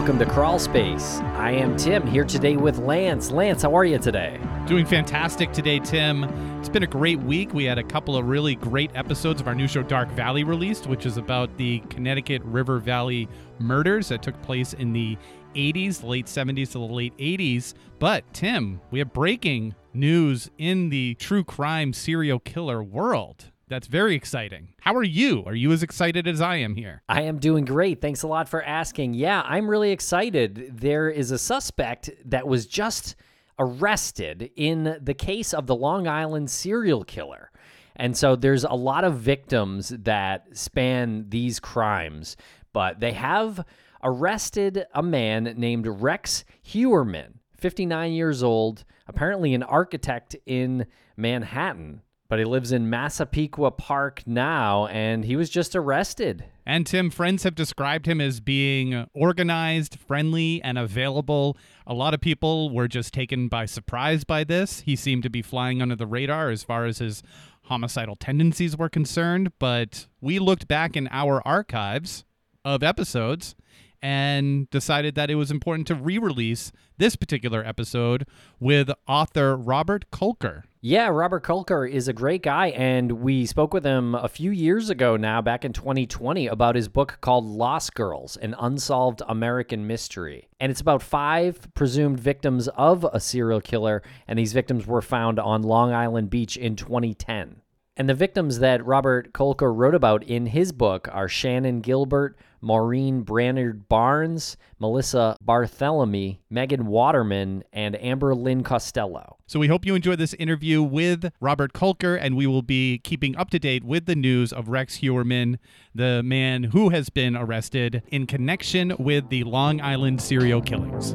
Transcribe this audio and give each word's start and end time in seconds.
welcome 0.00 0.18
to 0.18 0.24
Crawlspace. 0.24 1.22
I 1.34 1.50
am 1.50 1.76
Tim 1.76 2.06
here 2.06 2.24
today 2.24 2.56
with 2.56 2.78
Lance. 2.78 3.30
Lance, 3.30 3.60
how 3.60 3.74
are 3.74 3.84
you 3.84 3.98
today? 3.98 4.40
Doing 4.66 4.86
fantastic 4.86 5.52
today, 5.52 5.78
Tim. 5.78 6.24
It's 6.58 6.70
been 6.70 6.84
a 6.84 6.86
great 6.86 7.20
week. 7.20 7.52
We 7.52 7.64
had 7.64 7.76
a 7.76 7.82
couple 7.82 8.16
of 8.16 8.24
really 8.24 8.54
great 8.54 8.90
episodes 8.94 9.42
of 9.42 9.46
our 9.46 9.54
new 9.54 9.68
show, 9.68 9.82
Dark 9.82 10.08
Valley, 10.12 10.42
released, 10.42 10.86
which 10.86 11.04
is 11.04 11.18
about 11.18 11.54
the 11.58 11.80
Connecticut 11.90 12.40
River 12.44 12.78
Valley 12.78 13.28
murders 13.58 14.08
that 14.08 14.22
took 14.22 14.40
place 14.40 14.72
in 14.72 14.94
the 14.94 15.18
80s, 15.54 16.02
late 16.02 16.24
70s 16.24 16.68
to 16.68 16.78
the 16.78 16.86
late 16.86 17.14
80s. 17.18 17.74
But, 17.98 18.24
Tim, 18.32 18.80
we 18.90 19.00
have 19.00 19.12
breaking 19.12 19.74
news 19.92 20.50
in 20.56 20.88
the 20.88 21.14
true 21.16 21.44
crime 21.44 21.92
serial 21.92 22.38
killer 22.38 22.82
world. 22.82 23.49
That's 23.70 23.86
very 23.86 24.16
exciting. 24.16 24.70
How 24.80 24.96
are 24.96 25.04
you? 25.04 25.44
Are 25.46 25.54
you 25.54 25.70
as 25.70 25.84
excited 25.84 26.26
as 26.26 26.40
I 26.40 26.56
am 26.56 26.74
here? 26.74 27.02
I 27.08 27.22
am 27.22 27.38
doing 27.38 27.64
great. 27.64 28.00
Thanks 28.00 28.24
a 28.24 28.26
lot 28.26 28.48
for 28.48 28.64
asking. 28.64 29.14
Yeah, 29.14 29.42
I'm 29.46 29.70
really 29.70 29.92
excited. 29.92 30.72
There 30.80 31.08
is 31.08 31.30
a 31.30 31.38
suspect 31.38 32.10
that 32.24 32.48
was 32.48 32.66
just 32.66 33.14
arrested 33.60 34.50
in 34.56 34.98
the 35.00 35.14
case 35.14 35.54
of 35.54 35.68
the 35.68 35.76
Long 35.76 36.08
Island 36.08 36.50
serial 36.50 37.04
killer. 37.04 37.52
And 37.94 38.16
so 38.16 38.34
there's 38.34 38.64
a 38.64 38.74
lot 38.74 39.04
of 39.04 39.18
victims 39.18 39.90
that 39.90 40.48
span 40.52 41.26
these 41.28 41.60
crimes, 41.60 42.36
but 42.72 42.98
they 42.98 43.12
have 43.12 43.64
arrested 44.02 44.84
a 44.94 45.02
man 45.02 45.44
named 45.56 45.86
Rex 45.86 46.44
Heuermann, 46.66 47.34
59 47.56 48.10
years 48.10 48.42
old, 48.42 48.84
apparently 49.06 49.54
an 49.54 49.62
architect 49.62 50.34
in 50.44 50.86
Manhattan 51.16 52.02
but 52.30 52.38
he 52.38 52.44
lives 52.44 52.70
in 52.70 52.88
Massapequa 52.88 53.72
Park 53.72 54.22
now, 54.24 54.86
and 54.86 55.24
he 55.24 55.34
was 55.34 55.50
just 55.50 55.74
arrested. 55.74 56.44
And 56.64 56.86
Tim, 56.86 57.10
friends 57.10 57.42
have 57.42 57.56
described 57.56 58.06
him 58.06 58.20
as 58.20 58.38
being 58.38 59.08
organized, 59.12 59.98
friendly, 59.98 60.62
and 60.62 60.78
available. 60.78 61.56
A 61.88 61.92
lot 61.92 62.14
of 62.14 62.20
people 62.20 62.70
were 62.70 62.86
just 62.86 63.12
taken 63.12 63.48
by 63.48 63.66
surprise 63.66 64.22
by 64.22 64.44
this. 64.44 64.82
He 64.82 64.94
seemed 64.94 65.24
to 65.24 65.28
be 65.28 65.42
flying 65.42 65.82
under 65.82 65.96
the 65.96 66.06
radar 66.06 66.50
as 66.50 66.62
far 66.62 66.86
as 66.86 66.98
his 66.98 67.24
homicidal 67.64 68.14
tendencies 68.14 68.76
were 68.78 68.88
concerned, 68.88 69.50
but 69.58 70.06
we 70.20 70.38
looked 70.38 70.68
back 70.68 70.96
in 70.96 71.08
our 71.10 71.42
archives 71.44 72.24
of 72.64 72.84
episodes 72.84 73.56
and 74.00 74.70
decided 74.70 75.16
that 75.16 75.30
it 75.30 75.34
was 75.34 75.50
important 75.50 75.88
to 75.88 75.96
re 75.96 76.16
release 76.16 76.70
this 76.96 77.16
particular 77.16 77.64
episode 77.66 78.24
with 78.60 78.88
author 79.08 79.56
Robert 79.56 80.08
Kolker. 80.12 80.62
Yeah, 80.82 81.08
Robert 81.08 81.44
Kolker 81.44 81.86
is 81.86 82.08
a 82.08 82.14
great 82.14 82.42
guy, 82.42 82.68
and 82.68 83.12
we 83.12 83.44
spoke 83.44 83.74
with 83.74 83.84
him 83.84 84.14
a 84.14 84.30
few 84.30 84.50
years 84.50 84.88
ago 84.88 85.14
now, 85.18 85.42
back 85.42 85.62
in 85.62 85.74
2020, 85.74 86.46
about 86.46 86.74
his 86.74 86.88
book 86.88 87.18
called 87.20 87.44
Lost 87.44 87.94
Girls 87.94 88.38
An 88.38 88.56
Unsolved 88.58 89.20
American 89.28 89.86
Mystery. 89.86 90.48
And 90.58 90.72
it's 90.72 90.80
about 90.80 91.02
five 91.02 91.68
presumed 91.74 92.18
victims 92.18 92.66
of 92.68 93.04
a 93.12 93.20
serial 93.20 93.60
killer, 93.60 94.02
and 94.26 94.38
these 94.38 94.54
victims 94.54 94.86
were 94.86 95.02
found 95.02 95.38
on 95.38 95.60
Long 95.60 95.92
Island 95.92 96.30
Beach 96.30 96.56
in 96.56 96.76
2010. 96.76 97.60
And 97.98 98.08
the 98.08 98.14
victims 98.14 98.60
that 98.60 98.82
Robert 98.86 99.34
Kolker 99.34 99.76
wrote 99.76 99.94
about 99.94 100.22
in 100.22 100.46
his 100.46 100.72
book 100.72 101.08
are 101.12 101.28
Shannan 101.28 101.82
Gilbert, 101.82 102.38
Maureen 102.60 103.22
Brainerd 103.22 103.88
Barnes, 103.88 104.56
Melissa 104.78 105.36
Barthelemy, 105.44 106.38
Megan 106.50 106.86
Waterman, 106.86 107.64
and 107.72 108.00
Amber 108.02 108.34
Lynn 108.34 108.62
Costello. 108.62 109.38
So 109.46 109.58
we 109.58 109.68
hope 109.68 109.84
you 109.84 109.94
enjoy 109.94 110.16
this 110.16 110.34
interview 110.34 110.82
with 110.82 111.32
Robert 111.40 111.72
Kolker, 111.72 112.18
and 112.20 112.36
we 112.36 112.46
will 112.46 112.62
be 112.62 112.98
keeping 112.98 113.36
up 113.36 113.50
to 113.50 113.58
date 113.58 113.84
with 113.84 114.06
the 114.06 114.14
news 114.14 114.52
of 114.52 114.68
Rex 114.68 114.98
Heuermann, 114.98 115.58
the 115.94 116.22
man 116.22 116.64
who 116.64 116.90
has 116.90 117.08
been 117.08 117.36
arrested 117.36 118.02
in 118.08 118.26
connection 118.26 118.94
with 118.98 119.28
the 119.28 119.44
Long 119.44 119.80
Island 119.80 120.20
serial 120.20 120.60
killings. 120.60 121.14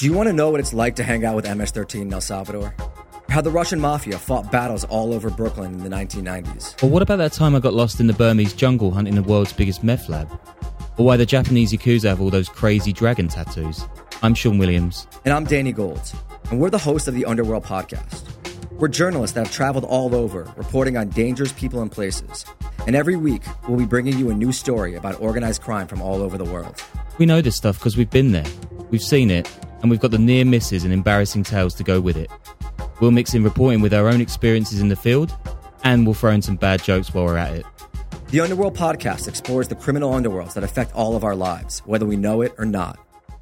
Do 0.00 0.06
you 0.06 0.14
want 0.14 0.30
to 0.30 0.32
know 0.32 0.48
what 0.48 0.60
it's 0.60 0.72
like 0.72 0.96
to 0.96 1.02
hang 1.02 1.26
out 1.26 1.36
with 1.36 1.44
MS-13 1.44 2.00
in 2.00 2.10
El 2.14 2.22
Salvador? 2.22 2.74
How 3.28 3.42
the 3.42 3.50
Russian 3.50 3.78
mafia 3.78 4.16
fought 4.16 4.50
battles 4.50 4.82
all 4.84 5.12
over 5.12 5.28
Brooklyn 5.28 5.74
in 5.74 5.82
the 5.82 5.90
1990s? 5.90 6.82
Or 6.82 6.88
what 6.88 7.02
about 7.02 7.16
that 7.16 7.34
time 7.34 7.54
I 7.54 7.60
got 7.60 7.74
lost 7.74 8.00
in 8.00 8.06
the 8.06 8.14
Burmese 8.14 8.54
jungle 8.54 8.92
hunting 8.92 9.14
the 9.14 9.22
world's 9.22 9.52
biggest 9.52 9.84
meth 9.84 10.08
lab? 10.08 10.26
Or 10.96 11.04
why 11.04 11.18
the 11.18 11.26
Japanese 11.26 11.70
Yakuza 11.70 12.08
have 12.08 12.18
all 12.18 12.30
those 12.30 12.48
crazy 12.48 12.94
dragon 12.94 13.28
tattoos? 13.28 13.86
I'm 14.22 14.32
Sean 14.32 14.56
Williams. 14.56 15.06
And 15.26 15.34
I'm 15.34 15.44
Danny 15.44 15.70
Gold. 15.70 16.00
And 16.50 16.58
we're 16.58 16.70
the 16.70 16.78
hosts 16.78 17.06
of 17.06 17.14
the 17.14 17.26
Underworld 17.26 17.64
podcast. 17.64 18.22
We're 18.78 18.88
journalists 18.88 19.34
that 19.34 19.48
have 19.48 19.54
traveled 19.54 19.84
all 19.84 20.14
over, 20.14 20.50
reporting 20.56 20.96
on 20.96 21.10
dangerous 21.10 21.52
people 21.52 21.82
and 21.82 21.92
places. 21.92 22.46
And 22.86 22.96
every 22.96 23.16
week, 23.16 23.42
we'll 23.68 23.76
be 23.76 23.84
bringing 23.84 24.18
you 24.18 24.30
a 24.30 24.34
new 24.34 24.50
story 24.50 24.94
about 24.94 25.20
organized 25.20 25.60
crime 25.60 25.86
from 25.86 26.00
all 26.00 26.22
over 26.22 26.38
the 26.38 26.46
world. 26.46 26.82
We 27.18 27.26
know 27.26 27.42
this 27.42 27.56
stuff 27.56 27.78
because 27.78 27.98
we've 27.98 28.08
been 28.08 28.32
there, 28.32 28.46
we've 28.88 29.02
seen 29.02 29.30
it, 29.30 29.46
and 29.82 29.90
we've 29.90 30.00
got 30.00 30.10
the 30.10 30.18
near 30.18 30.44
misses 30.44 30.84
and 30.84 30.92
embarrassing 30.92 31.44
tales 31.44 31.74
to 31.74 31.82
go 31.82 32.00
with 32.00 32.16
it. 32.16 32.30
We'll 33.00 33.10
mix 33.10 33.34
in 33.34 33.42
reporting 33.44 33.80
with 33.80 33.94
our 33.94 34.08
own 34.08 34.20
experiences 34.20 34.80
in 34.80 34.88
the 34.88 34.96
field, 34.96 35.36
and 35.84 36.04
we'll 36.04 36.14
throw 36.14 36.32
in 36.32 36.42
some 36.42 36.56
bad 36.56 36.82
jokes 36.82 37.12
while 37.14 37.24
we're 37.24 37.36
at 37.36 37.56
it. 37.56 37.66
The 38.28 38.40
Underworld 38.40 38.76
podcast 38.76 39.26
explores 39.26 39.68
the 39.68 39.74
criminal 39.74 40.12
underworlds 40.12 40.54
that 40.54 40.62
affect 40.62 40.94
all 40.94 41.16
of 41.16 41.24
our 41.24 41.34
lives, 41.34 41.80
whether 41.80 42.06
we 42.06 42.16
know 42.16 42.42
it 42.42 42.54
or 42.58 42.64
not. 42.64 42.98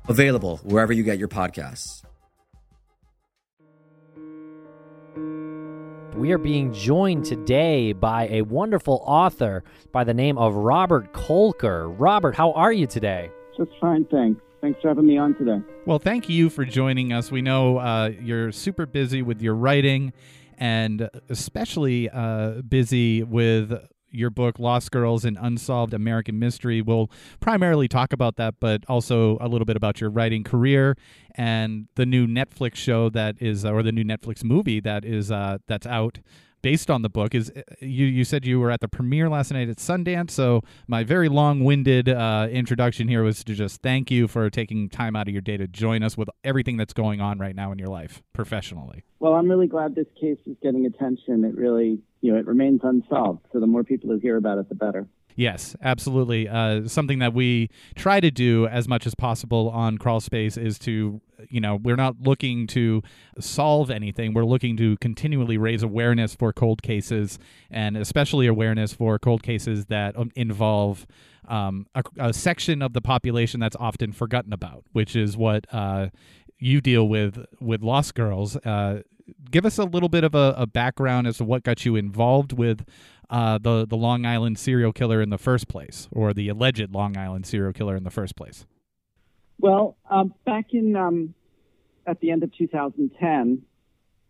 Available 0.09 0.59
wherever 0.63 0.93
you 0.93 1.03
get 1.03 1.19
your 1.19 1.29
podcasts. 1.29 2.03
We 6.15 6.33
are 6.33 6.39
being 6.39 6.73
joined 6.73 7.27
today 7.27 7.93
by 7.93 8.29
a 8.29 8.43
wonderful 8.43 9.03
author 9.05 9.63
by 9.93 10.05
the 10.05 10.15
name 10.15 10.39
of 10.39 10.55
Robert 10.55 11.13
Kolker. 11.13 11.95
Robert, 11.97 12.35
how 12.35 12.53
are 12.53 12.73
you 12.73 12.87
today? 12.87 13.31
Just 13.57 13.71
fine, 13.81 14.05
thanks. 14.07 14.41
Thanks 14.61 14.81
for 14.81 14.89
having 14.89 15.07
me 15.07 15.17
on 15.19 15.35
today. 15.35 15.61
Well, 15.87 15.99
thank 15.99 16.29
you 16.29 16.51
for 16.51 16.65
joining 16.65 17.13
us. 17.13 17.31
We 17.31 17.43
know 17.43 17.79
uh, 17.79 18.11
you're 18.21 18.51
super 18.53 18.87
busy 18.87 19.23
with 19.23 19.41
your 19.41 19.55
writing 19.55 20.13
and 20.59 21.09
especially 21.29 22.11
uh, 22.11 22.63
busy 22.63 23.23
with 23.23 23.73
your 24.11 24.31
book 24.31 24.59
lost 24.59 24.91
girls 24.91 25.27
and 25.27 25.37
unsolved 25.39 25.93
american 25.93 26.39
mystery 26.39 26.81
we'll 26.81 27.11
primarily 27.41 27.87
talk 27.87 28.11
about 28.11 28.37
that 28.37 28.55
but 28.59 28.83
also 28.89 29.37
a 29.39 29.47
little 29.47 29.67
bit 29.67 29.77
about 29.77 30.01
your 30.01 30.09
writing 30.09 30.43
career 30.43 30.97
and 31.35 31.89
the 31.95 32.07
new 32.07 32.27
netflix 32.27 32.77
show 32.77 33.11
that 33.11 33.37
is 33.39 33.67
or 33.67 33.83
the 33.83 33.93
new 33.93 34.03
netflix 34.03 34.43
movie 34.43 34.81
that 34.81 35.05
is 35.05 35.31
uh, 35.31 35.59
that's 35.67 35.87
out 35.87 36.21
based 36.63 36.91
on 36.91 37.03
the 37.03 37.09
book 37.09 37.35
is 37.35 37.51
uh, 37.51 37.63
you 37.81 38.07
you 38.07 38.25
said 38.25 38.45
you 38.45 38.61
were 38.61 38.71
at 38.71 38.81
the 38.81 38.89
premiere 38.89 39.29
last 39.29 39.53
night 39.53 39.69
at 39.69 39.77
Sundance 39.77 40.31
so 40.31 40.63
my 40.87 41.05
very 41.05 41.29
long-winded 41.29 42.09
uh, 42.09 42.49
introduction 42.51 43.09
here 43.09 43.23
was 43.23 43.45
to 43.45 43.55
just 43.55 43.83
thank 43.83 44.11
you 44.11 44.29
for 44.29 44.51
taking 44.51 44.89
time 44.89 45.17
out 45.17 45.29
of 45.29 45.33
your 45.33 45.43
day 45.43 45.57
to 45.57 45.67
join 45.67 46.03
us 46.03 46.17
with 46.17 46.29
everything 46.45 46.77
that's 46.77 46.93
going 46.93 47.21
on 47.21 47.39
right 47.39 47.55
now 47.55 47.73
in 47.73 47.79
your 47.79 47.89
life 47.89 48.23
professionally. 48.33 49.05
Well 49.21 49.35
I'm 49.35 49.49
really 49.49 49.67
glad 49.67 49.95
this 49.95 50.07
case 50.21 50.39
is 50.47 50.57
getting 50.63 50.87
attention. 50.87 51.45
It 51.45 51.57
really 51.57 52.01
you 52.21 52.33
know 52.33 52.39
it 52.39 52.47
remains 52.47 52.81
unsolved. 52.83 53.47
So 53.53 53.61
the 53.61 53.67
more 53.67 53.85
people 53.85 54.11
who 54.11 54.19
hear 54.19 54.37
about 54.37 54.59
it 54.59 54.69
the 54.69 54.75
better 54.75 55.07
Yes, 55.39 55.77
absolutely. 55.81 56.49
Uh, 56.49 56.89
something 56.89 57.21
that 57.21 57.33
we 57.33 57.71
try 57.95 58.19
to 58.19 58.29
do 58.29 58.67
as 58.67 58.89
much 58.89 59.07
as 59.07 59.15
possible 59.15 59.71
on 59.71 59.97
Crawlspace 59.97 60.61
is 60.61 60.81
to, 60.81 61.21
you 61.49 61.61
know, 61.61 61.77
we're 61.77 61.95
not 61.95 62.17
looking 62.21 62.67
to 62.67 63.05
solve 63.39 63.89
anything. 63.89 64.35
We're 64.35 64.45
looking 64.45 64.77
to 64.79 64.97
continually 64.97 65.57
raise 65.57 65.85
awareness 65.85 66.35
for 66.35 66.53
cold 66.53 66.83
cases, 66.83 67.39
and 67.71 67.97
especially 67.97 68.49
awareness 68.49 68.93
for 68.93 69.17
cold 69.21 69.45
cases 69.45 69.87
that 69.87 70.19
um, 70.19 70.33
involve 70.35 71.07
um, 71.47 71.87
a, 71.95 72.03
a, 72.19 72.33
section 72.33 72.83
of 72.83 72.93
the 72.93 73.01
population 73.01 73.61
that's 73.61 73.77
often 73.77 74.11
forgotten 74.11 74.53
about, 74.53 74.83
which 74.91 75.15
is 75.15 75.37
what 75.37 75.73
uh, 75.73 76.09
you 76.59 76.81
deal 76.81 77.09
with 77.09 77.47
with 77.61 77.81
Lost 77.81 78.17
Girls. 78.17 78.57
Uh, 78.57 79.03
give 79.51 79.65
us 79.65 79.79
a 79.79 79.85
little 79.85 80.09
bit 80.09 80.25
of 80.25 80.35
a, 80.35 80.55
a, 80.57 80.67
background 80.67 81.27
as 81.27 81.39
to 81.39 81.45
what 81.45 81.63
got 81.63 81.85
you 81.85 81.97
involved 81.97 82.53
with 82.53 82.85
uh, 83.31 83.59
the 83.59 83.87
the 83.87 83.97
Long 83.97 84.25
Island 84.25 84.59
serial 84.59 84.93
killer 84.93 85.21
in 85.21 85.31
the 85.31 85.39
first 85.39 85.69
place, 85.69 86.09
or 86.11 86.33
the 86.33 86.49
alleged 86.49 86.93
Long 86.93 87.17
Island 87.17 87.47
serial 87.47 87.73
killer 87.73 87.97
in 87.97 88.05
the 88.05 88.11
first 88.11 88.37
place? 88.37 88.67
Well, 89.59 89.97
um, 90.09 90.35
back 90.47 90.67
in 90.73 90.97
um, 90.97 91.35
at 92.07 92.21
the 92.21 92.31
end 92.31 92.43
of 92.43 92.55
2010, 92.57 93.63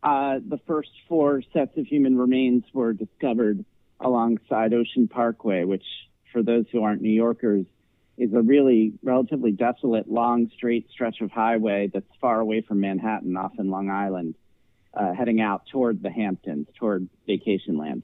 uh, 0.03 0.39
the 0.47 0.59
first 0.67 0.91
four 1.09 1.43
sets 1.53 1.77
of 1.77 1.87
human 1.87 2.17
remains 2.17 2.65
were 2.73 2.93
discovered 2.93 3.65
alongside 4.01 4.73
Ocean 4.73 5.09
Parkway, 5.09 5.65
which, 5.65 5.85
for 6.33 6.43
those 6.43 6.65
who 6.73 6.83
aren't 6.83 7.03
New 7.03 7.11
Yorkers, 7.11 7.67
is 8.17 8.33
a 8.35 8.41
really 8.41 8.95
relatively 9.03 9.53
desolate, 9.53 10.11
long, 10.11 10.51
straight 10.57 10.89
stretch 10.91 11.21
of 11.21 11.31
highway 11.31 11.91
that's 11.93 12.11
far 12.21 12.41
away 12.41 12.61
from 12.61 12.81
Manhattan, 12.81 13.37
off 13.37 13.53
in 13.59 13.71
Long 13.71 13.91
Island, 13.91 14.35
uh, 14.95 15.13
heading 15.13 15.41
out 15.41 15.63
toward 15.71 16.03
the 16.03 16.11
Hamptons, 16.11 16.67
toward 16.79 17.09
vacation 17.27 17.77
land 17.77 18.03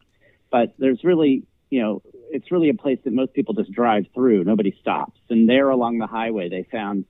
but 0.54 0.72
there's 0.78 1.02
really, 1.02 1.42
you 1.68 1.82
know, 1.82 2.00
it's 2.30 2.52
really 2.52 2.68
a 2.68 2.74
place 2.74 3.00
that 3.02 3.12
most 3.12 3.34
people 3.34 3.54
just 3.54 3.72
drive 3.72 4.04
through. 4.14 4.44
Nobody 4.44 4.72
stops. 4.80 5.18
And 5.28 5.48
there 5.48 5.68
along 5.68 5.98
the 5.98 6.06
highway, 6.06 6.48
they 6.48 6.64
found 6.70 7.06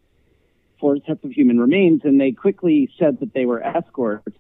four 0.81 0.97
sets 1.07 1.23
of 1.25 1.31
human 1.31 1.61
remains, 1.61 2.01
and 2.05 2.19
they 2.19 2.33
quickly 2.33 2.89
said 2.99 3.21
that 3.21 3.35
they 3.35 3.45
were 3.45 3.63
escorts. 3.63 4.35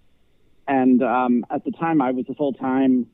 And 0.66 1.02
um, 1.02 1.44
at 1.50 1.66
the 1.66 1.70
time, 1.70 2.00
I 2.00 2.12
was 2.12 2.24
a 2.30 2.34
full 2.34 2.54
time 2.54 3.08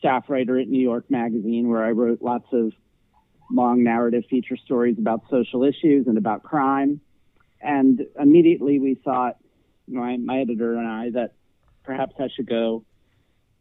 staff 0.00 0.24
writer 0.28 0.58
at 0.58 0.66
New 0.66 0.82
York 0.82 1.08
Magazine, 1.08 1.68
where 1.68 1.84
I 1.84 1.90
wrote 1.92 2.20
lots 2.20 2.48
of 2.52 2.72
long 3.48 3.84
narrative 3.84 4.24
feature 4.28 4.56
stories 4.56 4.98
about 4.98 5.22
social 5.30 5.62
issues 5.62 6.08
and 6.08 6.18
about 6.18 6.42
crime. 6.42 7.00
And 7.60 8.04
immediately 8.18 8.80
we 8.80 8.96
thought, 8.96 9.36
my, 9.86 10.16
my 10.16 10.40
editor 10.40 10.74
and 10.74 10.88
I, 10.88 11.10
that 11.10 11.34
perhaps 11.84 12.14
I 12.18 12.28
should 12.34 12.48
go 12.48 12.84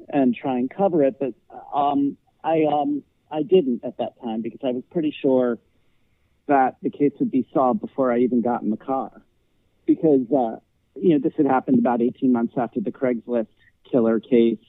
and 0.10 0.36
try 0.36 0.58
and 0.58 0.70
cover 0.70 1.04
it. 1.04 1.20
But 1.20 1.34
um, 1.74 2.18
I, 2.44 2.64
um, 2.72 3.04
I 3.32 3.44
didn't 3.44 3.84
at 3.84 3.98
that 3.98 4.22
time 4.22 4.42
because 4.42 4.60
I 4.64 4.72
was 4.72 4.84
pretty 4.92 5.16
sure 5.22 5.58
that 6.48 6.78
the 6.82 6.90
case 6.90 7.12
would 7.20 7.32
be 7.32 7.48
solved 7.54 7.82
before 7.82 8.12
I 8.12 8.20
even 8.20 8.42
got 8.42 8.62
in 8.62 8.70
the 8.70 8.78
car. 8.78 9.22
Because, 9.86 10.26
uh, 10.32 10.60
you 10.96 11.10
know, 11.14 11.20
this 11.20 11.34
had 11.38 11.46
happened 11.46 11.80
about 11.80 12.02
18 12.02 12.32
months 12.32 12.54
after 12.58 12.80
the 12.80 12.92
Craigslist 12.92 13.48
killer 13.90 14.20
case 14.20 14.60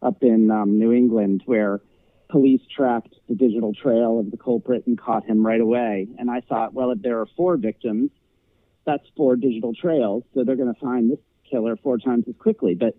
up 0.00 0.22
in 0.22 0.50
um, 0.50 0.78
New 0.78 0.92
England, 0.92 1.42
where 1.46 1.80
police 2.28 2.62
tracked 2.74 3.14
the 3.28 3.34
digital 3.34 3.74
trail 3.74 4.18
of 4.18 4.30
the 4.30 4.36
culprit 4.36 4.86
and 4.86 4.98
caught 4.98 5.24
him 5.24 5.46
right 5.46 5.60
away. 5.60 6.08
And 6.18 6.30
I 6.30 6.40
thought, 6.40 6.72
well, 6.72 6.90
if 6.90 7.02
there 7.02 7.20
are 7.20 7.26
four 7.36 7.56
victims, 7.56 8.10
that's 8.84 9.04
four 9.16 9.36
digital 9.36 9.74
trails, 9.74 10.24
so 10.34 10.42
they're 10.42 10.56
going 10.56 10.72
to 10.72 10.80
find 10.80 11.10
this 11.10 11.18
killer 11.52 11.76
four 11.76 11.98
times 11.98 12.24
as 12.28 12.34
quickly. 12.36 12.74
But 12.74 12.96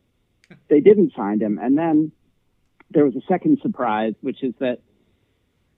they 0.69 0.79
didn't 0.79 1.13
find 1.13 1.41
him. 1.41 1.59
And 1.61 1.77
then 1.77 2.11
there 2.91 3.05
was 3.05 3.15
a 3.15 3.21
second 3.27 3.59
surprise, 3.61 4.13
which 4.21 4.43
is 4.43 4.53
that 4.59 4.79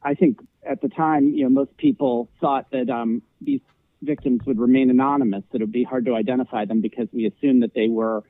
I 0.03 0.13
think 0.13 0.39
at 0.63 0.81
the 0.81 0.89
time, 0.89 1.33
you 1.33 1.43
know, 1.43 1.49
most 1.49 1.75
people 1.77 2.29
thought 2.39 2.69
that 2.71 2.89
um, 2.89 3.21
these 3.41 3.61
victims 4.01 4.41
would 4.45 4.59
remain 4.59 4.89
anonymous, 4.89 5.43
that 5.51 5.61
it 5.61 5.63
would 5.63 5.71
be 5.71 5.83
hard 5.83 6.05
to 6.05 6.15
identify 6.15 6.65
them 6.65 6.81
because 6.81 7.07
we 7.11 7.25
assumed 7.25 7.63
that 7.63 7.73
they 7.73 7.87
were 7.87 8.23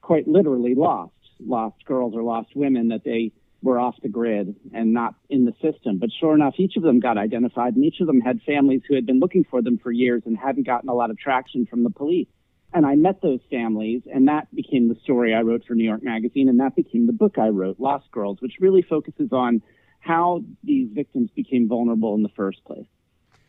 quite 0.00 0.26
literally 0.26 0.74
lost, 0.74 1.12
lost 1.38 1.84
girls 1.84 2.14
or 2.16 2.22
lost 2.22 2.50
women, 2.56 2.88
that 2.88 3.04
they 3.04 3.32
were 3.62 3.78
off 3.78 3.94
the 4.02 4.08
grid 4.08 4.56
and 4.72 4.92
not 4.92 5.14
in 5.28 5.44
the 5.44 5.52
system. 5.60 5.98
But 5.98 6.10
sure 6.18 6.34
enough, 6.34 6.54
each 6.56 6.76
of 6.76 6.82
them 6.82 6.98
got 6.98 7.18
identified, 7.18 7.76
and 7.76 7.84
each 7.84 8.00
of 8.00 8.06
them 8.06 8.20
had 8.20 8.40
families 8.42 8.82
who 8.88 8.94
had 8.94 9.06
been 9.06 9.20
looking 9.20 9.44
for 9.44 9.62
them 9.62 9.78
for 9.78 9.92
years 9.92 10.22
and 10.24 10.36
hadn't 10.36 10.66
gotten 10.66 10.88
a 10.88 10.94
lot 10.94 11.10
of 11.10 11.18
traction 11.18 11.66
from 11.66 11.84
the 11.84 11.90
police. 11.90 12.28
And 12.72 12.86
I 12.86 12.94
met 12.94 13.20
those 13.20 13.40
families, 13.50 14.02
and 14.12 14.28
that 14.28 14.54
became 14.54 14.88
the 14.88 15.00
story 15.02 15.34
I 15.34 15.40
wrote 15.40 15.64
for 15.66 15.74
New 15.74 15.84
York 15.84 16.02
Magazine, 16.04 16.48
and 16.48 16.60
that 16.60 16.76
became 16.76 17.06
the 17.06 17.12
book 17.12 17.36
I 17.36 17.48
wrote, 17.48 17.80
Lost 17.80 18.10
Girls, 18.12 18.40
which 18.40 18.54
really 18.60 18.82
focuses 18.82 19.32
on 19.32 19.62
how 19.98 20.42
these 20.62 20.88
victims 20.92 21.30
became 21.34 21.68
vulnerable 21.68 22.14
in 22.14 22.22
the 22.22 22.30
first 22.30 22.64
place. 22.64 22.86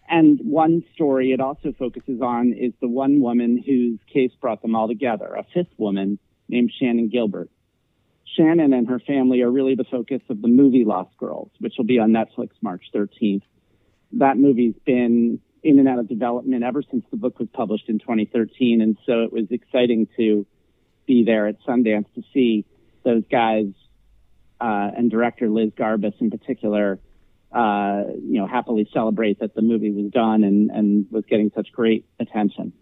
And 0.10 0.40
one 0.44 0.84
story 0.94 1.32
it 1.32 1.40
also 1.40 1.72
focuses 1.78 2.20
on 2.22 2.54
is 2.54 2.74
the 2.82 2.88
one 2.88 3.22
woman 3.22 3.58
whose 3.58 4.00
case 4.12 4.32
brought 4.42 4.62
them 4.62 4.76
all 4.76 4.88
together, 4.88 5.34
a 5.36 5.46
fifth 5.54 5.74
woman 5.78 6.20
named 6.50 6.72
Shannan 6.82 7.12
Gilbert. 7.12 7.50
Shannan 8.38 8.76
and 8.76 8.88
her 8.90 9.00
family 9.00 9.42
are 9.42 9.52
really 9.52 9.76
the 9.76 9.86
focus 9.86 10.22
of 10.30 10.42
the 10.42 10.48
movie 10.48 10.84
Lost 10.84 11.16
Girls, 11.18 11.50
which 11.60 11.76
will 11.78 11.86
be 11.86 12.00
on 12.00 12.12
Netflix 12.12 12.50
March 12.62 12.84
13th. 12.94 13.44
That 14.14 14.38
movie's 14.38 14.76
been 14.86 15.40
in 15.64 15.80
and 15.80 15.88
out 15.88 16.00
of 16.00 16.08
development 16.08 16.64
ever 16.64 16.82
since 16.90 17.06
the 17.12 17.18
book 17.18 17.40
was 17.40 17.48
published 17.54 17.88
in 17.88 18.00
2013, 18.00 18.82
and 18.82 18.98
so 19.06 19.24
it 19.24 19.32
was 19.32 19.46
exciting 19.52 20.08
to 20.18 20.46
be 21.06 21.24
there 21.24 21.48
at 21.48 21.56
Sundance 21.68 22.06
to 22.16 22.24
see 22.34 22.66
those 23.04 23.24
guys 23.32 23.68
uh, 24.60 24.92
and 24.96 25.10
director 25.10 25.50
Liz 25.50 25.72
Garbus 25.72 26.14
in 26.20 26.30
particular, 26.30 27.00
uh, 27.52 28.04
you 28.24 28.40
know, 28.40 28.48
happily 28.48 28.88
celebrate 28.94 29.40
that 29.40 29.56
the 29.56 29.62
movie 29.62 29.92
was 29.92 30.12
done 30.12 30.44
and, 30.44 30.70
and 30.70 31.06
was 31.12 31.26
getting 31.30 31.52
such 31.56 31.72
great 31.72 32.06
attention. 32.20 32.74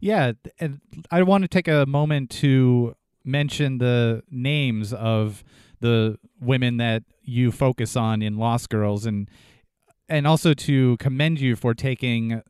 Yeah, 0.00 0.32
and 0.58 0.80
I 1.10 1.22
want 1.22 1.42
to 1.42 1.48
take 1.48 1.68
a 1.68 1.86
moment 1.86 2.30
to 2.30 2.94
mention 3.24 3.78
the 3.78 4.22
names 4.30 4.92
of 4.92 5.44
the 5.80 6.18
women 6.40 6.76
that 6.76 7.04
you 7.22 7.50
focus 7.52 7.96
on 7.96 8.22
in 8.22 8.36
Lost 8.36 8.68
Girls, 8.68 9.06
and 9.06 9.28
and 10.12 10.26
also 10.26 10.52
to 10.52 10.98
commend 10.98 11.40
you 11.40 11.56
for 11.56 11.72
taking 11.72 12.42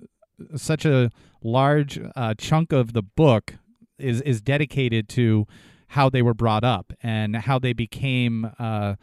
such 0.56 0.84
a 0.84 1.10
large 1.44 2.00
uh, 2.16 2.34
chunk 2.36 2.72
of 2.72 2.92
the 2.92 3.02
book 3.02 3.54
is 3.98 4.20
is 4.22 4.40
dedicated 4.40 5.08
to 5.08 5.46
how 5.88 6.10
they 6.10 6.22
were 6.22 6.34
brought 6.34 6.64
up 6.64 6.92
and 7.02 7.36
how 7.36 7.58
they 7.58 7.72
became 7.72 8.50
uh, 8.58 8.96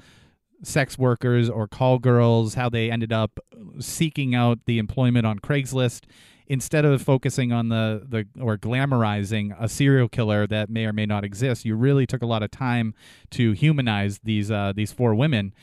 sex 0.62 0.98
workers 0.98 1.50
or 1.50 1.68
call 1.68 2.00
girls, 2.00 2.56
how 2.56 2.68
they 2.68 2.92
ended 2.92 3.14
up 3.14 3.40
seeking 3.80 4.36
out 4.36 4.60
the 4.66 4.78
employment 4.78 5.26
on 5.26 5.40
Craigslist 5.40 6.04
instead 6.48 6.84
of 6.84 7.02
focusing 7.02 7.54
on 7.54 7.70
the 7.70 8.06
the 8.10 8.28
or 8.44 8.58
glamorizing 8.58 9.56
a 9.58 9.70
serial 9.70 10.10
killer 10.10 10.46
that 10.48 10.70
may 10.70 10.86
or 10.86 10.92
may 10.92 11.06
not 11.06 11.24
exist. 11.24 11.64
You 11.64 11.76
really 11.76 12.06
took 12.06 12.22
a 12.22 12.28
lot 12.28 12.44
of 12.44 12.52
time 12.52 12.94
to 13.32 13.54
humanize 13.54 14.20
these 14.20 14.52
uh, 14.52 14.74
these 14.76 14.92
four 14.92 15.16
women. 15.16 15.54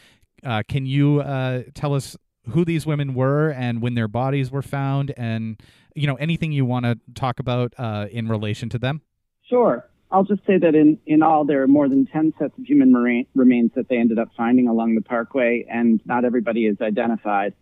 Uh, 0.43 0.63
can 0.67 0.87
you 0.87 1.21
uh, 1.21 1.65
tell 1.75 1.93
us 1.93 2.17
who 2.51 2.65
these 2.65 2.87
women 2.87 3.15
were 3.15 3.51
and 3.51 3.83
when 3.83 3.95
their 3.95 4.09
bodies 4.09 4.51
were 4.51 4.63
found, 4.63 5.13
and 5.17 5.61
you 5.95 6.07
know 6.07 6.17
anything 6.17 6.53
you 6.53 6.65
want 6.65 6.85
to 6.85 6.99
talk 7.15 7.39
about 7.39 7.73
uh, 7.79 8.07
in 8.11 8.29
relation 8.29 8.69
to 8.71 8.79
them? 8.79 9.03
Sure. 9.49 9.89
I'll 10.11 10.25
just 10.25 10.47
say 10.47 10.57
that 10.59 10.75
in, 10.75 10.99
in 11.07 11.23
all, 11.23 11.45
there 11.45 11.63
are 11.63 11.69
more 11.69 11.89
than 11.89 12.07
10 12.07 12.35
sets 12.39 12.57
of 12.57 12.65
human 12.65 12.93
remains 13.35 13.73
that 13.75 13.89
they 13.89 13.97
ended 13.97 14.19
up 14.19 14.29
finding 14.37 14.69
along 14.69 14.95
the 14.95 15.01
parkway, 15.01 15.67
and 15.69 16.01
not 16.05 16.25
everybody 16.25 16.67
is 16.67 16.81
identified. 16.81 17.55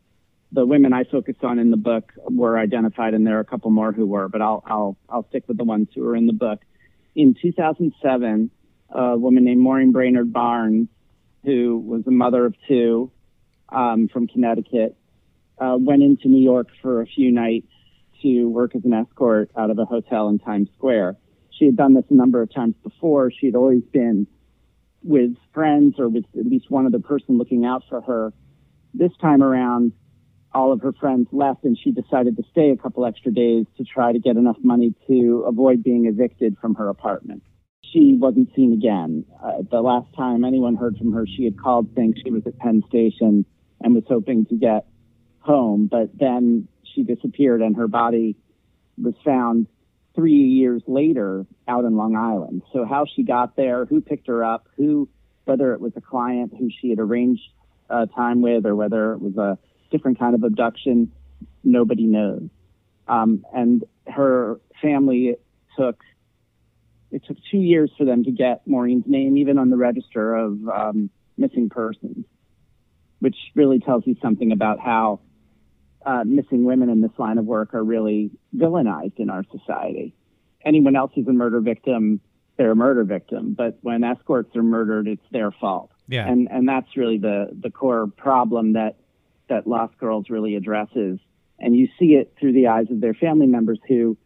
The 0.52 0.66
women 0.66 0.92
I 0.92 1.04
focused 1.04 1.42
on 1.42 1.58
in 1.58 1.70
the 1.70 1.78
book 1.78 2.12
were 2.28 2.58
identified, 2.58 3.14
and 3.14 3.26
there 3.26 3.38
are 3.38 3.40
a 3.40 3.46
couple 3.46 3.70
more 3.70 3.92
who 3.92 4.04
were, 4.04 4.28
but 4.28 4.42
I'll, 4.42 4.62
I'll, 4.66 4.96
I'll 5.08 5.26
stick 5.30 5.44
with 5.48 5.56
the 5.56 5.64
ones 5.64 5.88
who 5.94 6.06
are 6.06 6.14
in 6.14 6.26
the 6.26 6.34
book. 6.34 6.60
In 7.16 7.34
2007, 7.40 8.50
a 8.90 9.16
woman 9.16 9.44
named 9.44 9.60
Maureen 9.60 9.92
Brainerd 9.92 10.32
Barnes, 10.32 10.88
who 11.44 11.78
was 11.78 12.06
a 12.06 12.10
mother 12.10 12.44
of 12.44 12.54
two 12.68 13.10
um, 13.68 14.08
from 14.08 14.26
Connecticut, 14.26 14.96
uh, 15.58 15.76
went 15.78 16.02
into 16.02 16.28
New 16.28 16.42
York 16.42 16.68
for 16.82 17.00
a 17.00 17.06
few 17.06 17.30
nights 17.32 17.68
to 18.22 18.44
work 18.48 18.74
as 18.74 18.84
an 18.84 18.92
escort 18.92 19.50
out 19.56 19.70
of 19.70 19.78
a 19.78 19.84
hotel 19.84 20.28
in 20.28 20.38
Times 20.38 20.68
Square 20.76 21.16
she 21.58 21.66
had 21.66 21.76
done 21.76 21.94
this 21.94 22.04
a 22.10 22.14
number 22.14 22.42
of 22.42 22.52
times 22.52 22.74
before. 22.82 23.30
She 23.30 23.46
had 23.46 23.54
always 23.54 23.82
been 23.82 24.26
with 25.02 25.36
friends 25.52 25.96
or 25.98 26.08
with 26.08 26.24
at 26.38 26.46
least 26.46 26.70
one 26.70 26.86
other 26.86 26.98
person 26.98 27.38
looking 27.38 27.64
out 27.64 27.84
for 27.88 28.00
her. 28.00 28.32
This 28.92 29.12
time 29.20 29.42
around, 29.42 29.92
all 30.52 30.72
of 30.72 30.80
her 30.82 30.92
friends 30.92 31.28
left 31.32 31.64
and 31.64 31.76
she 31.78 31.90
decided 31.90 32.36
to 32.36 32.44
stay 32.50 32.70
a 32.70 32.76
couple 32.76 33.04
extra 33.04 33.32
days 33.32 33.66
to 33.76 33.84
try 33.84 34.12
to 34.12 34.18
get 34.18 34.36
enough 34.36 34.56
money 34.62 34.94
to 35.08 35.44
avoid 35.46 35.82
being 35.82 36.06
evicted 36.06 36.56
from 36.60 36.74
her 36.76 36.88
apartment. 36.88 37.42
She 37.82 38.16
wasn't 38.18 38.54
seen 38.56 38.72
again. 38.72 39.24
Uh, 39.42 39.62
the 39.70 39.80
last 39.80 40.12
time 40.16 40.44
anyone 40.44 40.74
heard 40.74 40.96
from 40.96 41.12
her, 41.12 41.26
she 41.26 41.44
had 41.44 41.60
called 41.60 41.88
saying 41.94 42.14
she 42.24 42.30
was 42.30 42.42
at 42.46 42.58
Penn 42.58 42.82
Station 42.88 43.44
and 43.84 43.94
was 43.94 44.04
hoping 44.08 44.46
to 44.46 44.56
get 44.56 44.86
home, 45.40 45.86
but 45.86 46.18
then 46.18 46.66
she 46.94 47.02
disappeared 47.02 47.60
and 47.60 47.76
her 47.76 47.86
body 47.86 48.34
was 49.00 49.14
found 49.24 49.66
three 50.14 50.32
years 50.32 50.82
later 50.86 51.44
out 51.68 51.84
in 51.84 51.96
Long 51.96 52.16
Island. 52.16 52.62
So 52.72 52.84
how 52.84 53.04
she 53.04 53.22
got 53.22 53.56
there, 53.56 53.84
who 53.84 54.00
picked 54.00 54.26
her 54.28 54.42
up, 54.42 54.68
who, 54.76 55.08
whether 55.44 55.74
it 55.74 55.80
was 55.80 55.92
a 55.96 56.00
client 56.00 56.54
who 56.58 56.70
she 56.80 56.88
had 56.88 56.98
arranged 56.98 57.42
uh, 57.90 58.06
time 58.06 58.40
with 58.40 58.64
or 58.64 58.74
whether 58.74 59.12
it 59.12 59.20
was 59.20 59.36
a 59.36 59.58
different 59.90 60.18
kind 60.18 60.34
of 60.34 60.44
abduction, 60.44 61.12
nobody 61.62 62.04
knows. 62.04 62.48
Um, 63.06 63.44
and 63.52 63.84
her 64.06 64.60
family 64.80 65.36
took, 65.78 66.00
it 67.10 67.22
took 67.26 67.36
two 67.50 67.58
years 67.58 67.90
for 67.98 68.06
them 68.06 68.24
to 68.24 68.30
get 68.30 68.66
Maureen's 68.66 69.04
name, 69.06 69.36
even 69.36 69.58
on 69.58 69.68
the 69.68 69.76
register 69.76 70.34
of 70.34 70.68
um, 70.68 71.10
missing 71.36 71.68
persons, 71.68 72.24
which 73.20 73.36
really 73.54 73.78
tells 73.78 74.06
you 74.06 74.16
something 74.20 74.52
about 74.52 74.80
how 74.80 75.20
uh, 76.04 76.24
missing 76.24 76.64
women 76.64 76.90
in 76.90 77.00
this 77.00 77.12
line 77.18 77.38
of 77.38 77.44
work 77.44 77.74
are 77.74 77.82
really 77.82 78.30
villainized 78.54 79.18
in 79.18 79.30
our 79.30 79.44
society. 79.50 80.14
Anyone 80.64 80.96
else 80.96 81.12
who's 81.14 81.26
a 81.28 81.32
murder 81.32 81.60
victim, 81.60 82.20
they're 82.56 82.72
a 82.72 82.76
murder 82.76 83.04
victim. 83.04 83.54
But 83.54 83.78
when 83.82 84.04
escorts 84.04 84.54
are 84.56 84.62
murdered, 84.62 85.08
it's 85.08 85.24
their 85.30 85.50
fault. 85.50 85.90
Yeah. 86.08 86.28
And 86.28 86.48
and 86.50 86.68
that's 86.68 86.96
really 86.96 87.18
the 87.18 87.48
the 87.58 87.70
core 87.70 88.06
problem 88.06 88.74
that 88.74 88.96
that 89.48 89.66
Lost 89.66 89.96
Girls 89.98 90.28
really 90.30 90.56
addresses. 90.56 91.18
And 91.58 91.76
you 91.76 91.88
see 91.98 92.14
it 92.14 92.34
through 92.38 92.52
the 92.52 92.68
eyes 92.68 92.86
of 92.90 93.00
their 93.00 93.14
family 93.14 93.46
members 93.46 93.78
who, 93.88 94.16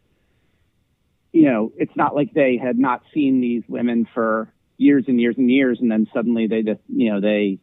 you 1.32 1.42
know, 1.42 1.72
it's 1.76 1.94
not 1.94 2.14
like 2.14 2.32
they 2.32 2.56
had 2.56 2.78
not 2.78 3.02
seen 3.12 3.40
these 3.40 3.62
women 3.68 4.08
for 4.14 4.52
years 4.76 5.04
and 5.08 5.20
years 5.20 5.34
and 5.36 5.50
years, 5.50 5.78
and 5.80 5.90
then 5.90 6.06
suddenly 6.12 6.46
they 6.46 6.62
just, 6.62 6.80
you 6.88 7.12
know, 7.12 7.20
they 7.20 7.58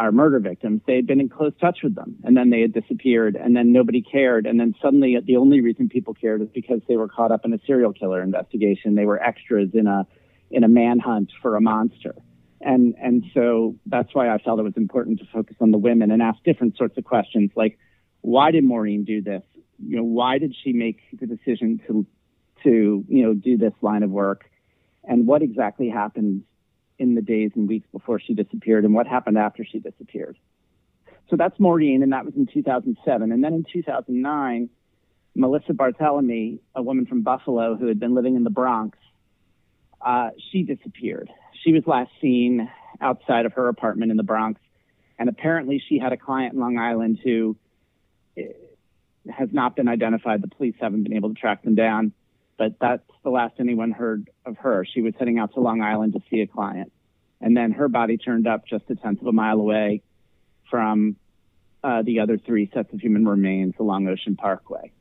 our 0.00 0.10
murder 0.10 0.40
victims, 0.40 0.80
they 0.86 0.96
had 0.96 1.06
been 1.06 1.20
in 1.20 1.28
close 1.28 1.52
touch 1.60 1.80
with 1.82 1.94
them 1.94 2.16
and 2.24 2.36
then 2.36 2.50
they 2.50 2.62
had 2.62 2.72
disappeared 2.72 3.36
and 3.36 3.54
then 3.54 3.70
nobody 3.70 4.02
cared. 4.02 4.46
And 4.46 4.58
then 4.58 4.74
suddenly 4.82 5.16
the 5.22 5.36
only 5.36 5.60
reason 5.60 5.88
people 5.88 6.14
cared 6.14 6.40
is 6.40 6.48
because 6.54 6.80
they 6.88 6.96
were 6.96 7.08
caught 7.08 7.30
up 7.30 7.44
in 7.44 7.52
a 7.52 7.58
serial 7.66 7.92
killer 7.92 8.22
investigation. 8.22 8.94
They 8.94 9.04
were 9.04 9.22
extras 9.22 9.68
in 9.74 9.86
a, 9.86 10.06
in 10.50 10.64
a 10.64 10.68
manhunt 10.68 11.30
for 11.42 11.54
a 11.54 11.60
monster. 11.60 12.14
And, 12.62 12.94
and 13.00 13.24
so 13.34 13.76
that's 13.86 14.14
why 14.14 14.34
I 14.34 14.38
felt 14.38 14.58
it 14.58 14.62
was 14.62 14.76
important 14.76 15.18
to 15.20 15.26
focus 15.32 15.56
on 15.60 15.70
the 15.70 15.78
women 15.78 16.10
and 16.10 16.22
ask 16.22 16.42
different 16.44 16.76
sorts 16.76 16.96
of 16.98 17.04
questions 17.04 17.50
like, 17.54 17.78
why 18.22 18.50
did 18.50 18.64
Maureen 18.64 19.04
do 19.04 19.22
this? 19.22 19.42
you 19.86 19.96
know, 19.96 20.04
why 20.04 20.38
did 20.38 20.54
she 20.62 20.72
make 20.72 20.98
the 21.18 21.26
decision 21.26 21.80
to, 21.86 22.06
to, 22.64 23.04
you 23.08 23.22
know, 23.22 23.34
do 23.34 23.56
this 23.56 23.72
line 23.80 24.02
of 24.02 24.10
work 24.10 24.50
and 25.04 25.26
what 25.26 25.42
exactly 25.42 25.88
happened 25.88 26.42
in 27.00 27.14
the 27.14 27.22
days 27.22 27.50
and 27.56 27.66
weeks 27.66 27.86
before 27.90 28.20
she 28.20 28.34
disappeared 28.34 28.84
and 28.84 28.94
what 28.94 29.06
happened 29.06 29.38
after 29.38 29.64
she 29.64 29.78
disappeared. 29.78 30.36
So 31.30 31.36
that's 31.36 31.58
Maureen, 31.58 32.02
and 32.02 32.12
that 32.12 32.26
was 32.26 32.34
in 32.36 32.46
2007. 32.46 33.32
And 33.32 33.42
then 33.42 33.54
in 33.54 33.64
2009, 33.72 34.68
Melissa 35.34 35.72
Barthelemy, 35.72 36.58
a 36.74 36.82
woman 36.82 37.06
from 37.06 37.22
Buffalo 37.22 37.74
who 37.74 37.86
had 37.86 37.98
been 37.98 38.14
living 38.14 38.36
in 38.36 38.44
the 38.44 38.50
Bronx, 38.50 38.98
uh, 40.04 40.30
she 40.52 40.62
disappeared. 40.62 41.30
She 41.64 41.72
was 41.72 41.84
last 41.86 42.10
seen 42.20 42.70
outside 43.00 43.46
of 43.46 43.54
her 43.54 43.68
apartment 43.68 44.10
in 44.10 44.18
the 44.18 44.22
Bronx, 44.22 44.60
and 45.18 45.28
apparently 45.28 45.82
she 45.88 45.98
had 45.98 46.12
a 46.12 46.18
client 46.18 46.52
in 46.52 46.60
Long 46.60 46.78
Island 46.78 47.18
who 47.24 47.56
eh, 48.36 48.44
has 49.30 49.48
not 49.52 49.74
been 49.74 49.88
identified. 49.88 50.42
The 50.42 50.48
police 50.48 50.74
haven't 50.78 51.04
been 51.04 51.14
able 51.14 51.30
to 51.30 51.34
track 51.34 51.62
them 51.62 51.74
down, 51.74 52.12
but 52.60 52.74
that's 52.78 53.02
the 53.24 53.30
last 53.30 53.54
anyone 53.58 53.90
heard 53.90 54.28
of 54.44 54.58
her. 54.58 54.84
She 54.84 55.00
was 55.00 55.14
heading 55.18 55.38
out 55.38 55.54
to 55.54 55.60
Long 55.60 55.80
Island 55.80 56.12
to 56.12 56.20
see 56.30 56.42
a 56.42 56.46
client, 56.46 56.92
and 57.40 57.56
then 57.56 57.72
her 57.72 57.88
body 57.88 58.18
turned 58.18 58.46
up 58.46 58.66
just 58.66 58.84
a 58.90 58.96
tenth 58.96 59.22
of 59.22 59.26
a 59.26 59.32
mile 59.32 59.58
away 59.58 60.02
from 60.70 61.16
uh, 61.82 62.02
the 62.02 62.20
other 62.20 62.36
three 62.36 62.70
sets 62.74 62.92
of 62.92 63.00
human 63.00 63.26
remains 63.26 63.72
along 63.80 64.08
Ocean 64.08 64.36
Parkway. 64.36 64.92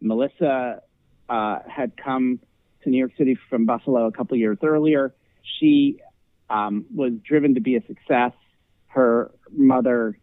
Melissa 0.00 0.82
uh, 1.28 1.58
had 1.66 1.96
come 1.96 2.38
to 2.84 2.90
New 2.90 2.98
York 2.98 3.10
City 3.18 3.36
from 3.48 3.66
Buffalo 3.66 4.06
a 4.06 4.12
couple 4.12 4.36
years 4.36 4.58
earlier. 4.62 5.12
She 5.58 6.00
um, 6.48 6.86
was 6.94 7.14
driven 7.26 7.56
to 7.56 7.60
be 7.60 7.74
a 7.74 7.84
success. 7.88 8.34
Her 8.86 9.32
mother 9.50 10.16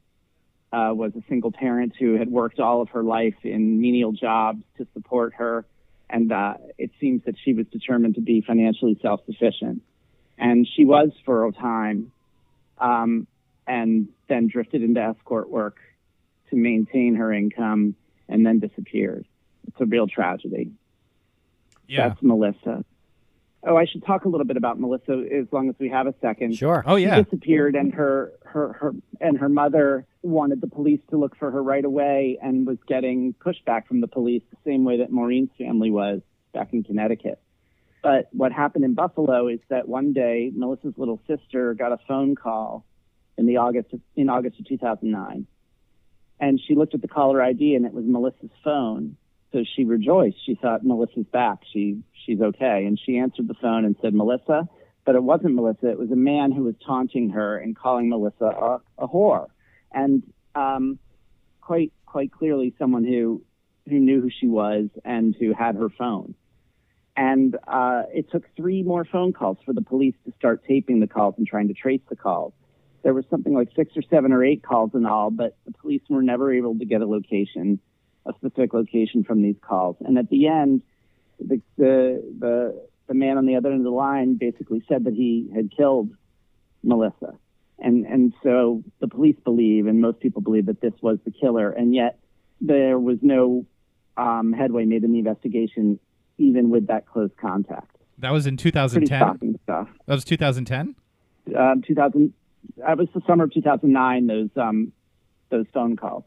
uh, 0.72 0.92
was 0.94 1.12
a 1.18 1.24
single 1.28 1.52
parent 1.52 1.96
who 2.00 2.14
had 2.14 2.32
worked 2.32 2.62
all 2.62 2.82
of 2.82 2.88
her 2.92 3.04
life 3.04 3.36
in 3.44 3.82
menial 3.82 4.14
jobs 4.14 4.64
to 4.78 4.88
support 4.94 5.34
her, 5.34 5.66
and 6.10 6.32
uh, 6.32 6.56
it 6.78 6.92
seems 7.00 7.24
that 7.26 7.36
she 7.44 7.54
was 7.54 7.66
determined 7.68 8.16
to 8.16 8.22
be 8.22 8.42
financially 8.42 8.98
self-sufficient. 9.02 9.82
And 10.38 10.68
she 10.68 10.86
was 10.86 11.10
for 11.26 11.48
a 11.48 11.52
time, 11.52 12.12
um, 12.78 13.28
and 13.66 14.10
then 14.30 14.48
drifted 14.48 14.84
into 14.84 15.02
escort 15.02 15.50
work 15.50 15.78
to 16.50 16.56
maintain 16.56 17.16
her 17.16 17.34
income, 17.34 17.96
and 18.30 18.46
then 18.46 18.60
disappeared. 18.60 19.26
It's 19.68 19.82
a 19.82 19.86
real 19.86 20.08
tragedy. 20.08 20.72
Yeah. 21.88 22.10
That's 22.10 22.22
Melissa. 22.22 22.86
Oh, 23.68 23.76
I 23.76 23.86
should 23.86 24.06
talk 24.06 24.24
a 24.24 24.30
little 24.30 24.46
bit 24.46 24.56
about 24.56 24.80
Melissa 24.80 25.26
as 25.30 25.46
long 25.52 25.68
as 25.68 25.76
we 25.78 25.90
have 25.90 26.08
a 26.08 26.14
second. 26.22 26.56
Sure. 26.56 26.84
Oh 26.88 26.96
yeah. 26.96 27.18
She 27.18 27.24
disappeared, 27.24 27.76
and 27.76 27.94
her, 27.94 28.32
her 28.46 28.74
her 28.74 28.94
and 29.20 29.38
her 29.38 29.50
mother 29.50 30.06
wanted 30.22 30.62
the 30.62 30.68
police 30.68 31.02
to 31.10 31.18
look 31.18 31.36
for 31.38 31.52
her 31.52 31.62
right 31.62 31.84
away, 31.84 32.38
and 32.42 32.66
was 32.66 32.78
getting 32.88 33.34
pushback 33.34 33.88
from 33.88 34.00
the 34.00 34.08
police 34.08 34.42
the 34.52 34.58
same 34.66 34.86
way 34.86 35.00
that 35.00 35.12
Maureen's 35.12 35.52
family 35.58 35.92
was 35.92 36.22
back 36.54 36.72
in 36.72 36.84
Connecticut. 36.84 37.40
But 38.02 38.30
what 38.32 38.54
happened 38.54 38.86
in 38.86 38.94
Buffalo 38.94 39.50
is 39.50 39.60
that 39.68 39.88
one 39.88 40.14
day 40.14 40.50
Melissa's 40.56 40.94
little 40.96 41.20
sister 41.28 41.74
got 41.74 41.92
a 41.92 42.00
phone 42.08 42.36
call 42.36 42.86
in 43.38 43.46
the 43.48 43.58
August 43.58 43.92
of, 43.92 44.00
in 44.16 44.30
August 44.30 44.60
of 44.60 44.66
2009, 44.66 45.46
and 46.40 46.62
she 46.66 46.76
looked 46.76 46.94
at 46.94 47.02
the 47.02 47.08
caller 47.10 47.42
ID, 47.42 47.76
and 47.76 47.86
it 47.86 47.94
was 47.94 48.06
Melissa's 48.06 48.52
phone. 48.64 49.18
So 49.54 49.64
she 49.76 49.86
rejoiced. 49.86 50.38
She 50.46 50.56
thought 50.56 50.84
Melissa's 50.84 51.26
back. 51.32 51.60
She 51.72 52.04
she's 52.26 52.42
okay. 52.42 52.86
And 52.86 53.00
she 53.04 53.18
answered 53.18 53.48
the 53.48 53.54
phone 53.56 53.86
and 53.86 53.96
said 54.02 54.14
Melissa, 54.14 54.68
but 55.06 55.16
it 55.16 55.24
wasn't 55.24 55.56
Melissa. 55.56 55.90
It 55.90 55.98
was 55.98 56.12
a 56.12 56.18
man 56.18 56.52
who 56.52 56.64
was 56.64 56.76
taunting 56.86 57.30
her 57.30 57.58
and 57.58 57.76
calling 57.76 58.10
Melissa 58.10 58.46
a, 58.46 58.82
a 58.98 59.08
whore, 59.08 59.48
and 59.92 60.22
um, 60.54 61.00
quite 61.62 61.94
quite 62.06 62.32
clearly 62.32 62.74
someone 62.78 63.06
who 63.06 63.42
who 63.88 64.00
knew 64.00 64.22
who 64.22 64.30
she 64.30 64.48
was 64.48 64.90
and 65.06 65.36
who 65.40 65.54
had 65.54 65.76
her 65.76 65.90
phone. 65.90 66.36
And 67.16 67.56
uh, 67.68 68.04
it 68.14 68.30
took 68.30 68.44
three 68.56 68.84
more 68.84 69.06
phone 69.06 69.34
calls 69.34 69.58
for 69.66 69.74
the 69.74 69.82
police 69.82 70.14
to 70.26 70.34
start 70.38 70.64
taping 70.68 71.00
the 71.00 71.08
calls 71.08 71.36
and 71.38 71.48
trying 71.48 71.70
to 71.70 71.74
trace 71.74 72.02
the 72.10 72.16
calls. 72.16 72.54
There 73.04 73.14
was 73.14 73.26
something 73.30 73.54
like 73.54 73.70
six 73.76 73.96
or 73.96 74.02
seven 74.10 74.34
or 74.34 74.44
eight 74.44 74.62
calls 74.62 74.92
in 74.94 75.06
all, 75.06 75.32
but 75.32 75.56
the 75.66 75.72
police 75.72 76.02
were 76.10 76.22
never 76.22 76.54
able 76.54 76.78
to 76.78 76.86
get 76.86 77.02
a 77.02 77.08
location 77.08 77.80
a 78.28 78.34
specific 78.34 78.74
location 78.74 79.24
from 79.24 79.42
these 79.42 79.56
calls. 79.62 79.96
And 80.02 80.18
at 80.18 80.30
the 80.30 80.48
end, 80.48 80.82
the, 81.40 81.62
the, 81.78 82.24
the, 82.40 82.88
the 83.08 83.14
man 83.14 83.38
on 83.38 83.46
the 83.46 83.56
other 83.56 83.70
end 83.70 83.80
of 83.80 83.84
the 83.86 83.90
line 83.90 84.36
basically 84.36 84.84
said 84.88 85.06
that 85.06 85.14
he 85.14 85.50
had 85.54 85.72
killed 85.76 86.10
Melissa. 86.84 87.34
And, 87.80 88.06
and 88.06 88.34
so 88.44 88.84
the 89.00 89.08
police 89.08 89.36
believe, 89.44 89.88
and 89.88 90.02
most 90.02 90.20
people 90.20 90.42
believe 90.42 90.66
that 90.66 90.82
this 90.82 90.94
was 91.02 91.20
the 91.26 91.32
killer. 91.32 91.70
And 91.70 91.94
yet 91.94 92.20
there 92.60 92.98
was 92.98 93.20
no 93.22 93.66
um, 94.18 94.52
headway 94.52 94.86
made 94.86 95.04
in 95.04 95.12
the 95.12 95.20
investigation, 95.20 96.00
even 96.38 96.70
with 96.70 96.88
that 96.88 97.06
close 97.06 97.30
contact. 97.40 97.96
That 98.18 98.32
was 98.32 98.48
in 98.48 98.58
Pretty 98.58 98.72
2010. 98.72 99.20
shocking 99.20 99.60
stuff. 99.64 99.88
That 100.08 100.16
was 100.16 100.26
2010. 100.26 100.96
Um, 101.56 101.84
2000, 101.84 102.34
that 102.78 102.98
was 102.98 103.08
the 103.14 103.22
summer 103.28 103.44
of 103.44 103.54
2009, 103.54 104.28
those, 104.28 104.50
um, 104.56 104.92
those 105.50 105.66
phone 105.74 105.96
calls. 105.96 106.24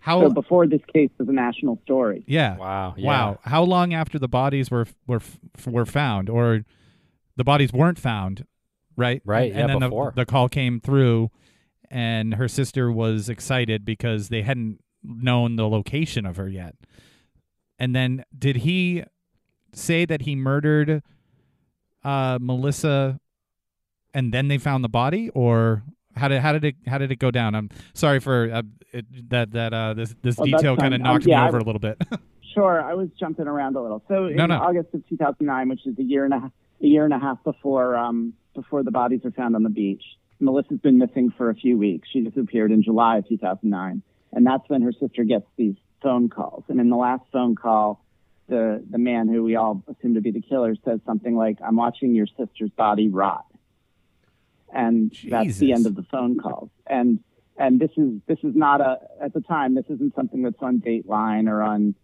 How? 0.00 0.20
So 0.22 0.30
before 0.30 0.66
this 0.66 0.80
case 0.92 1.10
was 1.18 1.28
a 1.28 1.32
national 1.32 1.78
story. 1.84 2.24
yeah. 2.26 2.56
Wow. 2.56 2.94
Yeah. 2.96 3.06
Wow. 3.06 3.38
How 3.42 3.62
long 3.62 3.92
after 3.94 4.18
the 4.18 4.28
bodies 4.28 4.70
were 4.70 4.86
were 5.06 5.20
were 5.66 5.86
found, 5.86 6.28
or 6.30 6.64
the 7.36 7.44
bodies 7.44 7.72
weren't 7.72 7.98
found, 7.98 8.44
right? 8.96 9.22
Right, 9.24 9.50
And, 9.52 9.60
yeah, 9.60 9.66
then 9.66 9.80
the- 9.80 9.86
before. 9.88 10.12
The, 10.16 10.26
call 10.26 10.48
came 10.48 10.80
through, 10.80 11.30
and 11.90 12.34
her 12.34 12.48
sister 12.48 12.90
was 12.90 13.28
excited 13.28 13.84
because 13.84 14.28
they 14.28 14.42
hadn't 14.42 14.80
known 15.02 15.56
the 15.56 15.68
location 15.68 16.26
of 16.26 16.36
her 16.36 16.48
yet. 16.48 16.74
And 17.78 17.94
then, 17.94 18.24
did 18.36 18.56
he 18.56 19.04
say 19.72 20.04
that 20.04 20.22
he 20.22 20.34
murdered 20.34 21.02
uh, 22.04 22.38
Melissa, 22.40 23.20
and 24.14 24.32
then 24.34 24.48
they 24.48 24.58
found 24.58 24.82
the 24.82 24.88
body, 24.88 25.30
or 25.30 25.82
how 26.16 26.26
did 26.28 26.40
how 26.40 26.52
did 26.52 26.64
it 26.64 26.76
how 26.86 26.98
did 26.98 27.12
it 27.12 27.18
go 27.20 27.30
down? 27.30 27.54
I'm 27.54 27.70
sorry 27.94 28.18
for 28.18 28.50
uh, 28.52 28.62
it, 28.92 29.30
that 29.30 29.52
that 29.52 29.72
uh, 29.74 29.94
this 29.94 30.14
this 30.22 30.38
Oh, 30.38 30.44
that's 30.44 30.56
detail 30.62 30.76
kind 30.76 30.94
of. 30.94 31.00
Um, 31.00 31.04
knocked 31.04 31.26
yeah, 31.26 31.42
me 31.42 31.48
over 31.48 31.58
a 31.58 31.64
little 31.64 31.80
bit. 31.80 32.00
Sure, 32.54 32.82
I 32.82 32.94
was 32.94 33.08
jumping 33.20 33.46
around 33.46 33.76
a 33.76 33.82
little. 33.82 34.02
So 34.08 34.26
in 34.26 34.36
No, 34.36 34.46
no. 34.46 34.56
August 34.56 34.88
of 34.94 35.06
2009, 35.06 35.68
which 35.68 35.86
is 35.86 35.96
a 35.98 36.02
year 36.02 36.24
and 36.24 36.32
a, 36.32 36.50
a 36.82 36.86
year 36.86 37.04
and 37.04 37.12
a 37.12 37.18
half 37.18 37.44
before 37.44 37.94
um, 37.94 38.32
before 38.54 38.82
the 38.82 38.90
bodies 38.90 39.20
are 39.24 39.30
found 39.30 39.54
on 39.54 39.62
the 39.62 39.68
beach, 39.68 40.02
Melissa's 40.40 40.80
been 40.80 40.98
missing 40.98 41.30
for 41.36 41.50
a 41.50 41.54
few 41.54 41.76
weeks. 41.76 42.08
She 42.10 42.20
disappeared 42.22 42.72
in 42.72 42.82
July 42.82 43.18
of 43.18 43.28
2009, 43.28 44.02
and 44.32 44.46
that's 44.46 44.64
when 44.68 44.80
her 44.82 44.92
sister 44.92 45.24
gets 45.24 45.44
these 45.56 45.76
phone 46.02 46.30
calls. 46.30 46.64
And 46.68 46.80
in 46.80 46.88
the 46.88 46.96
last 46.96 47.22
phone 47.32 47.54
call, 47.54 48.02
the 48.48 48.82
the 48.90 48.98
man 48.98 49.28
who 49.28 49.44
we 49.44 49.54
all 49.54 49.84
assume 49.86 50.14
to 50.14 50.22
be 50.22 50.30
the 50.32 50.40
killer 50.42 50.74
says 50.84 51.00
something 51.06 51.36
like, 51.36 51.58
"I'm 51.64 51.76
watching 51.76 52.14
your 52.14 52.26
sister's 52.26 52.70
body 52.70 53.08
rot," 53.08 53.44
and 54.72 55.12
that's 55.28 55.58
the 55.58 55.72
end 55.72 55.86
of 55.86 55.94
the 55.94 56.02
phone 56.04 56.38
calls. 56.38 56.70
And 56.86 57.20
and 57.58 57.80
this 57.80 57.90
is 57.96 58.20
this 58.26 58.38
is 58.42 58.54
not 58.54 58.80
a 58.80 58.98
at 59.20 59.34
the 59.34 59.40
time 59.40 59.74
this 59.74 59.86
isn't 59.90 60.14
something 60.14 60.42
that's 60.42 60.62
on 60.62 60.80
Dateline 60.80 61.48
or 61.48 61.62
on 61.62 61.94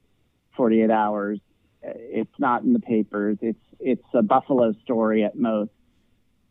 48 0.57 0.91
hours. 0.91 1.41
It's 1.83 2.39
not 2.39 2.63
in 2.63 2.73
the 2.73 2.81
papers. 2.81 3.39
It's 3.41 3.59
it's 3.79 4.05
a 4.15 4.23
Buffalo 4.23 4.75
story 4.83 5.25
at 5.25 5.37
most, 5.37 5.71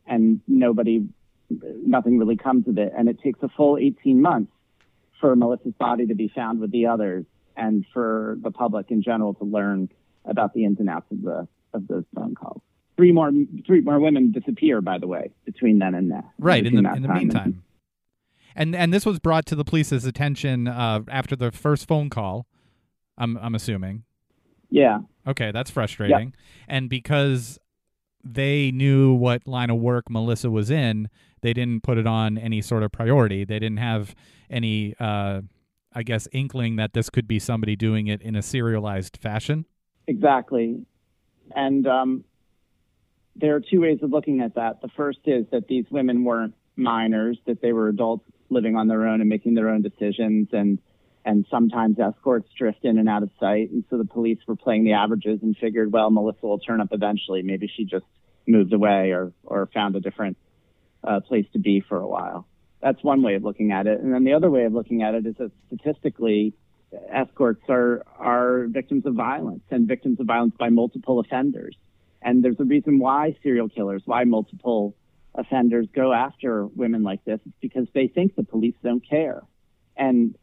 and 0.05 0.41
nobody, 0.47 1.07
nothing 1.49 2.19
really 2.19 2.37
comes 2.37 2.67
of 2.67 2.77
it. 2.77 2.93
And 2.95 3.09
it 3.09 3.19
takes 3.21 3.39
a 3.41 3.49
full 3.49 3.77
18 3.77 4.21
months 4.21 4.51
for 5.19 5.35
Melissa's 5.35 5.73
body 5.73 6.05
to 6.07 6.15
be 6.15 6.31
found 6.33 6.59
with 6.59 6.71
the 6.71 6.85
others, 6.85 7.25
and 7.57 7.85
for 7.93 8.37
the 8.41 8.51
public 8.51 8.91
in 8.91 9.01
general 9.01 9.33
to 9.35 9.43
learn 9.43 9.89
about 10.25 10.53
the 10.53 10.65
ins 10.65 10.79
and 10.79 10.89
outs 10.89 11.11
of 11.11 11.21
the 11.21 11.47
of 11.73 11.87
those 11.87 12.03
phone 12.15 12.35
calls. 12.35 12.61
Three 12.95 13.11
more 13.11 13.31
three 13.65 13.81
more 13.81 13.99
women 13.99 14.31
disappear, 14.31 14.81
by 14.81 14.99
the 14.99 15.07
way, 15.07 15.31
between 15.45 15.79
then 15.79 15.95
and 15.95 16.09
now. 16.09 16.31
right 16.37 16.65
in 16.65 16.75
the 16.75 16.93
in 16.93 17.01
the 17.01 17.07
meantime 17.07 17.43
and 17.43 17.61
and 18.55 18.75
and 18.75 18.93
this 18.93 19.05
was 19.05 19.19
brought 19.19 19.45
to 19.47 19.55
the 19.55 19.63
police's 19.63 20.05
attention 20.05 20.67
uh, 20.67 21.01
after 21.07 21.35
the 21.35 21.51
first 21.51 21.87
phone 21.87 22.09
call 22.09 22.45
i'm 23.17 23.37
i'm 23.37 23.55
assuming 23.55 24.03
Yeah. 24.69 24.99
okay 25.27 25.51
that's 25.51 25.71
frustrating 25.71 26.33
and 26.67 26.89
because 26.89 27.59
they 28.23 28.71
knew 28.71 29.13
what 29.13 29.45
line 29.47 29.69
of 29.69 29.77
work 29.79 30.09
melissa 30.09 30.49
was 30.49 30.69
in 30.71 31.09
they 31.41 31.53
didn't 31.53 31.83
put 31.83 31.97
it 31.97 32.07
on 32.07 32.37
any 32.37 32.61
sort 32.61 32.83
of 32.83 32.91
priority 32.91 33.43
they 33.43 33.59
didn't 33.59 33.79
have 33.79 34.15
any 34.49 34.95
uh 34.99 35.41
i 35.93 36.03
guess 36.03 36.27
inkling 36.31 36.75
that 36.77 36.93
this 36.93 37.09
could 37.09 37.27
be 37.27 37.39
somebody 37.39 37.75
doing 37.75 38.07
it 38.07 38.21
in 38.21 38.35
a 38.35 38.41
serialized 38.41 39.17
fashion 39.17 39.65
Exactly. 40.05 40.85
And 41.55 41.87
um, 41.87 42.25
there 43.37 43.55
are 43.55 43.61
two 43.61 43.79
ways 43.79 43.99
of 44.01 44.11
looking 44.11 44.41
at 44.41 44.55
that. 44.55 44.81
The 44.81 44.89
first 44.97 45.19
is 45.25 45.45
that 45.53 45.69
these 45.69 45.85
women 45.89 46.25
weren't 46.25 46.55
minors, 46.75 47.37
that 47.47 47.61
they 47.61 47.71
were 47.71 47.87
adults 47.87 48.25
living 48.53 48.75
on 48.75 48.87
their 48.87 49.07
own 49.07 49.21
and 49.21 49.29
making 49.29 49.55
their 49.55 49.69
own 49.69 49.81
decisions, 49.81 50.49
and 50.51 50.79
and 51.25 51.45
sometimes 51.49 51.97
escorts 51.99 52.49
drift 52.57 52.83
in 52.83 52.97
and 52.97 53.07
out 53.07 53.23
of 53.23 53.29
sight. 53.39 53.71
And 53.71 53.83
so 53.89 53.97
the 53.97 54.05
police 54.05 54.39
were 54.45 54.57
playing 54.57 54.83
the 54.83 54.93
averages 54.93 55.39
and 55.41 55.55
figured, 55.57 55.91
well, 55.91 56.09
Melissa 56.09 56.45
will 56.45 56.59
turn 56.59 56.81
up 56.81 56.89
eventually. 56.91 57.41
Maybe 57.43 57.71
she 57.73 57.85
just 57.85 58.05
moved 58.45 58.73
away 58.73 59.11
or 59.11 59.31
or 59.43 59.69
found 59.73 59.95
a 59.95 59.99
different 59.99 60.37
uh, 61.03 61.19
place 61.21 61.45
to 61.53 61.59
be 61.59 61.81
for 61.81 61.97
a 61.97 62.07
while. 62.07 62.47
That's 62.81 63.01
one 63.03 63.21
way 63.21 63.35
of 63.35 63.43
looking 63.43 63.71
at 63.71 63.87
it. 63.87 64.01
And 64.01 64.13
then 64.13 64.25
the 64.25 64.33
other 64.33 64.49
way 64.49 64.65
of 64.65 64.73
looking 64.73 65.03
at 65.03 65.15
it 65.15 65.25
is 65.25 65.35
that 65.37 65.51
statistically, 65.67 66.53
escorts 67.09 67.63
are 67.69 68.03
are 68.17 68.65
victims 68.67 69.05
of 69.05 69.13
violence 69.13 69.63
and 69.71 69.87
victims 69.87 70.19
of 70.19 70.27
violence 70.27 70.55
by 70.59 70.69
multiple 70.69 71.19
offenders. 71.19 71.75
And 72.21 72.43
there's 72.43 72.59
a 72.59 72.65
reason 72.65 72.99
why 72.99 73.35
serial 73.43 73.69
killers, 73.69 74.01
why 74.05 74.23
multiple 74.23 74.95
offenders 75.35 75.87
go 75.93 76.13
after 76.13 76.65
women 76.67 77.03
like 77.03 77.23
this. 77.25 77.39
It's 77.45 77.55
because 77.61 77.87
they 77.93 78.07
think 78.07 78.35
the 78.35 78.43
police 78.43 78.75
don't 78.83 79.07
care. 79.07 79.41
And 79.95 80.35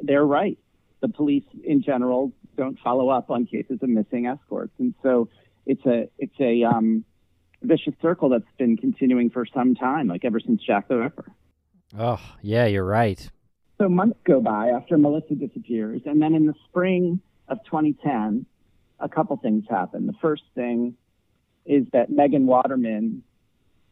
they're 0.00 0.24
right. 0.24 0.58
The 1.00 1.08
police 1.08 1.44
in 1.62 1.82
general 1.82 2.32
don't 2.56 2.78
follow 2.80 3.08
up 3.08 3.30
on 3.30 3.46
cases 3.46 3.78
of 3.82 3.88
missing 3.88 4.26
escorts. 4.26 4.72
And 4.78 4.94
so 5.02 5.28
it's 5.66 5.84
a 5.86 6.08
it's 6.18 6.38
a 6.40 6.64
um, 6.64 7.04
vicious 7.62 7.94
circle 8.00 8.28
that's 8.28 8.44
been 8.58 8.76
continuing 8.76 9.30
for 9.30 9.46
some 9.46 9.74
time, 9.74 10.08
like 10.08 10.24
ever 10.24 10.40
since 10.40 10.62
Jack 10.62 10.88
the 10.88 10.96
Ripper. 10.96 11.32
Oh, 11.98 12.20
yeah, 12.42 12.66
you're 12.66 12.84
right. 12.84 13.28
So 13.78 13.88
months 13.88 14.18
go 14.24 14.40
by 14.40 14.68
after 14.68 14.96
Melissa 14.96 15.34
disappears, 15.34 16.02
and 16.06 16.22
then 16.22 16.34
in 16.34 16.46
the 16.46 16.54
spring 16.68 17.20
of 17.48 17.58
2010, 17.64 18.46
a 19.00 19.08
couple 19.08 19.36
things 19.36 19.64
happen. 19.68 20.06
The 20.06 20.14
first 20.20 20.44
thing 20.54 20.96
is 21.66 21.86
that 21.92 22.10
Megan 22.10 22.46
Waterman, 22.46 23.22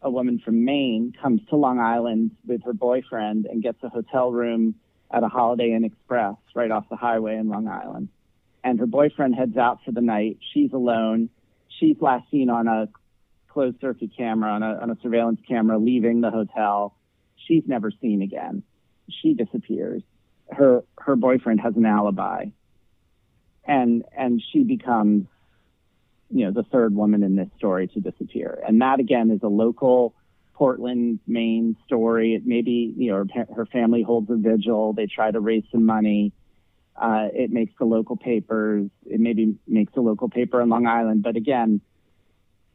a 0.03 0.11
woman 0.11 0.41
from 0.45 0.65
Maine, 0.65 1.15
comes 1.21 1.41
to 1.49 1.57
Long 1.57 1.79
Island 1.79 2.33
with 2.47 2.63
her 2.65 2.73
boyfriend 2.73 3.47
and 3.47 3.63
gets 3.63 3.83
a 3.83 3.89
hotel 3.89 4.31
room 4.33 4.75
at 5.11 5.23
a 5.23 5.29
Holiday 5.29 5.73
Inn 5.73 5.85
Express 5.85 6.35
right 6.55 6.71
off 6.71 6.89
the 6.91 6.97
highway 6.97 7.37
in 7.37 7.49
Long 7.49 7.69
Island. 7.69 8.09
And 8.65 8.79
her 8.79 8.87
boyfriend 8.87 9.35
heads 9.35 9.57
out 9.57 9.81
for 9.85 9.93
the 9.93 10.01
night. 10.01 10.39
She's 10.53 10.73
alone. 10.73 11.29
She's 11.69 11.97
last 12.01 12.31
seen 12.31 12.51
on 12.51 12.69
a 12.69 12.89
closed 13.49 13.81
circuit 13.81 14.11
camera, 14.17 14.51
on 14.51 14.63
a, 14.63 14.79
on 14.81 14.91
a 14.91 14.97
surveillance 15.03 15.41
camera, 15.47 15.79
leaving 15.79 16.21
the 16.21 16.31
hotel. 16.31 16.97
She's 17.47 17.65
never 17.67 17.91
seen 18.01 18.23
again. 18.23 18.63
She 19.11 19.35
disappears. 19.35 20.03
Her 20.51 20.85
her 20.99 21.17
boyfriend 21.17 21.61
has 21.61 21.77
an 21.77 21.87
alibi, 21.87 22.47
and 23.65 24.05
and 24.17 24.43
she 24.53 24.65
becomes, 24.65 25.27
you 26.33 26.45
know, 26.45 26.51
the 26.51 26.65
third 26.65 26.95
woman 26.95 27.23
in 27.23 27.37
this 27.37 27.49
story 27.57 27.89
to 27.89 28.01
disappear. 28.01 28.63
And 28.67 28.81
that 28.81 29.01
again 29.01 29.31
is 29.31 29.41
a 29.43 29.49
local 29.49 30.15
Portland, 30.55 31.21
Maine 31.27 31.77
story. 31.87 32.35
It 32.35 32.43
maybe 32.47 32.95
you 32.97 33.11
know 33.11 33.25
her, 33.35 33.47
her 33.55 33.67
family 33.67 34.03
holds 34.03 34.31
a 34.31 34.37
vigil. 34.37 34.93
They 34.93 35.07
try 35.07 35.31
to 35.31 35.41
raise 35.41 35.65
some 35.71 35.85
money. 35.85 36.33
Uh, 36.95 37.29
it 37.33 37.51
makes 37.51 37.73
the 37.79 37.85
local 37.85 38.17
papers. 38.17 38.91
It 39.07 39.19
maybe 39.19 39.57
makes 39.67 39.95
the 39.95 40.03
local 40.03 40.29
paper 40.29 40.61
in 40.61 40.69
Long 40.69 40.87
Island. 40.87 41.23
But 41.23 41.37
again, 41.37 41.81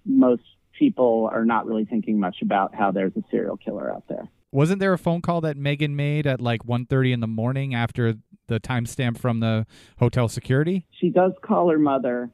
most 0.05 0.43
people 0.77 1.29
are 1.31 1.45
not 1.45 1.65
really 1.65 1.85
thinking 1.85 2.19
much 2.19 2.37
about 2.41 2.73
how 2.75 2.91
there's 2.91 3.15
a 3.15 3.23
serial 3.29 3.57
killer 3.57 3.91
out 3.91 4.03
there. 4.07 4.27
Wasn't 4.51 4.79
there 4.79 4.93
a 4.93 4.97
phone 4.97 5.21
call 5.21 5.41
that 5.41 5.57
Megan 5.57 5.95
made 5.95 6.25
at 6.25 6.39
like 6.39 6.63
1.30 6.63 7.13
in 7.13 7.19
the 7.19 7.27
morning 7.27 7.75
after 7.75 8.15
the 8.47 8.59
timestamp 8.59 9.17
from 9.17 9.39
the 9.39 9.65
hotel 9.99 10.27
security? 10.27 10.87
She 10.91 11.09
does 11.09 11.33
call 11.41 11.69
her 11.69 11.77
mother, 11.77 12.31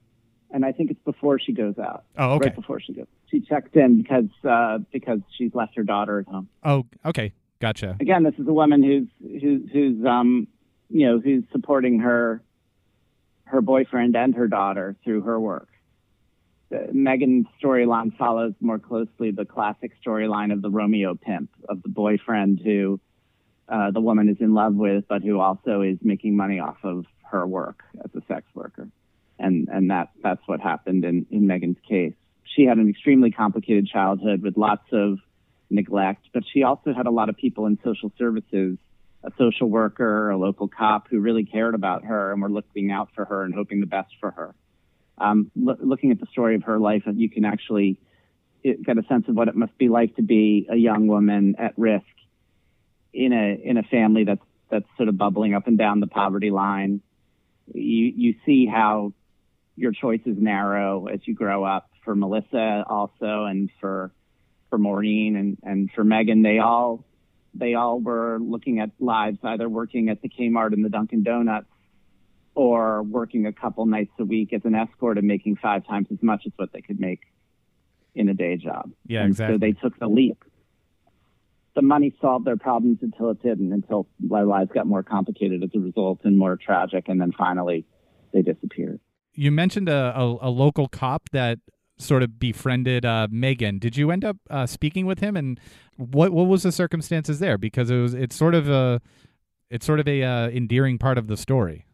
and 0.54 0.64
I 0.64 0.72
think 0.72 0.92
it's 0.92 1.04
before 1.04 1.40
she 1.40 1.52
goes 1.52 1.78
out. 1.80 2.06
Oh, 2.18 2.36
okay. 2.36 2.48
Right 2.48 2.56
before 2.56 2.80
she 2.80 2.94
goes. 2.94 3.08
She 3.30 3.42
checked 3.42 3.76
in 3.76 4.02
because 4.02 4.30
uh, 4.48 4.78
because 4.94 5.20
she's 5.36 5.54
left 5.54 5.76
her 5.76 5.84
daughter 5.84 6.20
at 6.20 6.28
home. 6.28 6.48
Oh, 6.64 6.86
okay. 7.04 7.34
Gotcha. 7.60 7.98
Again, 8.00 8.24
this 8.24 8.36
is 8.38 8.48
a 8.48 8.54
woman 8.54 8.84
who's 8.84 9.08
who's 9.42 9.62
who's 9.72 10.06
um 10.06 10.48
you 10.90 11.08
know 11.08 11.20
who's 11.20 11.44
supporting 11.52 12.00
her 12.00 12.42
her 13.46 13.62
boyfriend 13.62 14.16
and 14.16 14.36
her 14.36 14.48
daughter 14.48 14.96
through 15.04 15.22
her 15.22 15.40
work. 15.40 15.68
Megan's 16.92 17.46
storyline 17.62 18.16
follows 18.18 18.54
more 18.60 18.80
closely 18.80 19.30
the 19.30 19.46
classic 19.46 19.92
storyline 20.04 20.52
of 20.52 20.64
the 20.64 20.72
Romeo 20.72 21.14
pimp, 21.14 21.52
of 21.70 21.84
the 21.84 21.90
boyfriend 21.90 22.60
who 22.64 23.00
uh, 23.70 23.92
the 23.92 24.02
woman 24.02 24.28
is 24.28 24.38
in 24.40 24.56
love 24.56 24.74
with, 24.74 25.04
but 25.08 25.22
who 25.22 25.40
also 25.40 25.82
is 25.82 25.98
making 26.02 26.36
money 26.36 26.60
off 26.60 26.78
of 26.84 27.06
her 27.32 27.46
work 27.46 27.84
as 28.04 28.10
a 28.16 28.26
sex 28.28 28.48
worker. 28.56 28.90
And, 29.40 29.68
and 29.70 29.90
that, 29.92 30.10
that's 30.22 30.42
what 30.46 30.62
happened 30.62 31.04
in, 31.06 31.26
in 31.32 31.48
Megan's 31.48 31.78
case. 31.88 32.14
She 32.56 32.64
had 32.64 32.78
an 32.78 32.90
extremely 32.90 33.32
complicated 33.32 33.88
childhood 33.88 34.42
with 34.42 34.58
lots 34.58 34.86
of 34.92 35.20
neglect, 35.70 36.28
but 36.34 36.44
she 36.54 36.64
also 36.64 36.94
had 36.94 37.08
a 37.08 37.12
lot 37.12 37.30
of 37.30 37.38
people 37.38 37.66
in 37.66 37.80
social 37.84 38.12
services, 38.18 38.78
a 39.24 39.32
social 39.38 39.70
worker, 39.70 40.30
a 40.30 40.38
local 40.38 40.68
cop 40.68 41.08
who 41.10 41.20
really 41.20 41.46
cared 41.46 41.74
about 41.74 42.06
her 42.06 42.32
and 42.32 42.42
were 42.42 42.50
looking 42.50 42.92
out 42.92 43.10
for 43.16 43.26
her 43.26 43.44
and 43.44 43.54
hoping 43.54 43.80
the 43.80 43.88
best 43.88 44.14
for 44.20 44.32
her 44.32 44.54
um, 45.18 45.52
lo- 45.56 45.78
looking 45.80 46.12
at 46.12 46.20
the 46.20 46.26
story 46.28 46.56
of 46.56 46.64
her 46.64 46.80
life, 46.80 47.04
you 47.06 47.30
can 47.30 47.46
actually 47.46 48.00
get 48.64 48.98
a 48.98 49.04
sense 49.04 49.28
of 49.28 49.36
what 49.36 49.48
it 49.48 49.56
must 49.56 49.78
be 49.78 49.90
like 49.90 50.16
to 50.16 50.22
be 50.22 50.68
a 50.70 50.76
young 50.76 51.08
woman 51.08 51.56
at 51.58 51.74
risk 51.78 52.06
in 53.12 53.34
a 53.34 53.60
in 53.62 53.78
a 53.78 53.84
family 53.84 54.24
that's 54.24 54.42
that's 54.70 54.86
sort 54.98 55.10
of 55.10 55.18
bubbling 55.18 55.54
up 55.54 55.68
and 55.68 55.78
down 55.78 56.00
the 56.00 56.08
poverty 56.08 56.50
line. 56.50 57.02
You 57.74 58.14
you 58.16 58.36
see 58.46 58.66
how 58.66 59.14
your 59.76 59.92
choices 59.92 60.36
narrow 60.38 61.08
as 61.08 61.20
you 61.26 61.34
grow 61.34 61.64
up. 61.64 61.90
For 62.04 62.16
Melissa 62.16 62.84
also, 62.88 63.46
and 63.46 63.70
for 63.80 64.12
for 64.70 64.78
Maureen 64.78 65.36
and 65.36 65.58
and 65.64 65.90
for 65.92 66.04
Megan, 66.04 66.42
they 66.42 66.60
all 66.60 67.06
they 67.54 67.76
all 67.76 68.00
were 68.00 68.40
looking 68.42 68.80
at 68.80 68.92
lives 69.00 69.38
either 69.44 69.70
working 69.70 70.10
at 70.10 70.22
the 70.22 70.30
Kmart 70.30 70.74
and 70.74 70.84
the 70.84 70.90
Dunkin' 70.90 71.24
Donuts 71.24 71.68
or 72.56 73.04
working 73.04 73.46
a 73.46 73.54
couple 73.54 73.86
nights 73.86 74.12
a 74.20 74.26
week 74.26 74.54
as 74.54 74.62
an 74.64 74.76
escort 74.76 75.18
and 75.18 75.28
making 75.28 75.56
five 75.56 75.86
times 75.88 76.08
as 76.12 76.22
much 76.22 76.44
as 76.46 76.52
what 76.56 76.72
they 76.72 76.82
could 76.82 77.00
make 77.00 77.22
in 78.16 78.30
a 78.30 78.34
day 78.34 78.58
job. 78.58 78.92
Yeah, 79.08 79.22
and 79.22 79.30
exactly. 79.30 79.56
So 79.56 79.60
they 79.60 79.72
took 79.72 79.98
the 79.98 80.08
leap. 80.08 80.44
The 81.76 81.82
money 81.82 82.14
solved 82.22 82.46
their 82.46 82.58
problems 82.58 83.00
until 83.02 83.32
it 83.32 83.42
didn't, 83.42 83.74
until 83.74 84.08
their 84.20 84.46
lives 84.46 84.70
got 84.72 84.86
more 84.86 85.02
complicated 85.02 85.64
as 85.64 85.72
a 85.74 85.80
result 85.80 86.20
and 86.24 86.38
more 86.38 86.56
tragic, 86.56 87.06
and 87.08 87.20
then 87.20 87.32
finally 87.32 87.86
they 88.32 88.44
disappeared. 88.44 89.00
You 89.34 89.52
mentioned 89.52 89.90
a, 89.90 90.14
a, 90.16 90.38
a 90.42 90.50
local 90.50 90.88
cop 90.88 91.30
that 91.32 91.60
sort 91.98 92.24
of 92.24 92.40
befriended 92.40 93.06
uh, 93.06 93.28
Megan. 93.32 93.80
Did 93.80 93.98
you 93.98 94.12
end 94.12 94.26
up 94.26 94.38
uh, 94.50 94.66
speaking 94.66 95.06
with 95.06 95.20
him, 95.20 95.36
and 95.36 95.60
what 95.98 96.32
what 96.32 96.48
was 96.48 96.64
the 96.64 96.72
circumstances 96.72 97.40
there? 97.40 97.58
Because 97.58 97.90
it 97.90 97.98
was 97.98 98.14
it's 98.14 98.36
sort 98.36 98.56
of 98.56 98.70
a 98.70 99.02
it's 99.70 99.86
sort 99.86 100.00
of 100.00 100.08
a 100.08 100.24
uh, 100.24 100.50
endearing 100.50 100.98
part 100.98 101.18
of 101.18 101.28
the 101.28 101.38
story. 101.38 101.86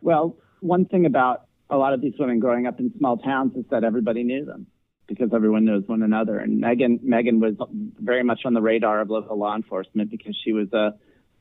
Well, 0.00 0.36
one 0.60 0.84
thing 0.86 1.06
about 1.06 1.46
a 1.68 1.76
lot 1.76 1.92
of 1.92 2.00
these 2.00 2.14
women 2.18 2.38
growing 2.38 2.66
up 2.66 2.78
in 2.78 2.92
small 2.98 3.16
towns 3.18 3.56
is 3.56 3.64
that 3.70 3.84
everybody 3.84 4.22
knew 4.22 4.44
them 4.44 4.66
because 5.06 5.30
everyone 5.32 5.64
knows 5.64 5.84
one 5.86 6.02
another. 6.02 6.38
And 6.38 6.60
Megan, 6.60 7.00
Megan 7.02 7.40
was 7.40 7.54
very 8.00 8.22
much 8.22 8.40
on 8.44 8.54
the 8.54 8.60
radar 8.60 9.00
of 9.00 9.10
local 9.10 9.38
law 9.38 9.54
enforcement 9.54 10.10
because 10.10 10.36
she 10.44 10.52
was 10.52 10.68
a, 10.72 10.94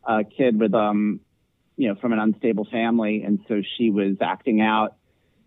a 0.03 0.23
kid 0.23 0.59
with, 0.59 0.73
um, 0.73 1.19
you 1.77 1.87
know, 1.87 1.95
from 1.95 2.13
an 2.13 2.19
unstable 2.19 2.65
family, 2.71 3.23
and 3.23 3.39
so 3.47 3.61
she 3.77 3.89
was 3.89 4.17
acting 4.21 4.61
out 4.61 4.95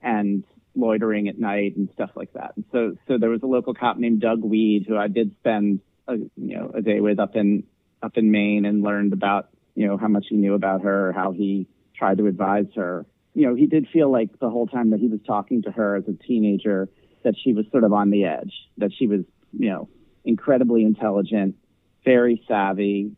and 0.02 0.44
loitering 0.74 1.28
at 1.28 1.38
night 1.38 1.76
and 1.76 1.88
stuff 1.94 2.10
like 2.14 2.32
that. 2.34 2.52
And 2.56 2.64
so, 2.72 2.96
so 3.08 3.18
there 3.18 3.30
was 3.30 3.42
a 3.42 3.46
local 3.46 3.74
cop 3.74 3.96
named 3.96 4.20
Doug 4.20 4.42
Weed 4.42 4.84
who 4.86 4.96
I 4.96 5.08
did 5.08 5.34
spend, 5.40 5.80
a, 6.06 6.14
you 6.16 6.30
know, 6.36 6.70
a 6.74 6.82
day 6.82 7.00
with 7.00 7.18
up 7.18 7.36
in 7.36 7.64
up 8.02 8.16
in 8.16 8.30
Maine 8.30 8.64
and 8.64 8.82
learned 8.82 9.12
about, 9.12 9.48
you 9.74 9.86
know, 9.86 9.96
how 9.96 10.08
much 10.08 10.26
he 10.28 10.36
knew 10.36 10.54
about 10.54 10.82
her, 10.82 11.12
how 11.12 11.32
he 11.32 11.66
tried 11.96 12.18
to 12.18 12.26
advise 12.26 12.66
her. 12.76 13.06
You 13.34 13.48
know, 13.48 13.54
he 13.54 13.66
did 13.66 13.88
feel 13.92 14.10
like 14.10 14.38
the 14.38 14.50
whole 14.50 14.68
time 14.68 14.90
that 14.90 15.00
he 15.00 15.08
was 15.08 15.20
talking 15.26 15.62
to 15.62 15.72
her 15.72 15.96
as 15.96 16.04
a 16.08 16.12
teenager 16.12 16.88
that 17.24 17.34
she 17.42 17.52
was 17.52 17.66
sort 17.72 17.82
of 17.82 17.92
on 17.92 18.10
the 18.10 18.24
edge, 18.24 18.52
that 18.76 18.92
she 18.96 19.08
was, 19.08 19.20
you 19.52 19.70
know, 19.70 19.88
incredibly 20.24 20.84
intelligent, 20.84 21.56
very 22.04 22.42
savvy, 22.46 23.16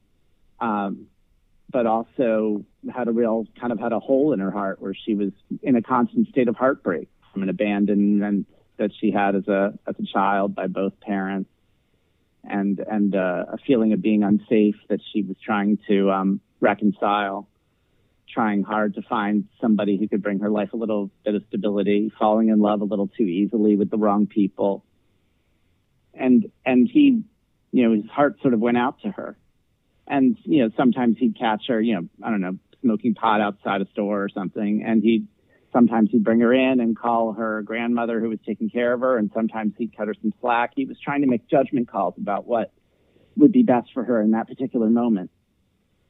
um, 0.61 1.07
but 1.71 1.87
also 1.87 2.65
had 2.93 3.09
a 3.09 3.13
real 3.13 3.47
kind 3.61 3.73
of 3.73 3.79
had 3.79 3.93
a 3.93 4.01
hole 4.01 4.33
in 4.33 4.41
her 4.41 4.51
heart 4.51 4.81
where 4.81 4.95
she 4.95 5.15
was 5.15 5.31
in 5.63 5.77
a 5.77 5.83
constant 5.83 6.29
state 6.29 6.49
of 6.49 6.57
heartbreak 6.57 7.09
from 7.33 7.43
an 7.43 7.49
abandonment 7.49 8.47
that 8.79 8.91
she 8.99 9.11
had 9.11 9.35
as 9.35 9.47
a 9.49 9.79
as 9.87 9.95
a 9.99 10.07
child 10.13 10.55
by 10.55 10.67
both 10.67 10.99
parents, 11.01 11.51
and 12.45 12.81
and 12.81 13.15
uh, 13.15 13.45
a 13.53 13.59
feeling 13.67 13.93
of 13.93 14.03
being 14.03 14.23
unsafe 14.23 14.77
that 14.89 15.01
she 15.13 15.23
was 15.23 15.37
trying 15.45 15.79
to 15.89 16.11
um, 16.11 16.41
reconcile 16.61 17.49
trying 18.33 18.63
hard 18.63 18.95
to 18.95 19.03
find 19.03 19.49
somebody 19.61 19.97
who 19.97 20.09
could 20.09 20.23
bring 20.23 20.39
her 20.41 20.51
life 20.51 20.73
a 20.73 20.77
little 20.77 21.11
bit 21.25 21.35
of 21.35 21.43
stability, 21.49 22.13
falling 22.19 22.49
in 22.49 22.61
love 22.61 22.81
a 22.81 22.85
little 22.85 23.09
too 23.09 23.25
easily 23.25 23.77
with 23.77 23.91
the 23.91 23.99
wrong 23.99 24.27
people. 24.27 24.85
And 26.15 26.51
and 26.65 26.89
he, 26.89 27.23
you 27.73 27.89
know, 27.89 27.95
his 27.95 28.11
heart 28.11 28.41
sort 28.41 28.55
of 28.55 28.61
went 28.61 28.79
out 28.79 29.01
to 29.03 29.11
her. 29.11 29.37
And, 30.11 30.37
you 30.43 30.65
know, 30.65 30.71
sometimes 30.77 31.17
he'd 31.19 31.39
catch 31.39 31.69
her, 31.69 31.81
you 31.81 31.95
know, 31.95 32.09
I 32.23 32.31
don't 32.31 32.41
know, 32.41 32.59
smoking 32.83 33.15
pot 33.15 33.41
outside 33.41 33.81
a 33.81 33.87
store 33.93 34.25
or 34.25 34.29
something. 34.29 34.83
And 34.85 35.03
he'd 35.05 35.29
sometimes 35.73 36.11
he'd 36.11 36.25
bring 36.25 36.41
her 36.41 36.53
in 36.53 36.81
and 36.81 36.99
call 36.99 37.33
her 37.35 37.63
grandmother 37.63 38.19
who 38.19 38.29
was 38.29 38.41
taking 38.45 38.69
care 38.69 38.93
of 38.93 39.01
her. 39.03 39.17
And 39.17 39.31
sometimes 39.33 39.75
he'd 39.79 39.97
cut 39.97 40.09
her 40.09 40.15
some 40.21 40.35
slack. 40.41 40.73
He 40.75 40.85
was 40.85 40.99
trying 40.99 41.21
to 41.21 41.29
make 41.29 41.49
judgment 41.49 41.89
calls 41.89 42.15
about 42.19 42.45
what 42.45 42.73
would 43.37 43.53
be 43.53 43.63
best 43.63 43.91
for 43.95 44.03
her 44.03 44.21
in 44.21 44.33
that 44.33 44.49
particular 44.49 44.91
moment. 44.91 45.31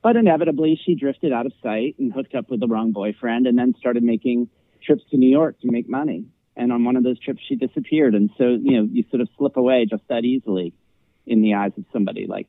But 0.03 0.17
inevitably, 0.17 0.81
she 0.83 0.95
drifted 0.95 1.31
out 1.31 1.45
of 1.45 1.53
sight 1.63 1.97
and 1.99 2.11
hooked 2.11 2.35
up 2.35 2.49
with 2.49 2.61
the 2.61 2.69
wrong 2.69 2.93
boyfriend 2.93 3.47
and 3.47 3.59
then 3.59 3.75
started 3.79 4.03
making 4.03 4.49
trips 4.83 5.03
to 5.11 5.19
New 5.19 5.29
York 5.29 5.61
to 5.61 5.71
make 5.71 5.91
money. 5.91 6.25
And 6.57 6.73
on 6.73 6.85
one 6.85 6.97
of 6.97 7.05
those 7.05 7.21
trips, 7.21 7.43
she 7.47 7.55
disappeared. 7.55 8.15
And 8.15 8.31
so, 8.39 8.45
you 8.45 8.79
know, 8.79 8.89
you 8.91 9.05
sort 9.11 9.21
of 9.21 9.29
slip 9.37 9.59
away 9.59 9.85
just 9.85 10.05
that 10.09 10.25
easily 10.25 10.73
in 11.27 11.43
the 11.43 11.53
eyes 11.53 11.73
of 11.77 11.85
somebody 11.93 12.27
like, 12.27 12.49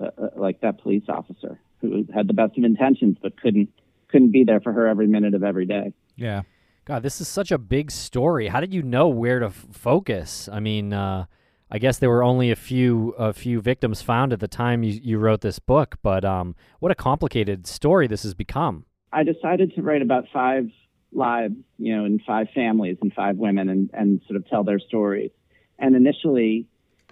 uh, 0.00 0.10
uh 0.16 0.28
like 0.36 0.60
that 0.60 0.80
police 0.80 1.04
officer 1.08 1.60
who 1.80 2.04
had 2.14 2.28
the 2.28 2.34
best 2.34 2.56
of 2.58 2.64
intentions 2.64 3.16
but 3.22 3.40
couldn't 3.40 3.68
couldn't 4.08 4.32
be 4.32 4.44
there 4.44 4.60
for 4.60 4.72
her 4.72 4.86
every 4.86 5.06
minute 5.06 5.34
of 5.34 5.42
every 5.42 5.66
day. 5.66 5.92
Yeah. 6.16 6.42
God, 6.84 7.02
this 7.02 7.20
is 7.20 7.28
such 7.28 7.52
a 7.52 7.58
big 7.58 7.90
story. 7.90 8.48
How 8.48 8.60
did 8.60 8.72
you 8.72 8.82
know 8.82 9.08
where 9.08 9.40
to 9.40 9.46
f- 9.46 9.66
focus? 9.72 10.48
I 10.50 10.58
mean, 10.58 10.94
uh, 10.94 11.26
I 11.70 11.78
guess 11.78 11.98
there 11.98 12.08
were 12.08 12.24
only 12.24 12.50
a 12.50 12.56
few 12.56 13.10
a 13.18 13.32
few 13.34 13.60
victims 13.60 14.00
found 14.00 14.32
at 14.32 14.40
the 14.40 14.48
time 14.48 14.82
you, 14.82 14.98
you 15.02 15.18
wrote 15.18 15.42
this 15.42 15.58
book, 15.58 15.96
but 16.02 16.24
um, 16.24 16.56
what 16.80 16.90
a 16.90 16.94
complicated 16.94 17.66
story 17.66 18.06
this 18.06 18.22
has 18.22 18.32
become. 18.32 18.86
I 19.12 19.22
decided 19.22 19.74
to 19.74 19.82
write 19.82 20.00
about 20.00 20.24
five 20.32 20.70
lives, 21.12 21.54
you 21.78 21.94
know, 21.94 22.04
in 22.06 22.20
five 22.26 22.48
families 22.54 22.96
and 23.02 23.12
five 23.12 23.36
women, 23.36 23.68
and 23.68 23.90
and 23.92 24.22
sort 24.26 24.36
of 24.36 24.48
tell 24.48 24.64
their 24.64 24.78
stories. 24.78 25.30
And 25.78 25.94
initially, 25.94 26.66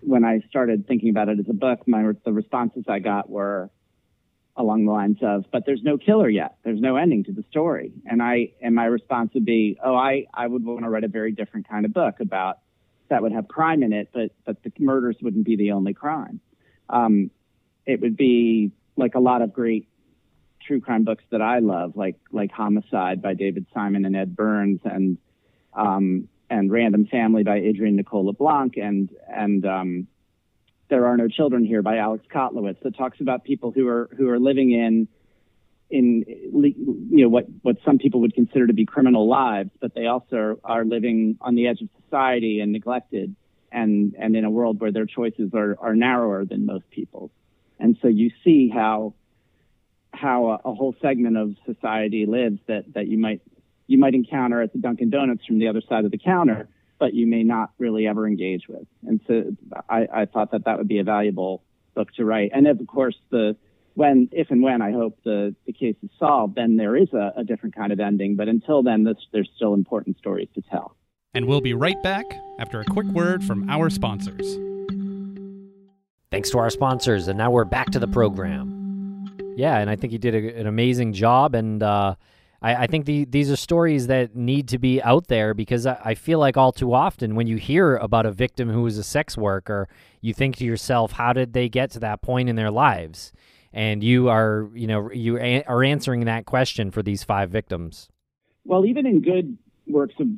when 0.07 0.25
I 0.25 0.41
started 0.49 0.87
thinking 0.87 1.11
about 1.11 1.29
it 1.29 1.39
as 1.41 1.47
a 1.49 1.55
book, 1.55 1.87
my 1.87 2.13
the 2.25 2.33
responses 2.33 2.85
I 2.89 3.01
got 3.01 3.29
were 3.29 3.71
along 4.57 4.87
the 4.87 4.93
lines 4.93 5.19
of, 5.21 5.45
"But 5.51 5.67
there's 5.67 5.83
no 5.83 5.99
killer 5.99 6.29
yet. 6.29 6.57
There's 6.63 6.81
no 6.81 6.97
ending 6.97 7.25
to 7.25 7.33
the 7.33 7.43
story." 7.51 7.93
And 8.07 8.23
I 8.23 8.53
and 8.63 8.75
my 8.75 8.85
response 8.87 9.35
would 9.35 9.45
be, 9.45 9.79
"Oh, 9.83 9.97
I 9.97 10.27
I 10.33 10.47
would 10.47 10.65
want 10.65 10.85
to 10.85 10.89
write 10.89 11.05
a 11.05 11.09
very 11.09 11.33
different 11.33 11.69
kind 11.69 11.85
of 11.85 11.93
book 11.93 12.21
about 12.21 12.59
that 13.09 13.23
would 13.23 13.33
have 13.33 13.49
crime 13.49 13.83
in 13.83 13.93
it, 13.93 14.11
but 14.13 14.31
but 14.45 14.63
the 14.63 14.73
murders 14.79 15.17
wouldn't 15.21 15.45
be 15.45 15.57
the 15.57 15.73
only 15.73 15.93
crime. 15.93 16.41
Um, 16.89 17.31
it 17.85 18.01
would 18.01 18.17
be 18.17 18.71
like 18.97 19.17
a 19.17 19.21
lot 19.21 19.43
of 19.43 19.53
great 19.53 19.89
true 20.61 20.81
crime 20.81 21.05
books 21.05 21.25
that 21.31 21.43
I 21.43 21.59
love, 21.59 21.97
like 21.97 22.17
like 22.31 22.53
Homicide 22.53 23.21
by 23.21 23.35
David 23.35 23.67
Simon 23.75 24.05
and 24.05 24.15
Ed 24.15 24.37
Burns, 24.37 24.81
and 24.85 25.19
um, 25.75 26.29
and 26.51 26.71
Random 26.71 27.07
Family 27.07 27.43
by 27.43 27.59
Adrienne 27.59 27.97
Nicole 27.97 28.27
LeBlanc, 28.27 28.77
and 28.77 29.11
and 29.29 29.65
um, 29.67 30.07
There 30.89 31.07
Are 31.07 31.17
No 31.17 31.29
Children 31.29 31.65
Here 31.65 31.83
by 31.83 31.99
Alex 31.99 32.25
Kotlowitz, 32.33 32.81
that 32.83 32.97
talks 32.97 33.21
about 33.21 33.45
people 33.45 33.73
who 33.73 33.89
are 33.89 34.09
who 34.17 34.29
are 34.29 34.39
living 34.39 34.73
in 34.73 35.09
in 35.89 36.25
you 36.27 37.23
know 37.23 37.29
what 37.29 37.47
what 37.63 37.77
some 37.85 37.99
people 37.99 38.21
would 38.21 38.35
consider 38.35 38.67
to 38.67 38.73
be 38.73 38.85
criminal 38.85 39.29
lives, 39.29 39.71
but 39.81 39.95
they 39.95 40.07
also 40.07 40.59
are 40.65 40.85
living 40.85 41.39
on 41.41 41.55
the 41.55 41.69
edge 41.69 41.81
of 41.81 41.89
society 42.05 42.61
and 42.61 42.73
neglected, 42.73 43.35
and 43.71 44.15
and 44.19 44.37
in 44.37 44.45
a 44.45 44.51
world 44.51 44.81
where 44.81 44.93
their 44.93 45.07
choices 45.07 45.51
are 45.55 45.77
are 45.81 45.95
narrower 45.95 46.45
than 46.45 46.67
most 46.67 46.89
people's. 46.91 47.31
And 47.79 47.97
so 48.03 48.09
you 48.09 48.31
see 48.43 48.69
how 48.69 49.15
how 50.13 50.47
a, 50.47 50.71
a 50.71 50.75
whole 50.75 50.95
segment 51.01 51.37
of 51.37 51.55
society 51.67 52.27
lives 52.27 52.59
that 52.67 52.93
that 52.95 53.07
you 53.07 53.19
might 53.19 53.43
you 53.87 53.99
might 53.99 54.15
encounter 54.15 54.61
at 54.63 54.73
the 54.73 54.79
Dunkin' 54.79 55.11
Donuts 55.11 55.45
from 55.47 55.59
the 55.59 55.69
other 55.69 55.83
side 55.89 56.05
of 56.05 56.11
the 56.11 56.19
counter, 56.19 56.69
but 56.99 57.15
you 57.15 57.27
may 57.27 57.43
not 57.43 57.71
really 57.79 58.07
ever 58.07 58.27
engage 58.27 58.69
with. 58.69 58.87
And 59.07 59.21
so 59.27 59.57
I, 59.89 60.07
I 60.13 60.25
thought 60.27 60.53
that 60.53 60.65
that 60.65 60.79
would 60.79 60.89
be 60.89 60.99
a 60.99 61.05
valuable 61.05 61.63
book 61.95 62.13
to 62.15 62.25
write. 62.25 62.51
And 62.55 62.67
of 62.67 62.85
course, 62.87 63.17
the 63.31 63.57
when, 63.95 64.29
if 64.33 64.51
and 64.51 64.63
when 64.63 64.83
I 64.83 64.93
hope 64.93 65.19
the, 65.25 65.55
the 65.67 65.73
case 65.73 65.97
is 66.03 66.11
solved, 66.19 66.55
then 66.55 66.77
there 66.77 66.97
is 66.97 67.09
a, 67.15 67.33
a 67.39 67.45
different 67.45 67.75
kind 67.75 67.93
of 67.93 67.99
ending. 67.99 68.37
But 68.37 68.47
until 68.47 68.83
then, 68.83 69.05
this, 69.05 69.17
there's 69.33 69.49
still 69.57 69.73
important 69.73 70.19
stories 70.19 70.49
to 70.55 70.63
tell. 70.63 70.97
And 71.33 71.47
we'll 71.47 71.63
be 71.63 71.73
right 71.73 72.01
back 72.03 72.27
after 72.59 72.81
a 72.81 72.85
quick 72.85 73.07
word 73.07 73.43
from 73.43 73.69
our 73.71 73.89
sponsors. 73.89 74.59
Thanks 76.31 76.51
to 76.51 76.59
our 76.59 76.71
sponsors, 76.71 77.29
and 77.29 77.39
now 77.39 77.51
we're 77.51 77.65
back 77.65 77.91
to 77.93 77.99
the 77.99 78.09
program. 78.09 79.25
Yeah, 79.57 79.79
and 79.79 79.89
I 79.89 79.97
think 79.97 80.13
you 80.13 80.19
did 80.19 80.35
a, 80.35 80.61
an 80.61 80.67
amazing 80.67 81.15
job, 81.15 81.55
and 81.55 81.83
uh, 81.83 82.17
I, 82.63 82.75
I, 82.75 82.87
think 82.87 83.05
the, 83.05 83.25
these 83.25 83.51
are 83.51 83.57
stories 83.57 84.07
that 84.07 84.35
need 84.35 84.69
to 84.69 84.79
be 84.79 85.03
out 85.03 85.29
there 85.29 85.55
because 85.55 85.87
I, 85.87 86.01
I, 86.05 86.15
feel 86.15 86.39
like 86.39 86.57
all 86.57 86.73
too 86.73 86.95
often 86.95 87.35
when 87.35 87.47
you 87.47 87.57
hear 87.57 87.97
about 87.97 88.27
a 88.27 88.33
victim 88.33 88.71
who 88.71 88.87
is 88.87 88.99
a 88.99 89.05
sex 89.05 89.37
worker, 89.37 89.89
you 90.21 90.33
think 90.33 90.57
to 90.57 90.65
yourself, 90.65 91.13
how 91.13 91.33
did 91.33 91.53
they 91.53 91.69
get 91.69 91.91
to 91.93 92.01
that 92.01 92.23
point 92.23 92.49
in 92.49 92.57
their 92.57 92.71
lives? 92.71 93.33
and 93.77 94.03
you 94.03 94.29
are 94.29 94.69
you 94.75 94.87
know 94.87 95.13
you 95.13 95.39
a- 95.39 95.63
are 95.65 95.85
answering 95.85 96.25
that 96.25 96.47
question 96.47 96.91
for 96.91 97.03
these 97.03 97.23
five 97.23 97.51
victims. 97.51 98.09
Well, 98.65 98.87
even 98.87 99.07
in 99.07 99.21
good 99.21 99.57
works 99.87 100.15
of 100.19 100.29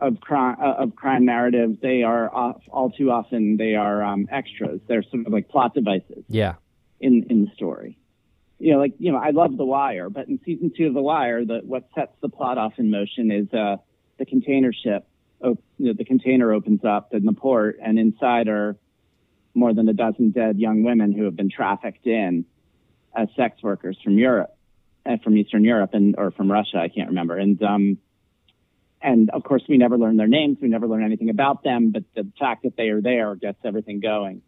of 0.00 0.20
crime 0.20 0.56
uh, 0.62 0.84
of 0.84 0.94
crime 0.94 1.26
narrative, 1.26 1.78
they 1.82 2.04
are 2.04 2.32
off, 2.32 2.62
all 2.70 2.90
too 2.90 3.10
often 3.10 3.56
they 3.56 3.74
are 3.74 4.02
um, 4.02 4.28
extras. 4.30 4.80
They're 4.86 5.02
sort 5.02 5.26
of 5.26 5.32
like 5.32 5.48
plot 5.48 5.74
devices. 5.74 6.24
Yeah. 6.28 6.54
In 7.00 7.26
in 7.28 7.44
the 7.44 7.50
story, 7.54 7.98
you 8.58 8.72
know, 8.72 8.78
like 8.78 8.94
you 8.98 9.12
know, 9.12 9.18
I 9.18 9.30
love 9.30 9.56
The 9.56 9.64
Wire, 9.64 10.10
but 10.10 10.28
in 10.28 10.40
season 10.44 10.72
two 10.76 10.88
of 10.88 10.94
The 10.94 11.02
Wire, 11.02 11.44
the 11.44 11.60
what 11.64 11.88
sets 11.94 12.12
the 12.20 12.28
plot 12.28 12.58
off 12.58 12.74
in 12.78 12.90
motion 12.90 13.30
is 13.30 13.52
uh, 13.52 13.76
the 14.18 14.26
container 14.26 14.72
ship. 14.72 15.06
Op- 15.42 15.62
you 15.78 15.86
know, 15.86 15.92
the 15.96 16.04
container 16.04 16.52
opens 16.52 16.84
up 16.84 17.14
in 17.14 17.24
the 17.24 17.32
port, 17.32 17.78
and 17.82 17.98
inside 17.98 18.48
are 18.48 18.76
more 19.54 19.72
than 19.74 19.88
a 19.88 19.92
dozen 19.92 20.30
dead 20.30 20.58
young 20.58 20.82
women 20.82 21.12
who 21.12 21.24
have 21.24 21.36
been 21.36 21.50
trafficked 21.50 22.06
in 22.06 22.44
as 23.14 23.28
sex 23.36 23.62
workers 23.62 23.98
from 24.02 24.18
Europe, 24.18 24.56
uh, 25.06 25.16
from 25.22 25.36
Eastern 25.36 25.64
Europe, 25.64 25.90
and 25.94 26.16
or 26.18 26.30
from 26.30 26.50
Russia, 26.50 26.78
I 26.78 26.88
can't 26.88 27.08
remember. 27.08 27.36
And 27.36 27.62
um, 27.62 27.98
and 29.00 29.30
of 29.30 29.44
course, 29.44 29.62
we 29.68 29.78
never 29.78 29.96
learn 29.96 30.16
their 30.16 30.26
names. 30.26 30.58
We 30.60 30.68
never 30.68 30.88
learn 30.88 31.04
anything 31.04 31.30
about 31.30 31.62
them. 31.62 31.90
But 31.90 32.04
the 32.14 32.30
fact 32.38 32.64
that 32.64 32.76
they 32.76 32.88
are 32.88 33.00
there 33.00 33.34
gets 33.34 33.58
everything 33.64 34.00
going 34.00 34.42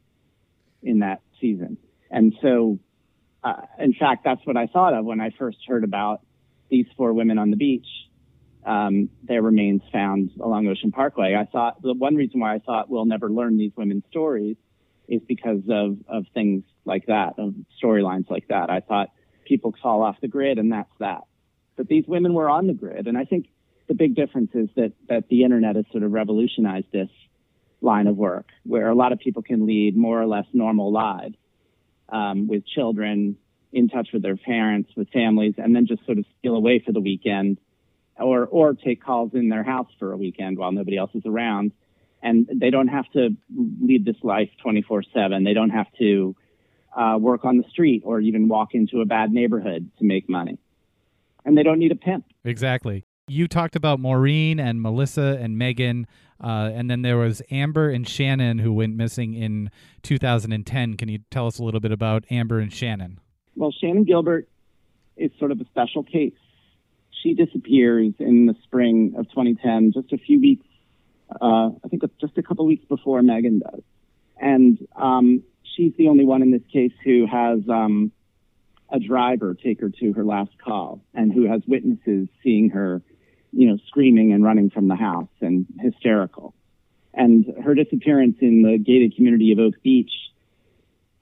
in 0.82 1.00
that 1.00 1.20
season. 1.40 1.76
And 2.10 2.34
so, 2.42 2.78
uh, 3.42 3.62
in 3.78 3.94
fact, 3.94 4.24
that's 4.24 4.44
what 4.44 4.56
I 4.56 4.66
thought 4.66 4.94
of 4.94 5.04
when 5.04 5.20
I 5.20 5.30
first 5.38 5.58
heard 5.66 5.84
about 5.84 6.20
these 6.70 6.86
four 6.96 7.12
women 7.12 7.38
on 7.38 7.50
the 7.50 7.56
beach. 7.56 7.86
Um, 8.64 9.08
their 9.22 9.40
remains 9.40 9.80
found 9.90 10.32
along 10.38 10.68
Ocean 10.68 10.92
Parkway. 10.92 11.34
I 11.34 11.46
thought 11.46 11.80
the 11.80 11.94
one 11.94 12.14
reason 12.14 12.40
why 12.40 12.54
I 12.54 12.58
thought 12.58 12.90
we'll 12.90 13.06
never 13.06 13.30
learn 13.30 13.56
these 13.56 13.72
women's 13.74 14.04
stories 14.10 14.56
is 15.08 15.22
because 15.26 15.62
of, 15.70 15.96
of 16.06 16.26
things 16.34 16.64
like 16.84 17.06
that, 17.06 17.38
of 17.38 17.54
storylines 17.82 18.30
like 18.30 18.48
that. 18.48 18.68
I 18.68 18.80
thought 18.80 19.08
people 19.46 19.74
fall 19.82 20.02
off 20.02 20.16
the 20.20 20.28
grid 20.28 20.58
and 20.58 20.72
that's 20.72 20.92
that. 20.98 21.22
But 21.76 21.88
these 21.88 22.04
women 22.06 22.34
were 22.34 22.50
on 22.50 22.66
the 22.66 22.74
grid. 22.74 23.06
And 23.06 23.16
I 23.16 23.24
think 23.24 23.48
the 23.88 23.94
big 23.94 24.14
difference 24.14 24.50
is 24.54 24.68
that, 24.76 24.92
that 25.08 25.28
the 25.28 25.42
internet 25.42 25.76
has 25.76 25.86
sort 25.90 26.04
of 26.04 26.12
revolutionized 26.12 26.92
this 26.92 27.08
line 27.80 28.06
of 28.06 28.16
work 28.16 28.46
where 28.64 28.90
a 28.90 28.94
lot 28.94 29.12
of 29.12 29.18
people 29.18 29.42
can 29.42 29.66
lead 29.66 29.96
more 29.96 30.20
or 30.20 30.26
less 30.26 30.44
normal 30.52 30.92
lives 30.92 31.34
um, 32.10 32.48
with 32.48 32.66
children 32.66 33.36
in 33.72 33.88
touch 33.88 34.08
with 34.12 34.22
their 34.22 34.36
parents, 34.36 34.90
with 34.96 35.08
families, 35.10 35.54
and 35.56 35.74
then 35.74 35.86
just 35.86 36.04
sort 36.04 36.18
of 36.18 36.24
steal 36.38 36.56
away 36.56 36.82
for 36.84 36.92
the 36.92 37.00
weekend 37.00 37.58
or, 38.18 38.46
or 38.46 38.74
take 38.74 39.02
calls 39.02 39.30
in 39.34 39.48
their 39.48 39.62
house 39.62 39.88
for 39.98 40.12
a 40.12 40.16
weekend 40.16 40.58
while 40.58 40.72
nobody 40.72 40.96
else 40.96 41.10
is 41.14 41.22
around 41.24 41.72
and 42.22 42.48
they 42.54 42.70
don't 42.70 42.88
have 42.88 43.10
to 43.12 43.30
lead 43.80 44.04
this 44.04 44.16
life 44.22 44.50
24 44.62 45.04
7. 45.14 45.44
They 45.44 45.54
don't 45.54 45.70
have 45.70 45.86
to 45.98 46.36
uh, 46.96 47.16
work 47.18 47.44
on 47.44 47.58
the 47.58 47.64
street 47.70 48.02
or 48.04 48.20
even 48.20 48.48
walk 48.48 48.74
into 48.74 49.00
a 49.00 49.04
bad 49.04 49.32
neighborhood 49.32 49.90
to 49.98 50.04
make 50.04 50.28
money. 50.28 50.58
And 51.44 51.56
they 51.56 51.62
don't 51.62 51.78
need 51.78 51.92
a 51.92 51.96
pimp. 51.96 52.26
Exactly. 52.44 53.04
You 53.28 53.48
talked 53.48 53.76
about 53.76 54.00
Maureen 54.00 54.58
and 54.58 54.82
Melissa 54.82 55.38
and 55.40 55.56
Megan, 55.56 56.06
uh, 56.42 56.70
and 56.72 56.90
then 56.90 57.02
there 57.02 57.18
was 57.18 57.42
Amber 57.50 57.90
and 57.90 58.04
Shannan 58.04 58.60
who 58.60 58.72
went 58.72 58.96
missing 58.96 59.34
in 59.34 59.70
2010. 60.02 60.96
Can 60.96 61.08
you 61.08 61.18
tell 61.30 61.46
us 61.46 61.58
a 61.58 61.64
little 61.64 61.80
bit 61.80 61.92
about 61.92 62.24
Amber 62.30 62.58
and 62.58 62.70
Shannan? 62.70 63.18
Well, 63.56 63.72
Shannan 63.82 64.06
Gilbert 64.06 64.48
is 65.16 65.30
sort 65.38 65.50
of 65.50 65.60
a 65.60 65.64
special 65.66 66.02
case. 66.02 66.32
She 67.22 67.34
disappears 67.34 68.14
in 68.18 68.46
the 68.46 68.54
spring 68.62 69.14
of 69.18 69.28
2010, 69.28 69.92
just 69.92 70.12
a 70.12 70.18
few 70.18 70.40
weeks 70.40 70.64
uh, 71.40 71.70
I 71.84 71.88
think 71.88 72.02
just 72.20 72.36
a 72.38 72.42
couple 72.42 72.66
weeks 72.66 72.84
before 72.86 73.22
Megan 73.22 73.60
does. 73.60 73.82
And 74.40 74.86
um, 74.96 75.42
she's 75.62 75.92
the 75.96 76.08
only 76.08 76.24
one 76.24 76.42
in 76.42 76.50
this 76.50 76.62
case 76.72 76.92
who 77.04 77.26
has 77.26 77.60
um, 77.68 78.12
a 78.90 78.98
driver 78.98 79.54
take 79.54 79.80
her 79.80 79.90
to 80.00 80.12
her 80.14 80.24
last 80.24 80.50
call 80.62 81.00
and 81.14 81.32
who 81.32 81.46
has 81.46 81.62
witnesses 81.66 82.28
seeing 82.42 82.70
her, 82.70 83.02
you 83.52 83.68
know, 83.68 83.78
screaming 83.86 84.32
and 84.32 84.44
running 84.44 84.70
from 84.70 84.88
the 84.88 84.96
house 84.96 85.28
and 85.40 85.66
hysterical. 85.80 86.54
And 87.12 87.44
her 87.64 87.74
disappearance 87.74 88.36
in 88.40 88.62
the 88.62 88.78
gated 88.78 89.16
community 89.16 89.52
of 89.52 89.58
Oak 89.58 89.74
Beach 89.82 90.12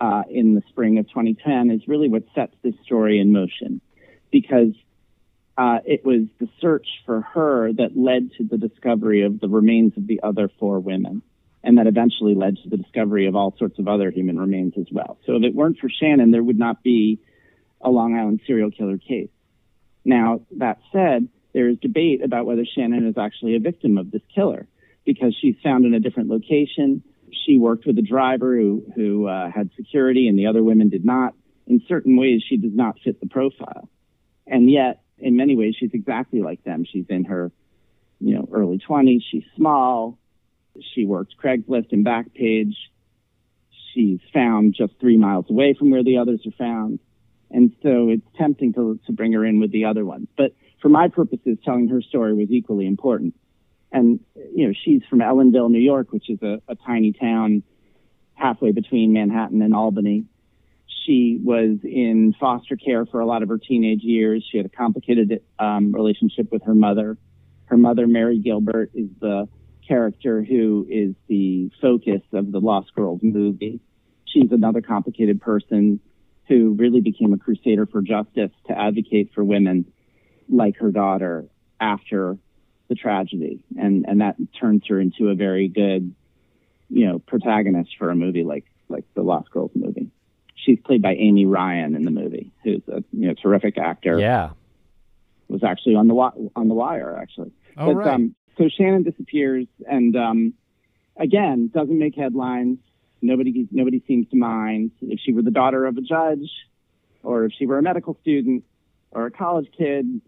uh, 0.01 0.23
in 0.31 0.55
the 0.55 0.63
spring 0.69 0.99
of 0.99 1.09
2010 1.09 1.71
is 1.71 1.89
really 1.89 2.09
what 2.09 2.25
sets 2.35 2.55
this 2.63 2.75
story 2.85 3.19
in 3.19 3.33
motion 3.33 3.81
because 4.31 4.73
uh, 5.57 5.79
it 5.85 6.05
was 6.05 6.23
the 6.39 6.49
search 6.61 6.87
for 7.05 7.23
her 7.23 7.73
that 7.73 7.97
led 7.97 8.31
to 8.39 8.45
the 8.45 8.59
discovery 8.59 9.25
of 9.25 9.41
the 9.41 9.49
remains 9.49 9.93
of 9.97 10.07
the 10.07 10.21
other 10.23 10.49
four 10.61 10.79
women, 10.79 11.21
and 11.65 11.79
that 11.79 11.89
eventually 11.89 12.37
led 12.37 12.57
to 12.63 12.69
the 12.69 12.77
discovery 12.77 13.27
of 13.27 13.35
all 13.35 13.53
sorts 13.59 13.79
of 13.81 13.89
other 13.89 14.11
human 14.11 14.39
remains 14.39 14.75
as 14.79 14.87
well. 14.93 15.19
So 15.27 15.35
if 15.35 15.43
it 15.43 15.55
weren't 15.55 15.79
for 15.79 15.89
Shannan, 15.89 16.31
there 16.31 16.45
would 16.45 16.59
not 16.59 16.85
be 16.85 17.19
a 17.81 17.91
Long 17.91 18.17
Island 18.17 18.41
serial 18.47 18.71
killer 18.71 18.99
case. 18.99 19.31
Now, 20.05 20.43
that 20.59 20.79
said, 20.93 21.29
there 21.53 21.69
is 21.69 21.79
debate 21.79 22.23
about 22.23 22.47
whether 22.47 22.65
Shannan 22.65 23.09
is 23.09 23.17
actually 23.19 23.57
a 23.57 23.61
victim 23.61 23.99
of 23.99 24.11
this 24.11 24.23
killer 24.35 24.67
because 25.05 25.35
she's 25.41 25.57
found 25.63 25.87
in 25.87 25.95
a 25.95 26.01
different 26.01 26.29
location. 26.29 27.03
She 27.47 27.59
worked 27.59 27.87
with 27.87 27.99
a 27.99 28.03
driver 28.03 28.57
who, 28.57 28.85
who 28.95 29.27
uh, 29.27 29.51
had 29.51 29.71
security 29.77 30.29
and 30.29 30.39
the 30.39 30.47
other 30.47 30.63
women 30.63 30.89
did 30.89 31.05
not. 31.05 31.35
In 31.67 31.83
certain 31.89 32.17
ways, 32.17 32.43
she 32.47 32.57
does 32.57 32.75
not 32.75 32.97
fit 33.05 33.21
the 33.21 33.27
profile. 33.27 33.89
And 34.47 34.71
yet, 34.71 35.03
in 35.19 35.37
many 35.37 35.57
ways, 35.57 35.75
she's 35.79 35.93
exactly 35.93 36.41
like 36.41 36.65
them. 36.65 36.85
She's 36.91 37.07
in 37.09 37.25
her, 37.25 37.51
you 38.21 38.35
know, 38.35 38.49
early 38.53 38.79
20s. 38.79 39.23
She's 39.31 39.45
small. 39.57 40.19
She 40.95 41.05
works 41.05 41.35
Craigslist 41.43 41.93
and 41.93 42.05
Backpage. 42.05 42.75
She's 43.95 44.21
found 44.33 44.75
just 44.75 44.95
three 45.01 45.17
miles 45.17 45.47
away 45.51 45.75
from 45.79 45.91
where 45.91 46.05
the 46.05 46.19
others 46.19 46.41
are 46.47 46.57
found. 46.59 47.01
And 47.51 47.75
so 47.83 48.11
it's 48.11 48.27
tempting 48.37 48.75
to, 48.75 49.01
to 49.07 49.13
bring 49.13 49.33
her 49.33 49.45
in 49.45 49.61
with 49.61 49.73
the 49.73 49.87
other 49.87 50.05
ones. 50.05 50.29
But 50.37 50.55
for 50.81 50.89
my 50.89 51.09
purposes, 51.09 51.59
telling 51.65 51.89
her 51.89 52.03
story 52.03 52.35
was 52.35 52.51
equally 52.51 52.87
important. 52.87 53.35
And, 53.91 54.21
you 54.55 54.67
know, 54.67 54.75
she's 54.85 55.03
from 55.09 55.21
Ellenville, 55.21 55.71
New 55.71 55.79
York, 55.79 56.13
which 56.13 56.29
is 56.29 56.43
a, 56.43 56.61
a 56.69 56.75
tiny 56.75 57.13
town 57.13 57.63
halfway 58.35 58.73
between 58.73 59.13
Manhattan 59.13 59.63
and 59.63 59.75
Albany. 59.75 60.25
She 61.05 61.41
was 61.43 61.79
in 61.83 62.35
foster 62.39 62.77
care 62.77 63.07
for 63.07 63.21
a 63.21 63.27
lot 63.27 63.43
of 63.43 63.49
her 63.49 63.57
teenage 63.57 64.03
years. 64.03 64.47
She 64.51 64.59
had 64.59 64.67
a 64.67 64.71
complicated 64.71 65.43
um, 65.59 65.93
relationship 65.93 66.53
with 66.53 66.65
her 66.65 66.75
mother. 66.75 67.17
Her 67.65 67.79
mother, 67.79 68.07
Mari 68.07 68.39
Gilbert, 68.39 68.91
is 68.95 69.09
the 69.21 69.49
character 69.87 70.43
who 70.43 70.87
is 70.89 71.15
the 71.29 71.71
focus 71.81 72.21
of 72.35 72.53
the 72.53 72.61
Lost 72.61 72.95
Girls 72.95 73.21
movie. 73.23 73.81
She's 74.27 74.53
another 74.53 74.83
complicated 74.83 75.41
person 75.41 76.01
who 76.49 76.75
really 76.79 77.01
became 77.01 77.33
a 77.33 77.39
crusader 77.39 77.87
for 77.87 78.03
justice 78.03 78.51
to 78.67 78.79
advocate 78.79 79.31
for 79.35 79.45
women 79.45 79.85
like 80.49 80.77
her 80.79 80.91
daughter 80.91 81.45
after 81.79 82.39
the 82.89 82.95
tragedy. 82.95 83.63
And, 83.79 84.07
and 84.09 84.21
that 84.23 84.37
turns 84.59 84.87
her 84.89 84.99
into 84.99 85.29
a 85.29 85.35
very 85.35 85.69
good, 85.69 86.15
you 86.89 87.07
know, 87.07 87.19
protagonist 87.19 87.91
for 87.99 88.11
a 88.11 88.17
movie 88.17 88.45
like, 88.45 88.65
like 88.89 89.05
the 89.15 89.23
Lost 89.23 89.51
Girls 89.51 89.71
movie. 89.75 90.11
She's 90.55 90.79
played 90.81 91.03
by 91.03 91.15
Amy 91.15 91.47
Ryan 91.47 91.95
in 91.95 92.05
the 92.05 92.11
movie, 92.11 92.51
who's 92.65 92.83
a 92.89 93.05
you 93.13 93.29
know 93.29 93.35
terrific 93.35 93.79
actor. 93.79 94.19
Yeah, 94.19 94.51
was 95.49 95.63
actually 95.65 95.95
on 95.95 96.09
the 96.09 96.15
on 96.15 96.69
the 96.69 96.75
wire 96.75 97.17
actually. 97.17 97.53
Oh, 97.77 97.87
but, 97.87 97.95
right. 97.95 98.15
Um, 98.15 98.35
so 98.57 98.65
Shannan 98.65 99.05
disappears, 99.05 99.67
and 99.89 100.17
um, 100.17 100.55
again 101.17 101.71
doesn't 101.73 101.97
make 101.97 102.17
headlines. 102.17 102.79
Nobody 103.21 103.69
nobody 103.71 104.03
seems 104.07 104.29
to 104.31 104.37
mind 104.37 104.93
if 105.01 105.21
she 105.21 105.33
were 105.33 105.43
the 105.43 105.51
daughter 105.51 105.87
of 105.87 105.97
a 105.97 106.01
judge, 106.01 106.51
or 107.23 107.45
if 107.45 107.53
she 107.59 107.67
were 107.67 107.79
a 107.79 107.83
medical 107.83 108.17
student 108.21 108.65
or 109.11 109.27
a 109.27 109.31
college 109.31 109.69
kid. 109.77 110.21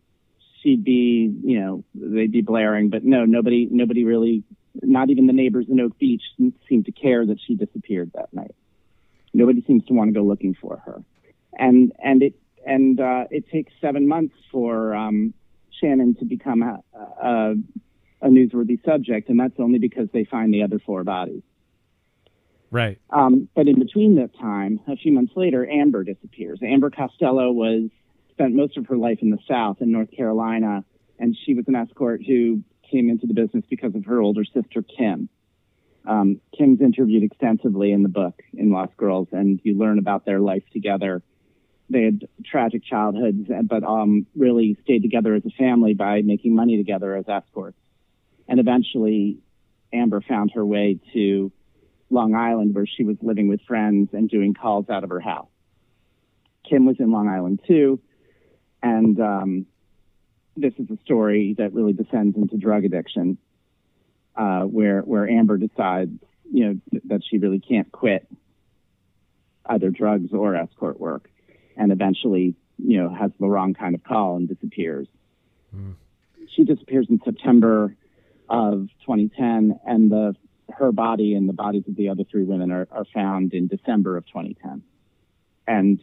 She'd 0.62 0.85
be, 0.85 1.35
you 1.42 1.59
know, 1.59 1.85
they'd 1.94 2.31
be 2.31 2.42
blaring. 2.42 2.90
But 2.90 3.03
no, 3.03 3.24
nobody 3.24 3.66
nobody 3.70 4.05
really, 4.05 4.44
not 4.83 5.09
even 5.09 5.26
the 5.26 5.33
neighbors 5.33 5.66
in 5.70 5.81
Oak 5.81 5.98
Beach 5.98 6.22
seemed 6.68 6.85
to 6.85 6.92
care 6.92 7.24
that 7.24 7.38
she 7.46 7.55
disappeared 7.55 8.11
that 8.14 8.33
night. 8.35 8.55
Nobody 9.33 9.64
seems 9.66 9.87
to 9.87 9.94
want 9.94 10.09
to 10.09 10.20
go 10.20 10.22
looking 10.22 10.55
for 10.61 10.76
her, 10.85 11.03
and 11.57 11.92
and 12.03 12.22
it 12.22 12.35
and 12.66 13.00
uh, 13.00 13.24
it 13.31 13.48
takes 13.48 13.72
seven 13.81 14.07
months 14.07 14.35
for 14.50 14.94
um, 14.94 15.33
Shannan 15.83 16.18
to 16.18 16.24
become 16.24 16.62
a, 16.62 16.83
a, 16.94 17.55
a 18.22 18.29
newsworthy 18.29 18.85
subject, 18.85 19.29
and 19.29 19.38
that's 19.38 19.59
only 19.59 19.79
because 19.79 20.09
they 20.12 20.24
find 20.24 20.53
the 20.53 20.62
other 20.62 20.79
four 20.79 21.05
bodies. 21.05 21.42
Right. 22.70 23.00
Um, 23.11 23.48
but 23.54 23.66
in 23.66 23.78
between 23.78 24.16
that 24.16 24.38
time, 24.38 24.80
a 24.87 24.96
few 24.96 25.12
months 25.12 25.33
later, 25.35 25.68
Amber 25.68 26.04
disappears. 26.04 26.61
Amber 26.62 26.90
Costello 26.90 27.50
was 27.50 27.90
spent 28.30 28.54
most 28.54 28.76
of 28.76 28.87
her 28.87 28.96
life 28.96 29.18
in 29.22 29.30
the 29.30 29.38
South 29.48 29.78
in 29.80 29.90
North 29.90 30.11
Carolina, 30.16 30.85
and 31.18 31.37
she 31.44 31.54
was 31.54 31.64
an 31.66 31.74
escort 31.74 32.22
who 32.24 32.62
came 32.90 33.11
into 33.11 33.26
the 33.26 33.35
business 33.35 33.64
because 33.68 33.94
of 33.94 34.04
her 34.04 34.20
older 34.20 34.44
sister 34.44 34.83
Kim. 34.83 35.28
Um, 36.06 36.40
Kim's 36.56 36.80
interviewed 36.80 37.24
extensively 37.24 37.92
in 37.92 38.02
the 38.02 38.09
book 38.09 38.40
in 38.54 38.70
Lost 38.70 38.96
Girls, 38.96 39.28
and 39.33 39.61
you 39.64 39.76
learn 39.76 39.98
about 39.98 40.24
their 40.24 40.40
life 40.40 40.62
together. 40.72 41.22
They 41.90 42.04
had 42.04 42.28
tragic 42.44 42.85
childhoods, 42.85 43.50
but 43.64 43.83
um, 43.83 44.26
really 44.37 44.78
stayed 44.85 45.02
together 45.02 45.35
as 45.35 45.44
a 45.44 45.50
family 45.50 45.92
by 45.92 46.22
making 46.22 46.54
money 46.54 46.76
together 46.76 47.16
as 47.16 47.28
escorts. 47.28 47.76
And 48.48 48.61
eventually, 48.61 49.38
Amber 49.92 50.20
found 50.20 50.52
her 50.52 50.64
way 50.64 51.00
to 51.12 51.52
Long 52.11 52.35
Island, 52.35 52.75
where 52.75 52.87
she 52.87 53.05
was 53.05 53.16
living 53.23 53.49
with 53.49 53.61
friends 53.62 54.11
and 54.12 54.29
doing 54.29 54.55
calls 54.55 54.90
out 54.90 55.05
of 55.05 55.11
her 55.11 55.20
house. 55.20 55.49
Kim 56.68 56.85
was 56.85 56.96
in 56.99 57.11
Long 57.11 57.29
Island 57.29 57.61
too, 57.66 58.01
and 58.83 59.18
um, 59.20 59.66
this 60.57 60.75
is 60.79 60.90
a 60.90 60.99
story 61.05 61.55
that 61.59 61.73
really 61.73 61.92
descends 61.92 62.37
into 62.37 62.57
drug 62.57 62.85
addiction, 62.85 63.38
uh, 64.37 64.62
where 64.62 65.01
where 65.01 65.29
Amber 65.29 65.57
decides, 65.57 66.12
you 66.53 66.64
know, 66.66 67.01
that 67.05 67.23
she 67.29 67.38
really 67.38 67.61
can't 67.61 67.90
quit 67.90 68.27
either 69.66 69.90
drugs 69.90 70.33
or 70.33 70.57
escort 70.57 70.99
work, 71.01 71.31
and 71.77 71.92
eventually, 71.92 72.55
you 72.79 73.01
know, 73.01 73.14
has 73.14 73.31
the 73.38 73.46
wrong 73.46 73.73
kind 73.75 73.94
of 73.94 74.03
call 74.03 74.37
and 74.37 74.49
disappears. 74.49 75.07
Mm. 75.75 75.94
She 76.55 76.64
disappears 76.64 77.07
in 77.09 77.20
September 77.25 77.94
of 78.49 78.88
2010, 79.07 79.79
and 79.87 80.11
the 80.11 80.35
her 80.76 80.92
body 80.92 81.35
and 81.35 81.48
the 81.48 81.52
bodies 81.52 81.85
of 81.88 81.96
the 81.96 82.09
other 82.09 82.24
three 82.24 82.44
women 82.44 82.70
are, 82.70 82.88
are 82.90 83.04
found 83.12 83.52
in 83.52 83.66
December 83.66 84.16
of 84.16 84.26
2010. 84.26 84.83
And 85.66 86.00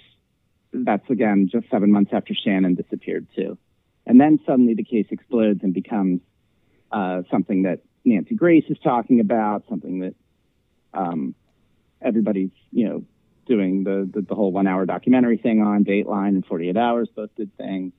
that's 0.73 1.09
again 1.09 1.49
just 1.51 1.69
seven 1.69 1.91
months 1.91 2.11
after 2.13 2.33
Shannan 2.33 2.77
disappeared 2.77 3.27
too. 3.35 3.57
And 4.05 4.19
then 4.19 4.39
suddenly 4.45 4.73
the 4.73 4.83
case 4.83 5.07
explodes 5.09 5.61
and 5.63 5.73
becomes 5.73 6.21
uh, 6.91 7.23
something 7.29 7.63
that 7.63 7.81
Nancy 8.05 8.35
Grace 8.35 8.65
is 8.69 8.77
talking 8.79 9.19
about, 9.19 9.63
something 9.69 9.99
that 9.99 10.15
um, 10.93 11.35
everybody's 12.01 12.51
you 12.71 12.87
know 12.87 13.03
doing 13.45 13.83
the, 13.83 14.09
the, 14.13 14.21
the 14.21 14.35
whole 14.35 14.51
one 14.51 14.67
hour 14.67 14.85
documentary 14.85 15.37
thing 15.37 15.61
on 15.61 15.85
Dateline 15.85 16.29
and 16.29 16.45
48 16.45 16.75
Hours, 16.77 17.09
both 17.15 17.29
good 17.35 17.55
things. 17.57 17.93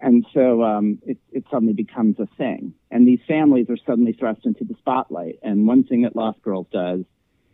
And 0.00 0.26
so 0.32 0.62
um, 0.62 0.98
it, 1.02 1.18
it 1.30 1.44
suddenly 1.50 1.74
becomes 1.74 2.18
a 2.18 2.26
thing. 2.38 2.72
And 2.90 3.06
these 3.06 3.20
families 3.28 3.66
are 3.68 3.76
suddenly 3.86 4.12
thrust 4.12 4.46
into 4.46 4.64
the 4.64 4.74
spotlight. 4.78 5.38
And 5.42 5.66
one 5.66 5.84
thing 5.84 6.02
that 6.02 6.16
Lost 6.16 6.40
Girls 6.42 6.66
does 6.72 7.00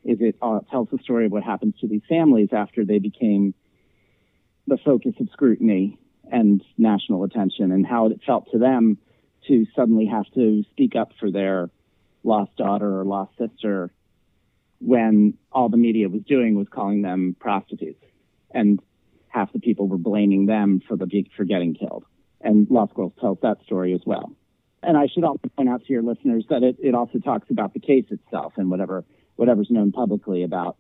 is 0.05 0.19
it 0.21 0.37
uh, 0.41 0.61
tells 0.71 0.89
the 0.91 0.99
story 1.03 1.27
of 1.27 1.33
what 1.33 1.43
happens 1.43 1.75
to 1.81 1.89
these 1.89 2.03
families 2.09 2.51
after 2.53 2.85
they 2.85 3.01
became 3.01 3.53
the 4.69 4.79
focus 4.85 5.15
of 5.21 5.29
scrutiny 5.33 5.99
and 6.31 6.63
national 6.79 7.25
attention 7.25 7.73
and 7.73 7.85
how 7.85 8.07
it 8.07 8.21
felt 8.25 8.51
to 8.53 8.59
them 8.59 8.99
to 9.49 9.67
suddenly 9.75 10.07
have 10.07 10.27
to 10.35 10.65
speak 10.71 10.95
up 10.95 11.13
for 11.19 11.31
their 11.31 11.71
lost 12.23 12.55
daughter 12.57 13.01
or 13.01 13.05
lost 13.05 13.33
sister 13.39 13.91
when 14.79 15.35
all 15.51 15.69
the 15.69 15.77
media 15.77 16.09
was 16.09 16.23
doing 16.23 16.57
was 16.57 16.69
calling 16.69 17.03
them 17.03 17.35
prostitutes. 17.41 18.03
And 18.53 18.81
half 19.29 19.53
the 19.53 19.59
people 19.59 19.89
were 19.89 19.99
blaming 19.99 20.47
them 20.47 20.81
for 20.87 20.97
the 20.97 21.25
for 21.37 21.45
getting 21.45 21.75
killed 21.75 22.05
and 22.47 22.67
Lost 22.71 22.95
Girls 22.95 23.13
tells 23.21 23.39
that 23.43 23.59
story 23.65 23.93
as 23.93 24.01
well. 24.07 24.33
And 24.83 24.97
I 24.97 25.07
should 25.13 25.25
also 25.25 25.49
point 25.57 25.69
out 25.69 25.85
to 25.85 25.93
your 25.93 26.03
listeners 26.03 26.45
that 26.49 26.63
it, 26.63 26.77
it 26.79 26.95
also 26.95 27.19
talks 27.19 27.51
about 27.51 27.75
the 27.75 27.81
case 27.81 28.07
itself 28.11 28.55
and 28.57 28.71
whatever 28.71 29.05
whatever's 29.35 29.69
known 29.71 29.93
publicly 29.93 30.45
about 30.45 30.77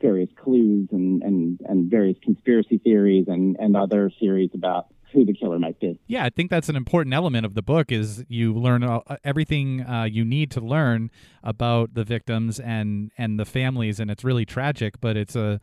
various 0.00 0.30
clues 0.36 0.88
and, 0.90 1.22
and, 1.22 1.60
and 1.66 1.90
various 1.90 2.16
conspiracy 2.22 2.78
theories 2.78 3.26
and, 3.28 3.56
and 3.60 3.76
other 3.76 4.10
theories 4.18 4.50
about 4.52 4.88
who 5.12 5.24
the 5.24 5.32
killer 5.32 5.60
might 5.60 5.78
be. 5.78 5.98
Yeah, 6.08 6.24
I 6.24 6.30
think 6.30 6.50
that's 6.50 6.68
an 6.68 6.74
important 6.74 7.14
element 7.14 7.46
of 7.46 7.54
the 7.54 7.62
book 7.62 7.92
is 7.92 8.24
you 8.28 8.52
learn 8.52 9.00
everything 9.22 9.82
uh, 9.82 10.04
you 10.04 10.24
need 10.24 10.50
to 10.52 10.60
learn 10.60 11.10
about 11.42 11.94
the 11.94 12.02
victims 12.02 12.58
and 12.58 13.12
and 13.16 13.38
the 13.38 13.44
families, 13.44 14.00
and 14.00 14.10
it's 14.10 14.24
really 14.24 14.44
tragic, 14.44 15.00
but 15.00 15.16
it's 15.16 15.36
a 15.36 15.60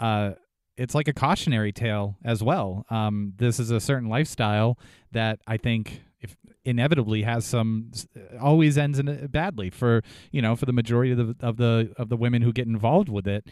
uh, 0.00 0.32
it's 0.78 0.94
like 0.94 1.08
a 1.08 1.12
cautionary 1.12 1.72
tale 1.72 2.16
as 2.24 2.42
well. 2.42 2.86
Um, 2.88 3.34
this 3.36 3.58
is 3.58 3.70
a 3.70 3.80
certain 3.80 4.08
lifestyle 4.08 4.78
that 5.12 5.40
I 5.46 5.56
think 5.56 6.02
if 6.20 6.36
inevitably 6.64 7.22
has 7.22 7.44
some 7.44 7.90
always 8.40 8.78
ends 8.78 8.98
in 8.98 9.26
badly 9.26 9.70
for 9.70 10.02
you 10.30 10.40
know 10.40 10.54
for 10.56 10.66
the 10.66 10.72
majority 10.72 11.10
of 11.12 11.18
the 11.18 11.46
of 11.46 11.56
the 11.56 11.92
of 11.98 12.08
the 12.08 12.16
women 12.16 12.42
who 12.42 12.52
get 12.52 12.66
involved 12.66 13.08
with 13.08 13.26
it. 13.26 13.46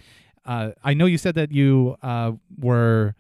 Uh, 0.45 0.71
I 0.85 0.95
know 0.95 1.07
you 1.07 1.19
said 1.19 1.35
that 1.35 1.51
you 1.51 1.97
uh, 2.03 2.33
were 2.57 3.17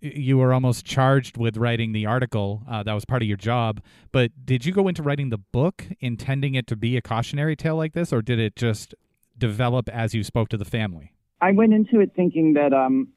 you 0.00 0.36
were 0.36 0.52
almost 0.52 0.84
charged 0.84 1.38
with 1.38 1.56
writing 1.56 1.92
the 1.92 2.04
article 2.04 2.62
uh, 2.68 2.82
that 2.82 2.92
was 2.92 3.06
part 3.06 3.22
of 3.22 3.28
your 3.28 3.38
job 3.38 3.80
but 4.12 4.30
did 4.44 4.66
you 4.66 4.70
go 4.70 4.86
into 4.86 5.02
writing 5.02 5.30
the 5.30 5.38
book 5.38 5.86
intending 6.00 6.54
it 6.54 6.66
to 6.66 6.76
be 6.76 6.98
a 6.98 7.00
cautionary 7.00 7.56
tale 7.56 7.76
like 7.76 7.94
this 7.94 8.12
or 8.12 8.20
did 8.20 8.38
it 8.38 8.54
just 8.54 8.94
develop 9.38 9.88
as 9.88 10.14
you 10.14 10.22
spoke 10.22 10.50
to 10.50 10.58
the 10.58 10.64
family 10.66 11.13
I 11.44 11.52
went 11.52 11.74
into 11.74 12.00
it 12.00 12.12
thinking 12.16 12.54
that 12.54 12.72
um, 12.72 13.08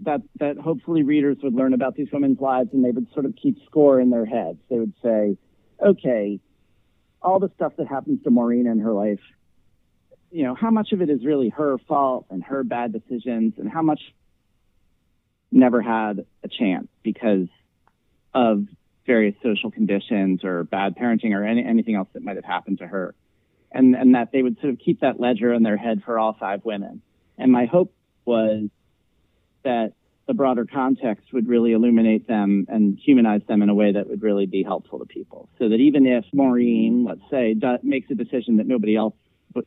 that 0.00 0.22
that 0.40 0.58
hopefully 0.58 1.04
readers 1.04 1.36
would 1.40 1.54
learn 1.54 1.72
about 1.72 1.94
these 1.94 2.08
women's 2.12 2.40
lives 2.40 2.70
and 2.72 2.84
they 2.84 2.90
would 2.90 3.06
sort 3.12 3.26
of 3.26 3.36
keep 3.40 3.58
score 3.64 4.00
in 4.00 4.10
their 4.10 4.26
heads. 4.26 4.58
They 4.68 4.80
would 4.80 4.94
say, 5.00 5.38
okay, 5.80 6.40
all 7.22 7.38
the 7.38 7.48
stuff 7.54 7.74
that 7.78 7.86
happens 7.86 8.24
to 8.24 8.30
Maureen 8.30 8.66
in 8.66 8.80
her 8.80 8.92
life, 8.92 9.20
you 10.32 10.42
know, 10.42 10.56
how 10.56 10.70
much 10.70 10.90
of 10.90 11.00
it 11.00 11.10
is 11.10 11.24
really 11.24 11.50
her 11.50 11.78
fault 11.86 12.26
and 12.28 12.42
her 12.42 12.64
bad 12.64 12.92
decisions, 12.92 13.54
and 13.58 13.70
how 13.70 13.82
much 13.82 14.00
never 15.52 15.80
had 15.80 16.26
a 16.42 16.48
chance 16.48 16.88
because 17.04 17.46
of 18.34 18.66
various 19.06 19.36
social 19.44 19.70
conditions 19.70 20.42
or 20.42 20.64
bad 20.64 20.96
parenting 20.96 21.36
or 21.36 21.44
any, 21.44 21.64
anything 21.64 21.94
else 21.94 22.08
that 22.14 22.24
might 22.24 22.34
have 22.34 22.44
happened 22.44 22.78
to 22.78 22.86
her 22.88 23.14
and, 23.72 23.94
and 23.94 24.14
that 24.14 24.32
they 24.32 24.42
would 24.42 24.58
sort 24.60 24.72
of 24.72 24.78
keep 24.78 25.00
that 25.00 25.20
ledger 25.20 25.52
in 25.52 25.62
their 25.62 25.76
head 25.76 26.02
for 26.04 26.18
all 26.18 26.36
five 26.38 26.64
women. 26.64 27.02
And 27.38 27.52
my 27.52 27.66
hope 27.66 27.94
was 28.24 28.68
that 29.64 29.92
the 30.26 30.34
broader 30.34 30.64
context 30.64 31.32
would 31.32 31.48
really 31.48 31.72
illuminate 31.72 32.28
them 32.28 32.66
and 32.68 32.96
humanize 32.96 33.40
them 33.48 33.62
in 33.62 33.68
a 33.68 33.74
way 33.74 33.92
that 33.92 34.08
would 34.08 34.22
really 34.22 34.46
be 34.46 34.62
helpful 34.62 35.00
to 35.00 35.04
people. 35.04 35.48
So 35.58 35.68
that 35.68 35.80
even 35.80 36.06
if 36.06 36.24
Maureen, 36.32 37.04
let's 37.04 37.28
say, 37.30 37.56
makes 37.82 38.10
a 38.10 38.14
decision 38.14 38.58
that 38.58 38.66
nobody 38.66 38.94
else, 38.94 39.14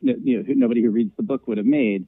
you 0.00 0.38
know, 0.38 0.44
nobody 0.48 0.82
who 0.82 0.90
reads 0.90 1.12
the 1.16 1.22
book 1.22 1.46
would 1.46 1.58
have 1.58 1.66
made, 1.66 2.06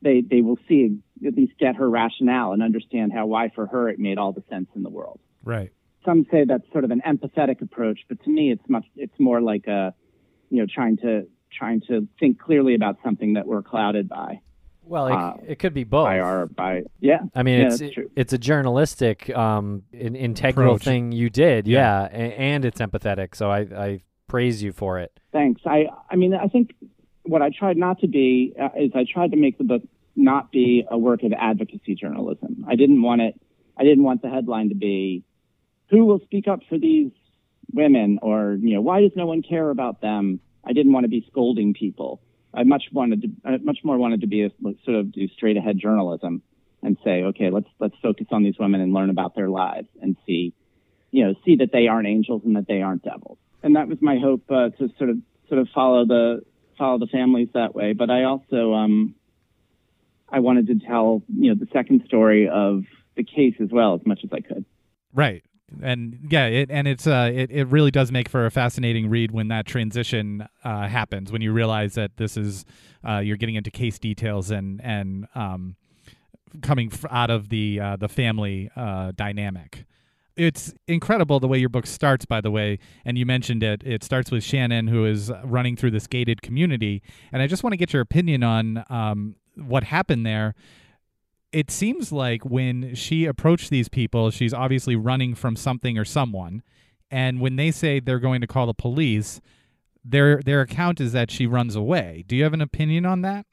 they 0.00 0.20
they 0.20 0.42
will 0.42 0.58
see 0.68 0.98
at 1.26 1.34
least 1.34 1.58
get 1.58 1.74
her 1.74 1.90
rationale 1.90 2.52
and 2.52 2.62
understand 2.62 3.12
how 3.12 3.26
why 3.26 3.48
for 3.48 3.66
her 3.66 3.88
it 3.88 3.98
made 3.98 4.16
all 4.16 4.32
the 4.32 4.44
sense 4.48 4.68
in 4.76 4.84
the 4.84 4.90
world. 4.90 5.18
Right. 5.42 5.72
Some 6.04 6.24
say 6.30 6.44
that's 6.44 6.70
sort 6.70 6.84
of 6.84 6.92
an 6.92 7.02
empathetic 7.04 7.60
approach, 7.62 8.00
but 8.08 8.22
to 8.22 8.30
me, 8.30 8.52
it's 8.52 8.62
much 8.68 8.84
it's 8.94 9.18
more 9.18 9.40
like 9.40 9.66
a 9.66 9.92
you 10.50 10.58
know 10.60 10.66
trying 10.72 10.96
to 10.98 11.26
trying 11.50 11.80
to 11.88 12.06
think 12.20 12.38
clearly 12.38 12.74
about 12.74 12.96
something 13.04 13.34
that 13.34 13.46
we're 13.46 13.62
clouded 13.62 14.08
by. 14.08 14.40
Well, 14.84 15.06
it, 15.08 15.12
Uh, 15.12 15.34
it 15.46 15.58
could 15.58 15.74
be 15.74 15.84
both. 15.84 16.06
By 16.06 16.20
our 16.20 16.46
by 16.46 16.82
yeah. 17.00 17.20
I 17.34 17.42
mean, 17.42 17.60
yeah, 17.60 17.66
it's 17.68 17.78
that's 17.78 17.96
it's 18.16 18.32
a 18.32 18.38
journalistic, 18.38 19.28
um, 19.36 19.82
in, 19.92 20.14
integral 20.16 20.74
Approach. 20.74 20.84
thing 20.84 21.12
you 21.12 21.28
did, 21.30 21.66
Yeah. 21.68 22.08
yeah, 22.10 22.18
a- 22.18 22.38
and 22.38 22.64
it's 22.64 22.80
empathetic. 22.80 23.34
So 23.34 23.50
I, 23.50 23.60
I 23.60 24.00
praise 24.28 24.62
you 24.62 24.72
for 24.72 24.98
it. 24.98 25.12
Thanks. 25.32 25.62
I 25.66 25.86
I 26.10 26.16
mean 26.16 26.32
I 26.34 26.46
think 26.48 26.74
what 27.24 27.42
I 27.42 27.50
tried 27.50 27.76
not 27.76 28.00
to 28.00 28.08
be 28.08 28.54
uh, 28.58 28.70
is 28.78 28.90
I 28.94 29.04
tried 29.04 29.30
to 29.32 29.36
make 29.36 29.58
the 29.58 29.64
book 29.64 29.82
not 30.16 30.50
be 30.50 30.84
a 30.90 30.96
work 30.98 31.22
of 31.22 31.32
advocacy 31.34 31.94
journalism. 31.94 32.64
I 32.66 32.74
didn't 32.74 33.02
want 33.02 33.20
it. 33.20 33.38
I 33.76 33.84
didn't 33.84 34.04
want 34.04 34.22
the 34.22 34.30
headline 34.30 34.70
to 34.70 34.74
be, 34.74 35.22
"Who 35.90 36.06
will 36.06 36.20
speak 36.20 36.48
up 36.48 36.60
for 36.68 36.78
these 36.78 37.10
women?" 37.72 38.18
or 38.22 38.58
you 38.60 38.74
know, 38.74 38.80
"Why 38.80 39.00
does 39.00 39.12
no 39.16 39.26
one 39.26 39.42
care 39.42 39.70
about 39.70 40.00
them?" 40.00 40.40
I 40.64 40.72
didn't 40.72 40.92
want 40.92 41.04
to 41.04 41.08
be 41.08 41.24
scolding 41.30 41.72
people. 41.72 42.20
I 42.52 42.64
much 42.64 42.84
wanted 42.92 43.22
to. 43.22 43.28
I 43.44 43.56
much 43.58 43.78
more 43.84 43.98
wanted 43.98 44.20
to 44.22 44.26
be 44.26 44.42
a, 44.42 44.50
sort 44.84 44.96
of 44.96 45.12
do 45.12 45.28
straight 45.28 45.56
ahead 45.56 45.78
journalism 45.78 46.42
and 46.82 46.96
say, 47.04 47.22
okay, 47.24 47.50
let's 47.50 47.68
let's 47.78 47.94
focus 48.02 48.26
on 48.30 48.42
these 48.42 48.58
women 48.58 48.80
and 48.80 48.92
learn 48.92 49.10
about 49.10 49.34
their 49.34 49.48
lives 49.48 49.88
and 50.00 50.16
see, 50.26 50.54
you 51.10 51.24
know, 51.24 51.34
see 51.44 51.56
that 51.56 51.70
they 51.72 51.88
aren't 51.88 52.06
angels 52.06 52.42
and 52.44 52.56
that 52.56 52.66
they 52.68 52.82
aren't 52.82 53.02
devils. 53.02 53.38
And 53.62 53.76
that 53.76 53.88
was 53.88 53.98
my 54.00 54.18
hope 54.18 54.42
uh, 54.50 54.70
to 54.70 54.88
sort 54.98 55.10
of 55.10 55.18
sort 55.48 55.60
of 55.60 55.68
follow 55.74 56.04
the 56.06 56.42
follow 56.76 56.98
the 56.98 57.06
families 57.06 57.48
that 57.54 57.74
way. 57.74 57.92
But 57.92 58.10
I 58.10 58.24
also 58.24 58.74
um, 58.74 59.14
I 60.28 60.40
wanted 60.40 60.68
to 60.68 60.78
tell 60.86 61.22
you 61.28 61.54
know 61.54 61.56
the 61.58 61.68
second 61.72 62.02
story 62.06 62.48
of 62.48 62.84
the 63.16 63.24
case 63.24 63.54
as 63.60 63.68
well 63.70 63.94
as 63.94 64.06
much 64.06 64.20
as 64.24 64.30
I 64.32 64.40
could. 64.40 64.64
Right. 65.12 65.42
And 65.82 66.28
yeah, 66.30 66.46
it, 66.46 66.70
and 66.70 66.88
it's 66.88 67.06
uh, 67.06 67.30
it, 67.32 67.50
it 67.50 67.64
really 67.68 67.90
does 67.90 68.10
make 68.10 68.28
for 68.28 68.46
a 68.46 68.50
fascinating 68.50 69.10
read 69.10 69.32
when 69.32 69.48
that 69.48 69.66
transition 69.66 70.48
uh, 70.64 70.88
happens 70.88 71.30
when 71.30 71.42
you 71.42 71.52
realize 71.52 71.94
that 71.94 72.16
this 72.16 72.36
is 72.36 72.64
uh, 73.06 73.18
you're 73.18 73.36
getting 73.36 73.54
into 73.54 73.70
case 73.70 73.98
details 73.98 74.50
and 74.50 74.80
and 74.82 75.26
um, 75.34 75.76
coming 76.62 76.90
f- 76.92 77.04
out 77.10 77.30
of 77.30 77.50
the 77.50 77.80
uh, 77.80 77.96
the 77.96 78.08
family 78.08 78.70
uh, 78.76 79.12
dynamic. 79.14 79.84
It's 80.36 80.72
incredible 80.86 81.40
the 81.40 81.48
way 81.48 81.58
your 81.58 81.68
book 81.68 81.86
starts, 81.86 82.24
by 82.24 82.40
the 82.40 82.50
way, 82.50 82.78
and 83.04 83.18
you 83.18 83.26
mentioned 83.26 83.62
it. 83.62 83.82
It 83.84 84.04
starts 84.04 84.30
with 84.30 84.44
Shannan, 84.44 84.88
who 84.88 85.04
is 85.04 85.32
running 85.44 85.76
through 85.76 85.90
this 85.90 86.06
gated 86.06 86.42
community, 86.42 87.02
and 87.32 87.42
I 87.42 87.46
just 87.46 87.62
want 87.62 87.72
to 87.72 87.76
get 87.76 87.92
your 87.92 88.02
opinion 88.02 88.42
on 88.42 88.84
um, 88.88 89.34
what 89.56 89.84
happened 89.84 90.24
there 90.24 90.54
it 91.52 91.70
seems 91.70 92.12
like 92.12 92.44
when 92.44 92.94
she 92.94 93.24
approached 93.24 93.70
these 93.70 93.88
people, 93.88 94.30
she's 94.30 94.52
obviously 94.52 94.96
running 94.96 95.34
from 95.34 95.56
something 95.56 95.98
or 95.98 96.04
someone. 96.04 96.62
And 97.10 97.40
when 97.40 97.56
they 97.56 97.70
say 97.70 98.00
they're 98.00 98.18
going 98.18 98.40
to 98.42 98.46
call 98.46 98.66
the 98.66 98.74
police, 98.74 99.40
their 100.04 100.40
their 100.42 100.60
account 100.60 101.00
is 101.00 101.12
that 101.12 101.30
she 101.30 101.46
runs 101.46 101.74
away. 101.74 102.24
Do 102.26 102.36
you 102.36 102.44
have 102.44 102.52
an 102.52 102.60
opinion 102.60 103.06
on 103.06 103.22
that? 103.22 103.46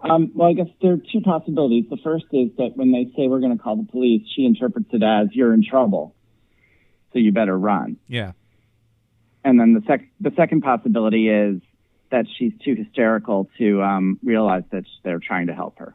Um, 0.00 0.32
well, 0.34 0.48
I 0.48 0.54
guess 0.54 0.68
there 0.80 0.94
are 0.94 1.02
two 1.12 1.20
possibilities. 1.20 1.84
The 1.90 1.98
first 2.02 2.24
is 2.32 2.50
that 2.56 2.70
when 2.74 2.90
they 2.90 3.04
say 3.16 3.28
we're 3.28 3.40
going 3.40 3.56
to 3.56 3.62
call 3.62 3.76
the 3.76 3.90
police, 3.90 4.22
she 4.34 4.44
interprets 4.46 4.88
it 4.92 5.02
as 5.02 5.28
you're 5.32 5.52
in 5.52 5.62
trouble, 5.62 6.14
so 7.12 7.18
you 7.18 7.32
better 7.32 7.56
run. 7.56 7.98
Yeah. 8.08 8.32
And 9.44 9.60
then 9.60 9.74
the 9.74 9.82
sec- 9.86 10.10
the 10.20 10.32
second 10.36 10.62
possibility 10.62 11.28
is 11.28 11.60
that 12.10 12.26
she's 12.38 12.52
too 12.64 12.74
hysterical 12.74 13.48
to 13.58 13.82
um, 13.82 14.18
realize 14.24 14.64
that 14.72 14.84
they're 15.04 15.20
trying 15.20 15.46
to 15.46 15.54
help 15.54 15.78
her. 15.78 15.94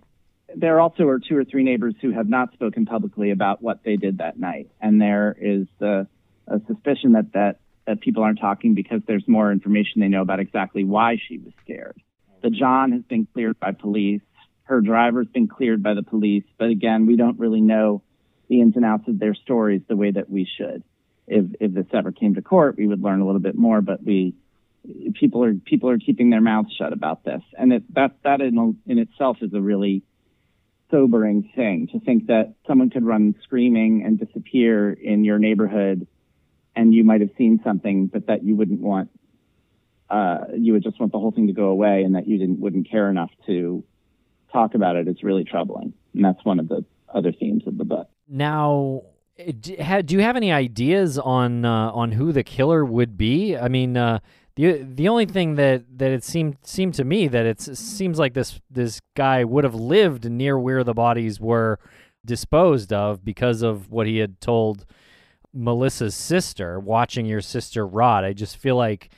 There 0.55 0.79
also 0.79 1.07
are 1.07 1.19
two 1.19 1.37
or 1.37 1.43
three 1.43 1.63
neighbors 1.63 1.95
who 2.01 2.11
have 2.11 2.29
not 2.29 2.53
spoken 2.53 2.85
publicly 2.85 3.31
about 3.31 3.61
what 3.61 3.83
they 3.83 3.97
did 3.97 4.19
that 4.19 4.39
night, 4.39 4.69
and 4.79 5.01
there 5.01 5.35
is 5.39 5.67
the, 5.79 6.07
a 6.47 6.59
suspicion 6.67 7.13
that, 7.13 7.33
that 7.33 7.59
that 7.87 8.01
people 8.01 8.23
aren't 8.23 8.39
talking 8.39 8.73
because 8.73 9.01
there's 9.05 9.27
more 9.27 9.51
information 9.51 10.01
they 10.01 10.07
know 10.07 10.23
about 10.23 10.39
exactly 10.39 10.83
why 10.83 11.17
she 11.27 11.37
was 11.37 11.53
scared. 11.63 11.95
The 12.41 12.49
John 12.49 12.91
has 12.93 13.03
been 13.03 13.27
cleared 13.31 13.59
by 13.59 13.73
police. 13.73 14.21
Her 14.63 14.81
driver's 14.81 15.27
been 15.27 15.47
cleared 15.47 15.83
by 15.83 15.93
the 15.93 16.01
police, 16.01 16.45
but 16.57 16.69
again, 16.69 17.05
we 17.05 17.15
don't 17.15 17.37
really 17.37 17.61
know 17.61 18.01
the 18.47 18.61
ins 18.61 18.75
and 18.75 18.85
outs 18.85 19.07
of 19.07 19.19
their 19.19 19.35
stories 19.35 19.81
the 19.87 19.95
way 19.95 20.09
that 20.09 20.31
we 20.31 20.47
should 20.57 20.83
if 21.27 21.45
if 21.59 21.73
this 21.73 21.85
ever 21.93 22.11
came 22.11 22.35
to 22.35 22.41
court, 22.41 22.77
we 22.77 22.87
would 22.87 23.01
learn 23.01 23.21
a 23.21 23.25
little 23.25 23.41
bit 23.41 23.55
more. 23.55 23.81
But 23.81 24.03
we 24.03 24.35
people 25.13 25.43
are 25.43 25.53
people 25.53 25.89
are 25.89 25.97
keeping 25.97 26.29
their 26.29 26.41
mouths 26.41 26.73
shut 26.77 26.93
about 26.93 27.23
this, 27.23 27.41
and 27.57 27.73
it, 27.73 27.93
that 27.95 28.15
that 28.23 28.41
in 28.41 28.77
in 28.85 28.99
itself 28.99 29.37
is 29.41 29.53
a 29.53 29.61
really 29.61 30.03
sobering 30.95 31.51
thing 31.55 31.87
to 31.91 31.99
think 31.99 32.27
that 32.27 32.53
someone 32.67 32.89
could 32.89 33.03
run 33.03 33.35
screaming 33.43 34.03
and 34.05 34.17
disappear 34.17 34.93
in 34.93 35.25
your 35.25 35.39
neighborhood, 35.39 36.07
and 36.75 36.93
you 36.93 37.03
might 37.03 37.21
have 37.21 37.31
seen 37.37 37.59
something, 37.63 38.07
but 38.07 38.27
that 38.27 38.43
you 38.43 38.55
wouldn't 38.55 38.79
want. 38.79 39.09
Uh, 40.09 40.37
you 40.55 40.71
would 40.73 40.83
just 40.83 40.99
want 40.99 41.11
the 41.11 41.19
whole 41.19 41.31
thing 41.31 41.47
to 41.47 41.53
go 41.53 41.65
away, 41.65 42.03
and 42.03 42.15
that 42.15 42.27
you 42.27 42.37
didn't 42.37 42.59
wouldn't 42.59 42.89
care 42.89 43.09
enough 43.09 43.31
to 43.45 43.83
talk 44.53 44.73
about 44.73 44.95
it. 44.95 45.07
It's 45.07 45.23
really 45.23 45.43
troubling, 45.43 45.93
and 46.13 46.23
that's 46.23 46.43
one 46.45 46.59
of 46.59 46.69
the 46.69 46.85
other 47.13 47.31
themes 47.31 47.63
of 47.67 47.77
the 47.77 47.85
book. 47.85 48.07
Now, 48.27 49.01
eh, 49.37 49.51
do 49.51 50.15
you 50.15 50.21
have 50.21 50.37
any 50.37 50.51
ideas 50.51 51.17
on 51.17 51.65
uh, 51.65 51.91
on 51.91 52.13
who 52.13 52.31
the 52.31 52.43
killer 52.43 52.85
would 52.85 53.17
be? 53.17 53.57
I 53.57 53.67
mean, 53.67 53.97
uh, 53.97 54.19
the 54.55 54.83
the 54.83 55.09
only 55.09 55.25
thing 55.25 55.55
that, 55.55 55.83
that 55.97 56.11
it 56.11 56.23
seemed 56.23 56.57
seemed 56.63 56.93
to 56.95 57.03
me 57.03 57.27
that 57.27 57.45
it 57.45 57.59
seems 57.59 58.17
like 58.17 58.33
this 58.33 58.59
this 58.69 59.01
guy 59.15 59.43
would 59.43 59.63
have 59.63 59.75
lived 59.75 60.29
near 60.29 60.57
where 60.57 60.83
the 60.83 60.93
bodies 60.93 61.39
were 61.39 61.79
disposed 62.25 62.91
of 62.93 63.23
because 63.23 63.61
of 63.61 63.91
what 63.91 64.07
he 64.07 64.17
had 64.17 64.39
told 64.41 64.85
Melissa's 65.53 66.15
sister, 66.15 66.79
watching 66.79 67.25
your 67.25 67.41
sister 67.41 67.85
rot. 67.85 68.23
I 68.23 68.33
just 68.33 68.57
feel 68.57 68.75
like 68.75 69.09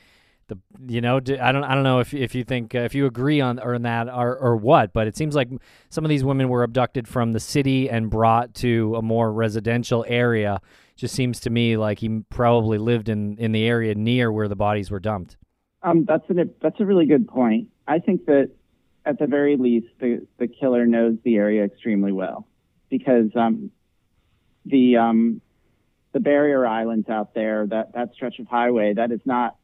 the 0.48 0.58
you 0.86 1.00
know 1.00 1.16
I 1.16 1.52
don't 1.52 1.64
I 1.64 1.74
don't 1.74 1.84
know 1.84 2.00
if 2.00 2.14
if 2.14 2.34
you 2.34 2.42
think 2.42 2.74
uh, 2.74 2.80
if 2.80 2.94
you 2.94 3.06
agree 3.06 3.40
on 3.40 3.58
or 3.58 3.74
on 3.74 3.82
that 3.82 4.08
or 4.08 4.36
or 4.36 4.56
what, 4.56 4.92
but 4.92 5.06
it 5.06 5.16
seems 5.16 5.34
like 5.34 5.48
some 5.90 6.04
of 6.04 6.08
these 6.08 6.24
women 6.24 6.48
were 6.48 6.62
abducted 6.62 7.06
from 7.06 7.32
the 7.32 7.40
city 7.40 7.88
and 7.88 8.10
brought 8.10 8.54
to 8.54 8.96
a 8.96 9.02
more 9.02 9.32
residential 9.32 10.04
area. 10.08 10.60
Just 10.98 11.14
seems 11.14 11.38
to 11.40 11.50
me 11.50 11.76
like 11.76 12.00
he 12.00 12.24
probably 12.28 12.76
lived 12.76 13.08
in 13.08 13.38
in 13.38 13.52
the 13.52 13.64
area 13.64 13.94
near 13.94 14.32
where 14.32 14.48
the 14.48 14.56
bodies 14.56 14.90
were 14.90 14.98
dumped. 14.98 15.36
Um, 15.82 16.04
that's 16.04 16.28
a 16.28 16.34
that's 16.60 16.80
a 16.80 16.84
really 16.84 17.06
good 17.06 17.28
point. 17.28 17.68
I 17.86 18.00
think 18.00 18.26
that 18.26 18.50
at 19.06 19.20
the 19.20 19.28
very 19.28 19.56
least, 19.56 19.86
the 20.00 20.26
the 20.38 20.48
killer 20.48 20.86
knows 20.86 21.16
the 21.22 21.36
area 21.36 21.64
extremely 21.64 22.10
well 22.10 22.48
because 22.90 23.30
um, 23.36 23.70
the 24.66 24.96
um, 24.96 25.40
the 26.12 26.18
barrier 26.18 26.66
islands 26.66 27.08
out 27.08 27.32
there, 27.32 27.64
that 27.68 27.92
that 27.94 28.12
stretch 28.14 28.40
of 28.40 28.48
highway, 28.48 28.94
that 28.94 29.12
is 29.12 29.20
not 29.24 29.56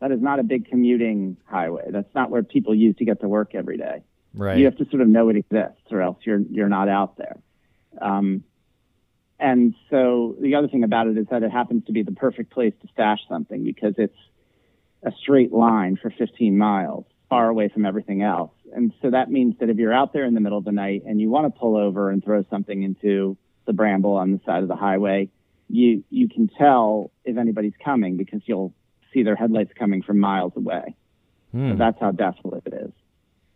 that 0.00 0.12
is 0.12 0.20
not 0.20 0.38
a 0.38 0.42
big 0.42 0.68
commuting 0.68 1.38
highway. 1.46 1.86
That's 1.90 2.14
not 2.14 2.30
where 2.30 2.42
people 2.42 2.74
use 2.74 2.94
to 2.96 3.06
get 3.06 3.20
to 3.22 3.28
work 3.28 3.54
every 3.54 3.78
day. 3.78 4.02
Right. 4.34 4.58
You 4.58 4.66
have 4.66 4.76
to 4.76 4.88
sort 4.90 5.00
of 5.00 5.08
know 5.08 5.30
it 5.30 5.36
exists, 5.36 5.90
or 5.90 6.02
else 6.02 6.18
you're 6.24 6.40
you're 6.50 6.68
not 6.68 6.90
out 6.90 7.16
there. 7.16 7.38
Um, 8.02 8.44
and 9.38 9.74
so 9.88 10.36
the 10.40 10.56
other 10.56 10.68
thing 10.68 10.82
about 10.82 11.06
it 11.06 11.16
is 11.16 11.26
that 11.30 11.42
it 11.42 11.50
happens 11.50 11.84
to 11.86 11.92
be 11.92 12.02
the 12.02 12.12
perfect 12.12 12.50
place 12.52 12.72
to 12.82 12.88
stash 12.88 13.20
something 13.28 13.62
because 13.62 13.94
it's 13.96 14.18
a 15.04 15.12
straight 15.20 15.52
line 15.52 15.96
for 15.96 16.10
15 16.10 16.58
miles, 16.58 17.04
far 17.28 17.48
away 17.48 17.68
from 17.68 17.86
everything 17.86 18.22
else. 18.22 18.50
And 18.74 18.92
so 19.00 19.10
that 19.10 19.30
means 19.30 19.54
that 19.60 19.70
if 19.70 19.76
you're 19.76 19.94
out 19.94 20.12
there 20.12 20.24
in 20.24 20.34
the 20.34 20.40
middle 20.40 20.58
of 20.58 20.64
the 20.64 20.72
night 20.72 21.04
and 21.06 21.20
you 21.20 21.30
want 21.30 21.52
to 21.52 21.58
pull 21.58 21.76
over 21.76 22.10
and 22.10 22.22
throw 22.22 22.44
something 22.50 22.82
into 22.82 23.36
the 23.66 23.72
bramble 23.72 24.14
on 24.14 24.32
the 24.32 24.40
side 24.44 24.62
of 24.62 24.68
the 24.68 24.76
highway, 24.76 25.30
you 25.68 26.02
you 26.10 26.28
can 26.28 26.48
tell 26.48 27.12
if 27.24 27.36
anybody's 27.36 27.74
coming 27.84 28.16
because 28.16 28.40
you'll 28.46 28.74
see 29.12 29.22
their 29.22 29.36
headlights 29.36 29.72
coming 29.78 30.02
from 30.02 30.18
miles 30.18 30.52
away. 30.56 30.96
Hmm. 31.52 31.72
So 31.72 31.76
that's 31.76 32.00
how 32.00 32.10
desolate 32.10 32.64
it 32.66 32.74
is. 32.74 32.92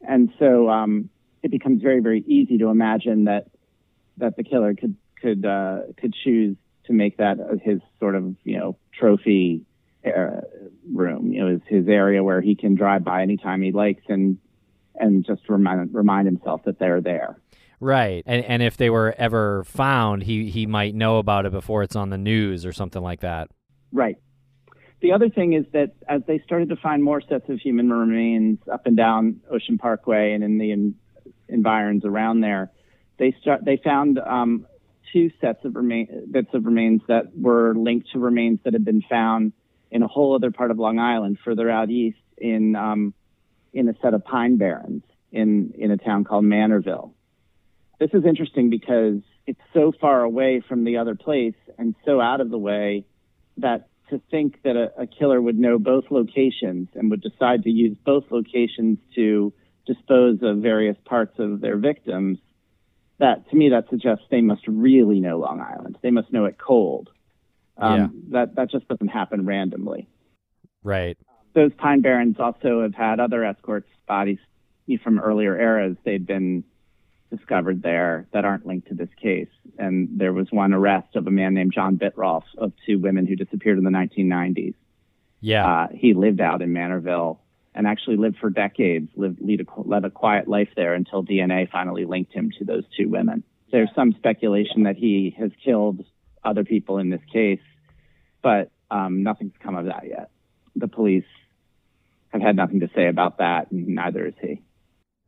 And 0.06 0.32
so 0.38 0.68
um, 0.68 1.10
it 1.42 1.50
becomes 1.50 1.82
very, 1.82 2.00
very 2.00 2.22
easy 2.26 2.58
to 2.58 2.68
imagine 2.68 3.24
that 3.24 3.48
that 4.18 4.36
the 4.36 4.44
killer 4.44 4.74
could 4.74 4.94
could 5.22 5.46
uh, 5.46 5.78
could 5.96 6.14
choose 6.24 6.56
to 6.86 6.92
make 6.92 7.16
that 7.18 7.38
his 7.62 7.80
sort 8.00 8.16
of 8.16 8.34
you 8.44 8.58
know 8.58 8.76
trophy 8.92 9.64
uh, 10.04 10.40
room, 10.92 11.32
you 11.32 11.40
know, 11.40 11.48
his, 11.48 11.60
his 11.68 11.88
area 11.88 12.22
where 12.22 12.40
he 12.40 12.56
can 12.56 12.74
drive 12.74 13.04
by 13.04 13.22
anytime 13.22 13.62
he 13.62 13.72
likes 13.72 14.02
and 14.08 14.38
and 14.94 15.24
just 15.24 15.48
remind 15.48 15.94
remind 15.94 16.26
himself 16.26 16.62
that 16.64 16.78
they're 16.78 17.00
there. 17.00 17.38
Right. 17.80 18.22
And 18.26 18.44
and 18.44 18.62
if 18.62 18.76
they 18.76 18.90
were 18.90 19.14
ever 19.16 19.64
found, 19.64 20.22
he 20.24 20.50
he 20.50 20.66
might 20.66 20.94
know 20.94 21.18
about 21.18 21.46
it 21.46 21.52
before 21.52 21.82
it's 21.82 21.96
on 21.96 22.10
the 22.10 22.18
news 22.18 22.66
or 22.66 22.72
something 22.72 23.02
like 23.02 23.20
that. 23.20 23.48
Right. 23.92 24.16
The 25.00 25.12
other 25.12 25.28
thing 25.28 25.52
is 25.52 25.64
that 25.72 25.94
as 26.08 26.22
they 26.28 26.40
started 26.44 26.68
to 26.68 26.76
find 26.76 27.02
more 27.02 27.20
sets 27.20 27.48
of 27.48 27.58
human 27.58 27.90
remains 27.90 28.58
up 28.72 28.86
and 28.86 28.96
down 28.96 29.40
Ocean 29.50 29.78
Parkway 29.78 30.32
and 30.32 30.44
in 30.44 30.58
the 30.58 30.70
en- 30.70 30.94
environs 31.48 32.04
around 32.04 32.40
there, 32.40 32.70
they 33.18 33.34
start 33.40 33.64
they 33.64 33.80
found 33.82 34.18
um, 34.20 34.66
two 35.12 35.30
sets 35.40 35.64
of 35.64 35.74
bits 35.74 36.48
of 36.54 36.64
remains 36.64 37.02
that 37.08 37.36
were 37.36 37.74
linked 37.74 38.10
to 38.12 38.18
remains 38.18 38.60
that 38.64 38.72
had 38.72 38.84
been 38.84 39.02
found 39.02 39.52
in 39.90 40.02
a 40.02 40.08
whole 40.08 40.34
other 40.34 40.50
part 40.50 40.70
of 40.70 40.78
Long 40.78 40.98
Island, 40.98 41.38
further 41.44 41.70
out 41.70 41.90
east 41.90 42.18
in 42.38 42.74
um, 42.76 43.14
in 43.72 43.88
a 43.88 43.94
set 44.02 44.14
of 44.14 44.24
pine 44.24 44.56
barrens 44.56 45.02
in 45.30 45.74
in 45.78 45.90
a 45.90 45.96
town 45.96 46.24
called 46.24 46.44
Manorville. 46.44 47.12
this 47.98 48.10
is 48.12 48.24
interesting 48.24 48.70
because 48.70 49.20
it's 49.46 49.60
so 49.72 49.92
far 50.00 50.22
away 50.22 50.62
from 50.66 50.84
the 50.84 50.98
other 50.98 51.14
place 51.14 51.54
and 51.78 51.94
so 52.04 52.20
out 52.20 52.40
of 52.40 52.50
the 52.50 52.58
way 52.58 53.04
that 53.56 53.88
to 54.10 54.20
think 54.30 54.62
that 54.62 54.76
a, 54.76 55.02
a 55.02 55.06
killer 55.06 55.40
would 55.40 55.58
know 55.58 55.78
both 55.78 56.04
locations 56.10 56.88
and 56.94 57.10
would 57.10 57.22
decide 57.22 57.62
to 57.62 57.70
use 57.70 57.96
both 58.04 58.24
locations 58.30 58.98
to 59.14 59.52
dispose 59.86 60.38
of 60.42 60.58
various 60.58 60.96
parts 61.04 61.38
of 61.38 61.60
their 61.60 61.76
victims, 61.76 62.38
that 63.22 63.48
to 63.50 63.56
me 63.56 63.68
that 63.70 63.88
suggests 63.88 64.24
they 64.30 64.40
must 64.40 64.66
really 64.66 65.20
know 65.20 65.38
Long 65.38 65.60
Island. 65.60 65.96
They 66.02 66.10
must 66.10 66.32
know 66.32 66.44
it 66.44 66.58
cold. 66.58 67.08
Um, 67.78 67.94
Yeah. 67.94 68.08
That 68.30 68.54
that 68.56 68.70
just 68.70 68.88
doesn't 68.88 69.08
happen 69.08 69.46
randomly. 69.46 70.08
Right. 70.82 71.16
Those 71.54 71.72
Pine 71.78 72.00
Barrens 72.00 72.40
also 72.40 72.82
have 72.82 72.94
had 72.94 73.20
other 73.20 73.44
escorts 73.44 73.88
bodies 74.08 74.38
from 75.04 75.20
earlier 75.20 75.56
eras. 75.58 75.96
They'd 76.04 76.26
been 76.26 76.64
discovered 77.30 77.82
there 77.82 78.26
that 78.32 78.44
aren't 78.44 78.66
linked 78.66 78.88
to 78.88 78.94
this 78.94 79.08
case. 79.20 79.48
And 79.78 80.08
there 80.16 80.32
was 80.32 80.48
one 80.50 80.74
arrest 80.74 81.14
of 81.14 81.26
a 81.26 81.30
man 81.30 81.54
named 81.54 81.72
John 81.72 81.96
Bittrolff 81.96 82.42
of 82.58 82.72
two 82.84 82.98
women 82.98 83.26
who 83.26 83.36
disappeared 83.36 83.78
in 83.78 83.84
the 83.84 83.90
1990s. 83.90 84.74
Yeah. 85.40 85.66
Uh, 85.66 85.88
he 85.94 86.14
lived 86.14 86.40
out 86.40 86.60
in 86.60 86.72
Manorville 86.74 87.38
and 87.74 87.86
actually 87.86 88.16
lived 88.16 88.36
for 88.38 88.50
decades, 88.50 89.08
lived 89.16 89.40
a, 89.40 89.80
led 89.80 90.04
a 90.04 90.10
quiet 90.10 90.48
life 90.48 90.68
there 90.76 90.94
until 90.94 91.24
DNA 91.24 91.70
finally 91.70 92.04
linked 92.04 92.32
him 92.32 92.50
to 92.58 92.64
those 92.64 92.84
two 92.96 93.08
women. 93.08 93.42
There's 93.70 93.90
some 93.94 94.12
speculation 94.12 94.82
that 94.82 94.96
he 94.96 95.34
has 95.38 95.50
killed 95.64 96.04
other 96.44 96.64
people 96.64 96.98
in 96.98 97.08
this 97.08 97.22
case, 97.32 97.60
but 98.42 98.70
um, 98.90 99.22
nothing's 99.22 99.54
come 99.62 99.76
of 99.76 99.86
that 99.86 100.04
yet. 100.06 100.30
The 100.76 100.88
police 100.88 101.24
have 102.28 102.42
had 102.42 102.56
nothing 102.56 102.80
to 102.80 102.90
say 102.94 103.08
about 103.08 103.38
that, 103.38 103.70
and 103.70 103.88
neither 103.88 104.26
is 104.26 104.34
he. 104.40 104.60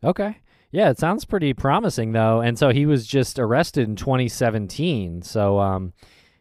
Okay. 0.03 0.36
Yeah, 0.70 0.90
it 0.90 0.99
sounds 0.99 1.24
pretty 1.24 1.55
promising 1.55 2.12
though. 2.12 2.40
And 2.40 2.59
so 2.59 2.70
he 2.70 2.84
was 2.84 3.07
just 3.07 3.38
arrested 3.38 3.88
in 3.88 3.95
2017. 3.95 5.22
So 5.22 5.61
um 5.61 5.92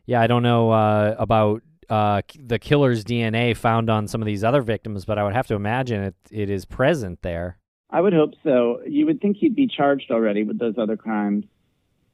yeah, 0.05 0.21
I 0.21 0.27
don't 0.27 0.43
know 0.43 0.71
uh, 0.71 1.15
about 1.17 1.61
uh, 1.89 2.21
the 2.39 2.59
killer's 2.59 3.03
DNA 3.03 3.55
found 3.55 3.89
on 3.89 4.07
some 4.07 4.21
of 4.21 4.25
these 4.25 4.43
other 4.43 4.61
victims, 4.61 5.05
but 5.05 5.17
I 5.17 5.23
would 5.23 5.33
have 5.33 5.47
to 5.47 5.55
imagine 5.55 6.03
it 6.03 6.15
it 6.31 6.49
is 6.49 6.65
present 6.65 7.21
there. 7.21 7.57
I 7.89 8.01
would 8.01 8.13
hope 8.13 8.33
so. 8.43 8.81
You 8.87 9.05
would 9.05 9.21
think 9.21 9.37
he'd 9.37 9.55
be 9.55 9.67
charged 9.67 10.09
already 10.09 10.43
with 10.43 10.57
those 10.57 10.75
other 10.77 10.97
crimes, 10.97 11.45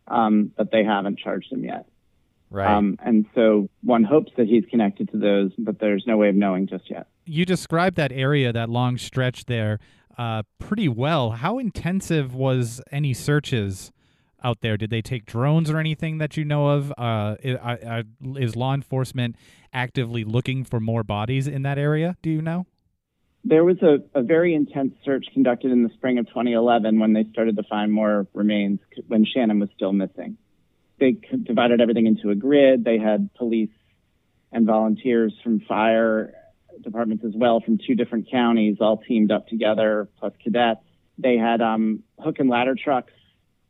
um, 0.08 0.52
but 0.58 0.72
they 0.72 0.84
haven't 0.84 1.20
charged 1.20 1.52
him 1.52 1.64
yet. 1.64 1.88
Right. 2.52 2.70
Um, 2.70 2.98
and 3.00 3.26
so 3.36 3.70
one 3.84 4.04
hopes 4.04 4.32
that 4.38 4.48
he's 4.48 4.66
connected 4.70 5.10
to 5.12 5.18
those, 5.18 5.52
but 5.58 5.80
there's 5.80 6.04
no 6.08 6.18
way 6.18 6.30
of 6.30 6.36
knowing 6.36 6.68
just 6.68 6.90
yet. 6.90 7.08
You 7.26 7.46
described 7.46 7.96
that 7.98 8.12
area, 8.12 8.52
that 8.52 8.70
long 8.70 8.98
stretch 8.98 9.46
there, 9.46 9.80
uh, 10.18 10.44
pretty 10.58 10.90
well. 10.90 11.32
How 11.32 11.60
intensive 11.60 12.34
was 12.34 12.82
any 12.92 13.14
searches 13.14 13.92
out 14.44 14.62
there? 14.62 14.78
Did 14.78 14.90
they 14.90 15.02
take 15.02 15.26
drones 15.26 15.70
or 15.70 15.78
anything 15.78 16.18
that 16.20 16.38
you 16.38 16.46
know 16.46 16.68
of? 16.70 16.94
Uh, 16.98 17.36
is 17.42 18.56
law 18.56 18.74
enforcement 18.74 19.36
actively 19.74 20.24
looking 20.24 20.64
for 20.64 20.80
more 20.80 21.04
bodies 21.04 21.48
in 21.48 21.64
that 21.64 21.78
area? 21.78 22.18
Do 22.22 22.30
you 22.30 22.42
know? 22.42 22.66
There 23.44 23.64
was 23.64 23.78
a, 23.82 23.98
a 24.20 24.22
very 24.22 24.54
intense 24.54 24.94
search 25.06 25.26
conducted 25.34 25.72
in 25.72 25.84
the 25.84 25.90
spring 25.90 26.18
of 26.18 26.28
2011 26.28 27.00
when 27.00 27.14
they 27.14 27.26
started 27.32 27.56
to 27.56 27.64
find 27.64 27.92
more 27.92 28.28
remains 28.34 28.80
when 29.08 29.26
Shannan 29.26 29.60
was 29.60 29.70
still 29.76 29.94
missing. 29.94 30.38
They 31.00 31.16
divided 31.44 31.80
everything 31.80 32.06
into 32.06 32.30
a 32.30 32.36
grid. 32.36 32.84
They 32.84 32.98
had 32.98 33.34
police 33.36 33.70
and 34.52 34.66
volunteers 34.66 35.34
from 35.44 35.62
fire 35.62 36.34
departments 36.84 37.24
as 37.26 37.34
well 37.36 37.62
from 37.62 37.78
two 37.78 37.96
different 37.96 38.30
counties 38.32 38.78
all 38.80 38.98
teamed 38.98 39.32
up 39.32 39.48
together, 39.48 40.10
plus 40.20 40.34
cadets. 40.44 40.82
They 41.18 41.38
had 41.38 41.62
um, 41.62 42.04
hook 42.20 42.40
and 42.40 42.50
ladder 42.50 42.76
trucks 42.82 43.14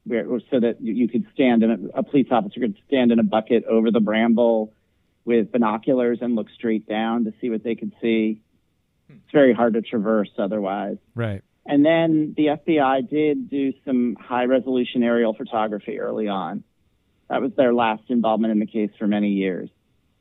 where, 0.06 0.26
so 0.50 0.60
that 0.60 0.82
you- 0.82 1.08
could 1.08 1.26
stand 1.34 1.64
in 1.64 1.72
a, 1.72 2.00
a 2.00 2.04
police 2.04 2.28
officer 2.32 2.60
could 2.60 2.76
stand 2.88 3.12
in 3.12 3.20
a 3.20 3.24
bucket 3.24 3.66
over 3.66 3.92
the 3.92 4.00
bramble 4.00 4.74
with 5.26 5.52
binoculars 5.52 6.20
and 6.22 6.36
look 6.36 6.48
straight 6.50 6.88
down 6.88 7.26
to 7.26 7.34
see 7.40 7.50
what 7.50 7.64
they 7.64 7.76
could 7.76 7.94
see. 8.02 8.42
Hmm. 9.08 9.18
It's 9.24 9.32
very 9.32 9.54
hard 9.54 9.74
to 9.74 9.82
traverse 9.82 10.32
otherwise. 10.38 10.98
Right. 11.16 11.44
And 11.66 11.86
then 11.86 12.34
the 12.36 12.48
FBI 12.48 13.08
did 13.10 13.50
do 13.50 13.74
some 13.86 14.16
high 14.20 14.46
resolution 14.46 15.04
aerial 15.04 15.36
photography 15.36 16.00
early 16.00 16.28
on. 16.28 16.64
That 17.30 17.42
was 17.42 17.52
their 17.56 17.74
last 17.74 18.04
involvement 18.08 18.52
in 18.52 18.60
the 18.60 18.66
case 18.66 18.90
for 18.98 19.06
many 19.06 19.30
years. 19.30 19.70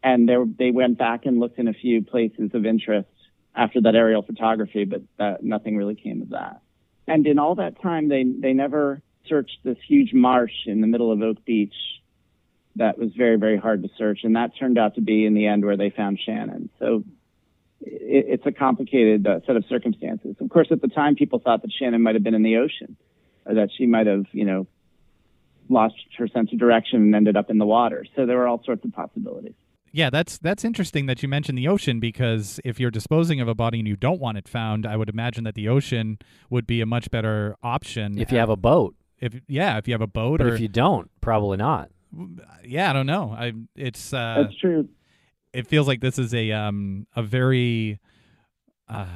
And 0.02 0.28
they, 0.28 0.36
they 0.58 0.70
went 0.70 0.98
back 0.98 1.24
and 1.24 1.40
looked 1.40 1.58
in 1.58 1.66
a 1.66 1.72
few 1.72 2.04
places 2.04 2.50
of 2.52 2.66
interest 2.66 3.08
after 3.54 3.80
that 3.80 3.94
aerial 3.94 4.22
photography, 4.22 4.84
but 4.84 5.02
that, 5.18 5.42
nothing 5.42 5.76
really 5.76 5.94
came 5.94 6.20
of 6.20 6.28
that. 6.30 6.60
And 7.06 7.26
in 7.26 7.38
all 7.38 7.54
that 7.54 7.80
time, 7.80 8.08
they, 8.08 8.24
they 8.24 8.52
never 8.52 9.00
searched 9.28 9.58
this 9.64 9.78
huge 9.86 10.12
marsh 10.12 10.52
in 10.66 10.80
the 10.80 10.86
middle 10.86 11.12
of 11.12 11.22
Oak 11.22 11.44
Beach 11.44 11.74
that 12.76 12.98
was 12.98 13.10
very, 13.16 13.36
very 13.36 13.58
hard 13.58 13.82
to 13.82 13.88
search. 13.98 14.20
And 14.22 14.36
that 14.36 14.52
turned 14.58 14.78
out 14.78 14.94
to 14.94 15.00
be 15.00 15.26
in 15.26 15.34
the 15.34 15.46
end 15.46 15.64
where 15.64 15.76
they 15.76 15.90
found 15.90 16.18
Shannan. 16.26 16.70
So 16.78 17.04
it, 17.80 18.26
it's 18.28 18.46
a 18.46 18.52
complicated 18.52 19.26
uh, 19.26 19.40
set 19.46 19.56
of 19.56 19.64
circumstances. 19.68 20.36
Of 20.40 20.48
course, 20.48 20.68
at 20.70 20.80
the 20.80 20.88
time, 20.88 21.14
people 21.14 21.40
thought 21.40 21.62
that 21.62 21.72
Shannan 21.80 22.00
might 22.00 22.14
have 22.14 22.24
been 22.24 22.34
in 22.34 22.42
the 22.42 22.56
ocean, 22.56 22.96
or 23.44 23.54
that 23.54 23.70
she 23.76 23.86
might 23.86 24.06
have, 24.06 24.24
you 24.32 24.44
know, 24.44 24.66
lost 25.68 25.96
her 26.16 26.28
sense 26.28 26.52
of 26.52 26.58
direction 26.58 27.02
and 27.02 27.14
ended 27.14 27.36
up 27.36 27.50
in 27.50 27.58
the 27.58 27.66
water. 27.66 28.06
So 28.16 28.26
there 28.26 28.38
were 28.38 28.46
all 28.46 28.62
sorts 28.64 28.84
of 28.84 28.92
possibilities. 28.92 29.54
Yeah, 29.90 30.10
that's 30.10 30.38
that's 30.38 30.64
interesting 30.64 31.06
that 31.06 31.22
you 31.22 31.28
mentioned 31.28 31.56
the 31.56 31.68
ocean 31.68 31.98
because 31.98 32.60
if 32.62 32.78
you're 32.78 32.90
disposing 32.90 33.40
of 33.40 33.48
a 33.48 33.54
body 33.54 33.78
and 33.78 33.88
you 33.88 33.96
don't 33.96 34.20
want 34.20 34.36
it 34.36 34.46
found, 34.46 34.86
I 34.86 34.96
would 34.96 35.08
imagine 35.08 35.44
that 35.44 35.54
the 35.54 35.68
ocean 35.68 36.18
would 36.50 36.66
be 36.66 36.82
a 36.82 36.86
much 36.86 37.10
better 37.10 37.56
option. 37.62 38.18
if 38.18 38.30
you 38.30 38.38
have 38.38 38.50
a 38.50 38.56
boat, 38.56 38.94
if 39.20 39.40
yeah, 39.48 39.78
if 39.78 39.88
you 39.88 39.94
have 39.94 40.00
a 40.00 40.06
boat 40.06 40.38
but 40.38 40.46
or 40.46 40.54
if 40.54 40.60
you 40.60 40.68
don't, 40.68 41.10
probably 41.20 41.56
not. 41.56 41.90
yeah, 42.64 42.90
I 42.90 42.92
don't 42.92 43.06
know. 43.06 43.34
I 43.36 43.52
it's 43.74 44.12
uh 44.12 44.42
That's 44.42 44.56
true. 44.56 44.88
it 45.52 45.66
feels 45.66 45.86
like 45.86 46.00
this 46.00 46.18
is 46.18 46.34
a 46.34 46.52
um 46.52 47.06
a 47.14 47.22
very 47.22 48.00
uh 48.88 49.06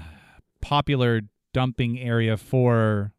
popular 0.60 1.22
dumping 1.52 1.98
area 2.00 2.36
for 2.36 3.12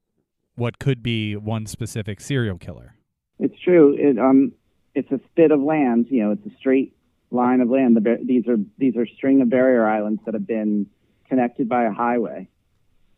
what 0.55 0.79
could 0.79 1.01
be 1.01 1.35
one 1.35 1.65
specific 1.65 2.21
serial 2.21 2.57
killer. 2.57 2.95
It's 3.39 3.59
true. 3.59 3.95
It, 3.97 4.19
um, 4.19 4.53
it's 4.95 5.11
a 5.11 5.19
spit 5.31 5.51
of 5.51 5.59
land. 5.61 6.07
You 6.09 6.23
know, 6.25 6.31
it's 6.31 6.45
a 6.45 6.57
straight 6.57 6.95
line 7.31 7.61
of 7.61 7.69
land. 7.69 7.95
The, 7.95 8.01
bar- 8.01 8.17
these 8.23 8.47
are 8.47 8.57
these 8.77 8.95
are 8.95 9.05
string 9.07 9.41
of 9.41 9.49
barrier 9.49 9.85
islands 9.87 10.21
that 10.25 10.33
have 10.33 10.47
been 10.47 10.87
connected 11.27 11.67
by 11.67 11.85
a 11.85 11.91
highway, 11.91 12.47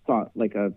so 0.08 0.32
like 0.36 0.56
a 0.56 0.74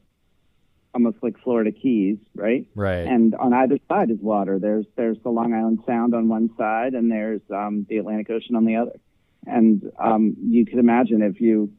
almost 0.94 1.18
like 1.22 1.38
Florida 1.42 1.72
Keys, 1.72 2.18
right? 2.34 2.66
Right. 2.74 3.06
And 3.06 3.34
on 3.36 3.52
either 3.52 3.78
side 3.88 4.10
is 4.10 4.18
water. 4.20 4.58
There's 4.58 4.86
there's 4.96 5.18
the 5.22 5.30
Long 5.30 5.54
Island 5.54 5.80
Sound 5.86 6.14
on 6.14 6.28
one 6.28 6.50
side, 6.56 6.94
and 6.94 7.10
there's 7.10 7.42
um, 7.50 7.86
the 7.88 7.98
Atlantic 7.98 8.30
Ocean 8.30 8.56
on 8.56 8.64
the 8.64 8.76
other. 8.76 8.98
And 9.46 9.90
um, 9.98 10.36
you 10.42 10.66
could 10.66 10.78
imagine 10.78 11.22
if 11.22 11.40
you 11.40 11.72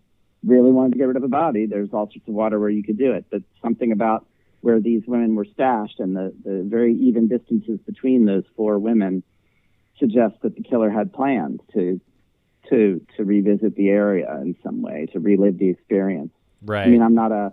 really 0.44 0.72
wanted 0.72 0.94
to 0.94 0.98
get 0.98 1.06
rid 1.06 1.18
of 1.18 1.24
a 1.24 1.28
body, 1.28 1.66
there's 1.66 1.90
all 1.92 2.08
sorts 2.08 2.28
of 2.28 2.34
water 2.34 2.60
where 2.60 2.70
you 2.70 2.84
could 2.84 2.98
do 2.98 3.12
it. 3.12 3.26
But 3.30 3.44
something 3.62 3.92
about 3.92 4.26
where 4.62 4.80
these 4.80 5.04
women 5.08 5.36
were 5.36 5.46
stashed 5.46 6.00
and 6.00 6.16
the, 6.16 6.34
the 6.44 6.64
very 6.66 6.94
even 6.96 7.28
distances 7.28 7.80
between 7.86 8.26
those 8.26 8.44
four 8.56 8.78
women 8.80 9.24
suggests 9.98 10.38
that 10.42 10.56
the 10.56 10.64
killer 10.64 10.90
had 10.90 11.14
plans 11.14 11.60
to 11.74 12.00
to 12.70 13.02
to 13.18 13.24
revisit 13.24 13.76
the 13.76 13.90
area 13.90 14.30
in 14.42 14.56
some 14.64 14.82
way, 14.82 15.08
to 15.12 15.20
relive 15.20 15.58
the 15.58 15.70
experience. 15.70 16.32
right. 16.64 16.86
I 16.86 16.90
mean, 16.90 17.02
I'm 17.02 17.16
not 17.16 17.32
a 17.32 17.52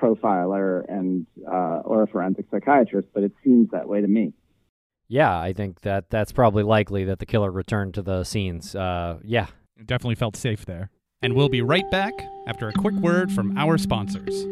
profiler 0.00 0.84
and 0.88 1.26
uh, 1.46 1.80
or 1.84 2.02
a 2.02 2.06
forensic 2.06 2.46
psychiatrist, 2.50 3.08
but 3.14 3.22
it 3.22 3.32
seems 3.42 3.70
that 3.70 3.88
way 3.88 4.00
to 4.00 4.08
me. 4.08 4.32
yeah, 5.08 5.38
I 5.38 5.52
think 5.52 5.82
that 5.82 6.10
that's 6.10 6.32
probably 6.32 6.62
likely 6.62 7.04
that 7.04 7.18
the 7.18 7.26
killer 7.26 7.50
returned 7.50 7.94
to 7.94 8.02
the 8.02 8.24
scenes. 8.24 8.74
Uh, 8.74 9.18
yeah. 9.24 9.46
Definitely 9.84 10.14
felt 10.14 10.36
safe 10.36 10.64
there. 10.66 10.90
And 11.20 11.34
we'll 11.34 11.48
be 11.48 11.62
right 11.62 11.88
back 11.90 12.12
after 12.46 12.68
a 12.68 12.72
quick 12.72 12.94
word 12.94 13.32
from 13.32 13.56
our 13.58 13.76
sponsors. 13.76 14.44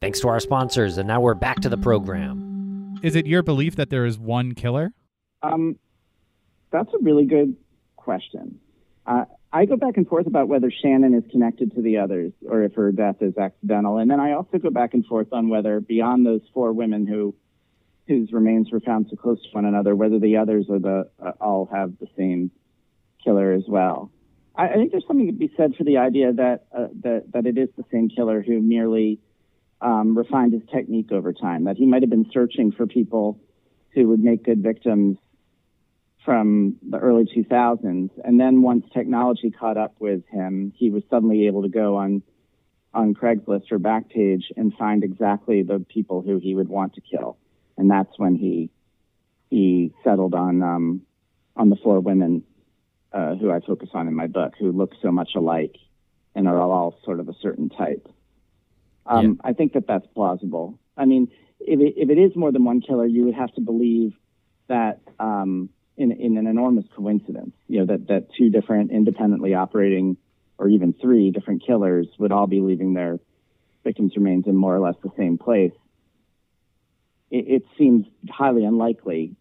Thanks 0.00 0.20
to 0.20 0.28
our 0.28 0.40
sponsors, 0.40 0.96
and 0.96 1.06
now 1.06 1.20
we're 1.20 1.34
back 1.34 1.60
to 1.60 1.68
the 1.68 1.76
program. 1.76 2.96
Is 3.02 3.16
it 3.16 3.26
your 3.26 3.42
belief 3.42 3.76
that 3.76 3.90
there 3.90 4.06
is 4.06 4.18
one 4.18 4.54
killer? 4.54 4.92
Um, 5.42 5.78
that's 6.70 6.88
a 6.94 6.98
really 7.02 7.26
good 7.26 7.54
question. 7.96 8.60
Uh, 9.06 9.24
I 9.52 9.64
go 9.64 9.76
back 9.76 9.96
and 9.96 10.06
forth 10.06 10.26
about 10.26 10.48
whether 10.48 10.70
Shannan 10.70 11.16
is 11.16 11.28
connected 11.30 11.74
to 11.74 11.82
the 11.82 11.98
others 11.98 12.32
or 12.46 12.62
if 12.62 12.74
her 12.74 12.92
death 12.92 13.16
is 13.20 13.36
accidental, 13.36 13.98
and 13.98 14.10
then 14.10 14.20
I 14.20 14.32
also 14.32 14.58
go 14.58 14.70
back 14.70 14.94
and 14.94 15.04
forth 15.04 15.32
on 15.32 15.48
whether 15.48 15.80
beyond 15.80 16.24
those 16.24 16.42
four 16.54 16.72
women 16.72 17.06
who 17.06 17.34
whose 18.06 18.32
remains 18.32 18.70
were 18.70 18.80
found 18.80 19.06
so 19.08 19.16
close 19.16 19.40
to 19.42 19.48
one 19.52 19.64
another, 19.64 19.94
whether 19.94 20.18
the 20.18 20.36
others 20.36 20.66
or 20.68 20.78
the 20.78 21.08
uh, 21.24 21.32
all 21.40 21.68
have 21.72 21.92
the 22.00 22.08
same 22.16 22.50
killer 23.22 23.52
as 23.52 23.62
well. 23.68 24.10
I, 24.56 24.68
I 24.68 24.74
think 24.74 24.92
there's 24.92 25.06
something 25.06 25.26
to 25.26 25.32
be 25.32 25.52
said 25.56 25.74
for 25.76 25.84
the 25.84 25.98
idea 25.98 26.32
that 26.32 26.66
uh, 26.76 26.88
that 27.02 27.32
that 27.32 27.46
it 27.46 27.58
is 27.58 27.68
the 27.76 27.84
same 27.92 28.08
killer 28.08 28.42
who 28.42 28.60
merely 28.60 29.18
um, 29.80 30.16
refined 30.16 30.52
his 30.52 30.62
technique 30.72 31.10
over 31.10 31.32
time. 31.32 31.64
That 31.64 31.76
he 31.76 31.86
might 31.86 32.02
have 32.02 32.10
been 32.10 32.30
searching 32.32 32.70
for 32.70 32.86
people 32.86 33.40
who 33.94 34.08
would 34.08 34.20
make 34.20 34.44
good 34.44 34.62
victims 34.62 35.18
from 36.24 36.76
the 36.88 36.98
early 36.98 37.24
2000s, 37.24 38.10
and 38.24 38.40
then 38.40 38.62
once 38.62 38.84
technology 38.92 39.50
caught 39.50 39.76
up 39.76 39.94
with 39.98 40.26
him, 40.28 40.72
he 40.76 40.90
was 40.90 41.02
suddenly 41.10 41.46
able 41.46 41.62
to 41.62 41.68
go 41.68 41.96
on 41.96 42.22
on 42.92 43.14
Craigslist 43.14 43.70
or 43.70 43.78
Backpage 43.78 44.44
and 44.56 44.74
find 44.74 45.04
exactly 45.04 45.62
the 45.62 45.78
people 45.78 46.22
who 46.22 46.38
he 46.38 46.56
would 46.56 46.68
want 46.68 46.94
to 46.94 47.00
kill. 47.00 47.38
and 47.76 47.90
that's 47.90 48.18
when 48.18 48.34
he 48.34 48.70
he 49.48 49.92
settled 50.04 50.34
on 50.34 50.62
um, 50.62 51.02
on 51.56 51.70
the 51.70 51.76
four 51.76 52.00
women 52.00 52.44
uh, 53.12 53.34
who 53.36 53.50
I 53.50 53.60
focus 53.60 53.90
on 53.94 54.06
in 54.06 54.14
my 54.14 54.26
book, 54.26 54.54
who 54.58 54.70
look 54.72 54.92
so 55.02 55.10
much 55.10 55.30
alike 55.34 55.76
and 56.34 56.46
are 56.46 56.60
all 56.60 56.98
sort 57.04 57.20
of 57.20 57.28
a 57.28 57.34
certain 57.42 57.68
type. 57.68 58.06
Um, 59.06 59.40
I 59.42 59.52
think 59.52 59.72
that 59.72 59.86
that's 59.88 60.06
plausible. 60.14 60.78
I 60.96 61.04
mean, 61.04 61.32
if 61.58 61.80
it, 61.80 61.94
if 61.96 62.10
it 62.10 62.18
is 62.18 62.36
more 62.36 62.52
than 62.52 62.64
one 62.64 62.80
killer, 62.80 63.06
you 63.06 63.24
would 63.24 63.34
have 63.34 63.52
to 63.54 63.60
believe 63.60 64.12
that 64.68 65.00
um, 65.18 65.70
in, 65.96 66.12
in 66.12 66.36
an 66.36 66.46
enormous 66.46 66.84
coincidence, 66.94 67.52
you 67.68 67.80
know, 67.80 67.86
that, 67.86 68.08
that 68.08 68.28
two 68.36 68.50
different 68.50 68.90
independently 68.90 69.54
operating 69.54 70.16
or 70.58 70.68
even 70.68 70.92
three 70.92 71.30
different 71.30 71.64
killers 71.66 72.06
would 72.18 72.32
all 72.32 72.46
be 72.46 72.60
leaving 72.60 72.94
their 72.94 73.18
victims' 73.84 74.12
remains 74.16 74.46
in 74.46 74.54
more 74.54 74.74
or 74.74 74.80
less 74.80 74.94
the 75.02 75.10
same 75.16 75.38
place. 75.38 75.72
It, 77.30 77.46
it 77.48 77.62
seems 77.78 78.06
highly 78.28 78.64
unlikely. 78.64 79.36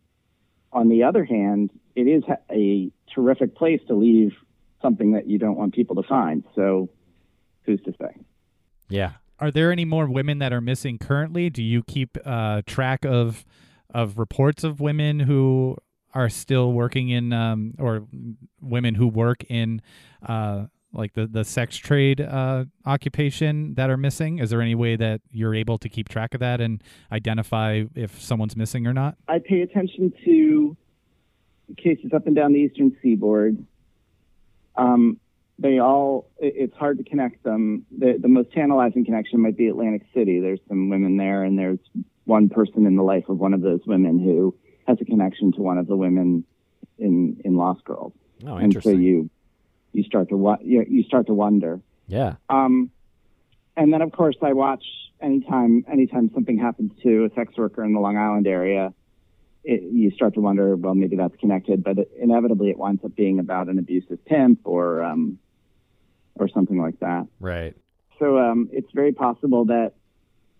On 0.71 0.89
the 0.89 1.03
other 1.03 1.25
hand, 1.25 1.71
it 1.95 2.03
is 2.03 2.23
a 2.49 2.91
terrific 3.13 3.55
place 3.55 3.81
to 3.87 3.95
leave 3.95 4.33
something 4.81 5.13
that 5.13 5.27
you 5.27 5.37
don't 5.37 5.57
want 5.57 5.73
people 5.73 5.95
to 5.95 6.07
find. 6.07 6.43
So, 6.55 6.89
who's 7.63 7.81
to 7.81 7.93
say? 7.99 8.15
Yeah. 8.87 9.13
Are 9.39 9.51
there 9.51 9.71
any 9.71 9.85
more 9.85 10.07
women 10.07 10.39
that 10.39 10.53
are 10.53 10.61
missing 10.61 10.97
currently? 10.97 11.49
Do 11.49 11.63
you 11.63 11.83
keep 11.83 12.17
uh, 12.25 12.61
track 12.65 13.05
of 13.05 13.45
of 13.91 14.19
reports 14.19 14.63
of 14.63 14.79
women 14.79 15.21
who 15.21 15.75
are 16.13 16.29
still 16.29 16.71
working 16.73 17.09
in 17.09 17.33
um, 17.33 17.73
or 17.79 18.07
women 18.61 18.95
who 18.95 19.07
work 19.07 19.43
in 19.49 19.81
uh, 20.25 20.65
like 20.91 21.13
the 21.13 21.27
the 21.27 21.43
sex 21.43 21.77
trade 21.77 22.19
uh, 22.19 22.65
occupation 22.85 23.75
that 23.75 23.89
are 23.89 23.97
missing? 23.97 24.39
Is 24.39 24.49
there 24.49 24.61
any 24.61 24.75
way 24.75 24.95
that 24.95 25.21
you're 25.31 25.55
able 25.55 25.77
to 25.77 25.89
keep 25.89 26.09
track 26.09 26.33
of 26.33 26.39
that 26.39 26.61
and 26.61 26.83
identify 27.11 27.83
if 27.95 28.21
someone's 28.21 28.55
missing 28.55 28.87
or 28.87 28.93
not? 28.93 29.15
I 29.27 29.39
pay 29.39 29.61
attention 29.61 30.11
to 30.25 30.77
cases 31.77 32.11
up 32.13 32.25
and 32.25 32.35
down 32.35 32.53
the 32.53 32.59
eastern 32.59 32.95
seaboard. 33.01 33.63
Um, 34.75 35.19
they 35.59 35.79
all, 35.79 36.29
it's 36.39 36.75
hard 36.77 36.97
to 36.99 37.03
connect 37.03 37.43
them. 37.43 37.85
The, 37.95 38.17
the 38.19 38.29
most 38.29 38.51
tantalizing 38.53 39.03
connection 39.03 39.41
might 39.41 39.57
be 39.57 39.67
Atlantic 39.67 40.03
City. 40.13 40.39
There's 40.39 40.61
some 40.69 40.89
women 40.89 41.17
there, 41.17 41.43
and 41.43 41.59
there's 41.59 41.79
one 42.23 42.47
person 42.47 42.85
in 42.85 42.95
the 42.95 43.03
life 43.03 43.27
of 43.27 43.37
one 43.37 43.53
of 43.53 43.61
those 43.61 43.81
women 43.85 44.19
who 44.19 44.55
has 44.89 44.97
a 44.99 45.05
connection 45.05 45.51
to 45.53 45.61
one 45.61 45.77
of 45.77 45.87
the 45.87 45.95
women 45.95 46.43
in 46.97 47.39
in 47.45 47.55
Lost 47.55 47.83
Girls. 47.85 48.13
Oh, 48.45 48.55
and 48.55 48.73
so 48.83 48.89
you 48.89 49.29
you 49.93 50.03
start 50.03 50.29
to 50.29 50.37
wa- 50.37 50.57
you, 50.61 50.83
you 50.89 51.03
start 51.03 51.27
to 51.27 51.33
wonder. 51.33 51.79
Yeah. 52.07 52.35
Um, 52.49 52.89
and 53.77 53.93
then 53.93 54.01
of 54.01 54.11
course 54.11 54.35
I 54.41 54.53
watch 54.53 54.83
anytime 55.21 55.85
anytime 55.91 56.31
something 56.33 56.57
happens 56.57 56.91
to 57.03 57.25
a 57.25 57.33
sex 57.35 57.55
worker 57.55 57.83
in 57.83 57.93
the 57.93 57.99
Long 57.99 58.17
Island 58.17 58.47
area, 58.47 58.93
it, 59.63 59.83
you 59.83 60.09
start 60.11 60.33
to 60.33 60.41
wonder, 60.41 60.75
well, 60.75 60.95
maybe 60.95 61.15
that's 61.15 61.35
connected, 61.37 61.83
but 61.83 61.99
it, 61.99 62.11
inevitably 62.19 62.71
it 62.71 62.77
winds 62.77 63.03
up 63.05 63.15
being 63.15 63.39
about 63.39 63.67
an 63.67 63.77
abusive 63.77 64.23
pimp 64.25 64.61
or 64.63 65.03
um, 65.03 65.37
or 66.35 66.49
something 66.49 66.81
like 66.81 66.99
that. 66.99 67.27
Right. 67.39 67.75
So 68.17 68.39
um, 68.39 68.69
it's 68.71 68.91
very 68.93 69.11
possible 69.11 69.65
that 69.65 69.93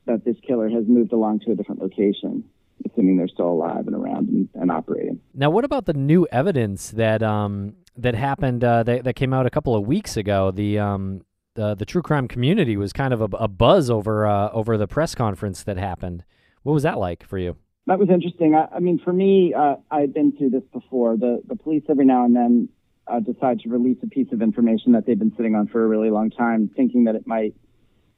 that 0.06 0.24
this 0.24 0.38
killer 0.46 0.70
has 0.70 0.86
moved 0.88 1.14
along 1.14 1.40
to 1.42 1.52
a 1.52 1.56
different 1.56 1.82
location, 1.82 2.44
assuming 2.86 3.18
they're 3.18 3.28
still 3.28 3.50
alive 3.50 3.88
and 3.88 3.96
around 3.96 4.30
and, 4.30 4.50
and 4.56 4.72
operating. 4.72 5.20
Now, 5.34 5.50
what 5.50 5.66
about 5.66 5.86
the 5.86 5.94
new 5.94 6.28
evidence 6.32 6.92
that 6.92 7.22
um 7.24 7.76
that 7.98 8.16
happened 8.16 8.64
uh, 8.64 8.84
that 8.84 9.04
that 9.04 9.16
came 9.16 9.34
out 9.34 9.46
a 9.46 9.50
couple 9.50 9.76
of 9.76 9.86
weeks 9.86 10.18
ago? 10.18 10.52
The 10.52 10.80
um 10.80 11.22
the 11.56 11.76
the 11.76 11.86
true 11.86 12.02
crime 12.02 12.28
community 12.28 12.78
was 12.78 12.94
kind 12.94 13.14
of 13.14 13.22
a, 13.22 13.30
a 13.38 13.48
buzz 13.48 13.90
over 13.90 14.26
uh, 14.26 14.50
over 14.52 14.78
the 14.78 14.88
press 14.88 15.16
conference 15.16 15.64
that 15.64 15.78
happened. 15.78 16.24
What 16.64 16.74
was 16.74 16.84
that 16.84 16.98
like 16.98 17.26
for 17.26 17.38
you? 17.38 17.58
That 17.88 17.98
was 17.98 18.10
interesting. 18.10 18.54
I, 18.56 18.76
I 18.76 18.80
mean, 18.80 19.00
for 19.04 19.12
me, 19.12 19.54
uh, 19.54 19.76
I've 19.90 20.14
been 20.14 20.32
through 20.38 20.52
this 20.52 20.64
before. 20.72 21.18
The 21.18 21.42
the 21.48 21.56
police 21.56 21.84
every 21.90 22.06
now 22.06 22.26
and 22.26 22.36
then 22.36 22.70
uh, 23.08 23.20
decide 23.20 23.60
to 23.62 23.70
release 23.70 23.98
a 24.04 24.08
piece 24.08 24.32
of 24.32 24.42
information 24.42 24.92
that 24.94 25.06
they've 25.06 25.18
been 25.18 25.34
sitting 25.36 25.56
on 25.56 25.68
for 25.68 25.84
a 25.84 25.88
really 25.88 26.12
long 26.12 26.30
time, 26.30 26.70
thinking 26.76 27.06
that 27.06 27.16
it 27.16 27.26
might 27.26 27.56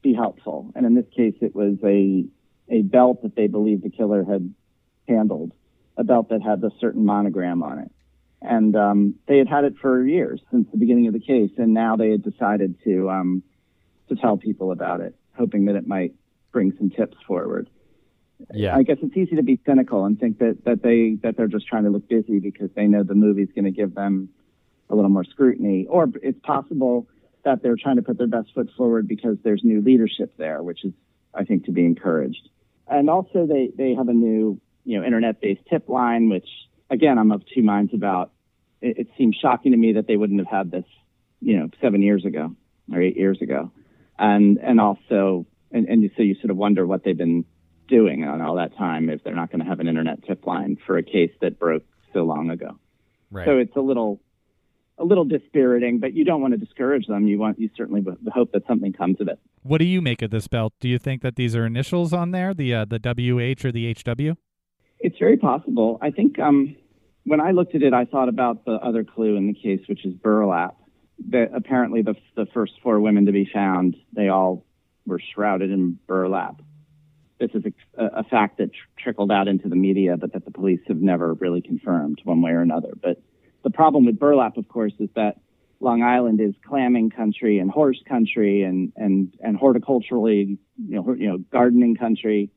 be 0.02 0.12
helpful. 0.12 0.70
And 0.74 0.84
in 0.84 0.94
this 0.94 1.06
case, 1.16 1.34
it 1.40 1.54
was 1.54 1.76
a 1.84 2.24
a 2.72 2.82
belt 2.82 3.22
that 3.22 3.36
they 3.36 3.46
believed 3.46 3.84
the 3.84 3.90
killer 3.90 4.24
had 4.24 4.52
handled, 5.06 5.52
a 5.96 6.02
belt 6.02 6.30
that 6.30 6.42
had 6.42 6.64
a 6.64 6.70
certain 6.80 7.04
monogram 7.04 7.62
on 7.62 7.78
it. 7.78 7.92
And 8.40 8.74
um, 8.74 9.14
they 9.28 9.38
had 9.38 9.46
had 9.46 9.64
it 9.64 9.74
for 9.80 10.04
years 10.04 10.40
since 10.50 10.66
the 10.72 10.78
beginning 10.78 11.06
of 11.06 11.12
the 11.12 11.20
case, 11.20 11.50
and 11.58 11.74
now 11.74 11.94
they 11.94 12.10
had 12.10 12.24
decided 12.24 12.76
to 12.82 13.08
um, 13.08 13.42
to 14.08 14.16
tell 14.16 14.36
people 14.36 14.72
about 14.72 15.00
it, 15.00 15.14
hoping 15.36 15.66
that 15.66 15.76
it 15.76 15.86
might 15.86 16.14
bring 16.50 16.72
some 16.76 16.90
tips 16.90 17.16
forward. 17.26 17.68
Yeah. 18.52 18.76
I 18.76 18.82
guess 18.82 18.96
it's 19.00 19.16
easy 19.16 19.36
to 19.36 19.44
be 19.44 19.60
cynical 19.64 20.04
and 20.04 20.18
think 20.18 20.38
that, 20.40 20.64
that 20.64 20.82
they 20.82 21.18
that 21.22 21.36
they're 21.36 21.46
just 21.46 21.68
trying 21.68 21.84
to 21.84 21.90
look 21.90 22.08
busy 22.08 22.40
because 22.40 22.70
they 22.74 22.86
know 22.86 23.04
the 23.04 23.14
movie's 23.14 23.50
going 23.54 23.66
to 23.66 23.70
give 23.70 23.94
them 23.94 24.30
a 24.90 24.96
little 24.96 25.10
more 25.10 25.24
scrutiny, 25.24 25.86
or 25.88 26.08
it's 26.22 26.40
possible 26.40 27.06
that 27.44 27.62
they're 27.62 27.76
trying 27.76 27.96
to 27.96 28.02
put 28.02 28.18
their 28.18 28.26
best 28.26 28.48
foot 28.54 28.70
forward 28.76 29.06
because 29.06 29.36
there's 29.44 29.62
new 29.62 29.80
leadership 29.80 30.36
there, 30.36 30.62
which 30.62 30.84
is 30.84 30.92
I 31.34 31.44
think 31.44 31.66
to 31.66 31.72
be 31.72 31.84
encouraged. 31.84 32.48
And 32.92 33.08
also 33.08 33.46
they 33.46 33.70
they 33.76 33.94
have 33.94 34.08
a 34.08 34.12
new 34.12 34.60
you 34.84 34.98
know 34.98 35.06
internet-based 35.06 35.62
tip 35.70 35.88
line, 35.88 36.28
which 36.28 36.48
again 36.90 37.18
I'm 37.18 37.32
of 37.32 37.42
two 37.54 37.62
minds 37.62 37.92
about. 37.94 38.32
It, 38.80 38.98
it 38.98 39.08
seems 39.16 39.36
shocking 39.40 39.72
to 39.72 39.78
me 39.78 39.94
that 39.94 40.06
they 40.06 40.16
wouldn't 40.16 40.40
have 40.40 40.48
had 40.48 40.70
this 40.70 40.84
you 41.40 41.58
know 41.58 41.68
seven 41.80 42.02
years 42.02 42.24
ago 42.24 42.54
or 42.92 43.00
eight 43.00 43.16
years 43.16 43.40
ago, 43.40 43.70
and 44.18 44.58
and 44.58 44.80
also 44.80 45.46
and, 45.70 45.88
and 45.88 46.10
so 46.16 46.22
you 46.22 46.34
sort 46.36 46.50
of 46.50 46.56
wonder 46.56 46.86
what 46.86 47.04
they've 47.04 47.16
been 47.16 47.44
doing 47.88 48.24
on 48.24 48.40
all 48.40 48.56
that 48.56 48.76
time 48.76 49.08
if 49.10 49.22
they're 49.24 49.34
not 49.34 49.50
going 49.50 49.60
to 49.60 49.66
have 49.66 49.80
an 49.80 49.88
internet 49.88 50.24
tip 50.24 50.46
line 50.46 50.76
for 50.86 50.96
a 50.96 51.02
case 51.02 51.32
that 51.40 51.58
broke 51.58 51.84
so 52.12 52.22
long 52.22 52.50
ago. 52.50 52.78
Right. 53.30 53.46
So 53.46 53.58
it's 53.58 53.76
a 53.76 53.80
little 53.80 54.20
a 55.02 55.04
little 55.04 55.24
dispiriting, 55.24 55.98
but 55.98 56.14
you 56.14 56.24
don't 56.24 56.40
want 56.40 56.52
to 56.52 56.58
discourage 56.58 57.06
them. 57.06 57.26
You 57.26 57.38
want 57.38 57.58
you 57.58 57.68
certainly 57.76 58.02
hope 58.32 58.52
that 58.52 58.66
something 58.66 58.92
comes 58.92 59.20
of 59.20 59.28
it. 59.28 59.38
What 59.62 59.78
do 59.78 59.84
you 59.84 60.00
make 60.00 60.22
of 60.22 60.30
this 60.30 60.46
belt? 60.46 60.72
Do 60.80 60.88
you 60.88 60.98
think 60.98 61.22
that 61.22 61.36
these 61.36 61.56
are 61.56 61.66
initials 61.66 62.12
on 62.12 62.30
there, 62.30 62.54
the 62.54 62.74
uh, 62.74 62.84
the 62.84 62.98
WH 62.98 63.64
or 63.66 63.72
the 63.72 63.92
HW? 63.92 64.34
It's 65.00 65.18
very 65.18 65.36
possible. 65.36 65.98
I 66.00 66.10
think 66.12 66.38
um, 66.38 66.76
when 67.24 67.40
I 67.40 67.50
looked 67.50 67.74
at 67.74 67.82
it, 67.82 67.92
I 67.92 68.04
thought 68.04 68.28
about 68.28 68.64
the 68.64 68.74
other 68.74 69.02
clue 69.02 69.36
in 69.36 69.48
the 69.48 69.54
case, 69.54 69.80
which 69.88 70.06
is 70.06 70.14
burlap. 70.14 70.76
That 71.30 71.50
apparently 71.54 72.02
the 72.02 72.14
the 72.36 72.46
first 72.54 72.74
four 72.82 73.00
women 73.00 73.26
to 73.26 73.32
be 73.32 73.48
found, 73.52 73.96
they 74.12 74.28
all 74.28 74.64
were 75.04 75.20
shrouded 75.34 75.70
in 75.70 75.98
burlap. 76.06 76.62
This 77.40 77.50
is 77.54 77.64
a, 77.98 78.04
a 78.04 78.24
fact 78.24 78.58
that 78.58 78.72
tr- 78.72 79.02
trickled 79.02 79.32
out 79.32 79.48
into 79.48 79.68
the 79.68 79.74
media, 79.74 80.16
but 80.16 80.32
that 80.34 80.44
the 80.44 80.52
police 80.52 80.80
have 80.86 80.98
never 80.98 81.34
really 81.34 81.60
confirmed 81.60 82.20
one 82.22 82.40
way 82.40 82.52
or 82.52 82.60
another. 82.60 82.92
But 83.00 83.20
the 83.62 83.70
problem 83.70 84.06
with 84.06 84.18
burlap, 84.18 84.56
of 84.56 84.68
course, 84.68 84.92
is 84.98 85.08
that 85.14 85.36
Long 85.80 86.02
Island 86.02 86.40
is 86.40 86.54
clamming 86.64 87.10
country 87.10 87.58
and 87.58 87.70
horse 87.70 88.00
country 88.08 88.62
and 88.62 88.92
and 88.96 89.34
and 89.40 89.58
horticulturally, 89.58 90.58
you 90.76 90.96
know, 90.96 91.14
you 91.14 91.28
know, 91.28 91.38
gardening 91.38 91.96
country. 91.96 92.50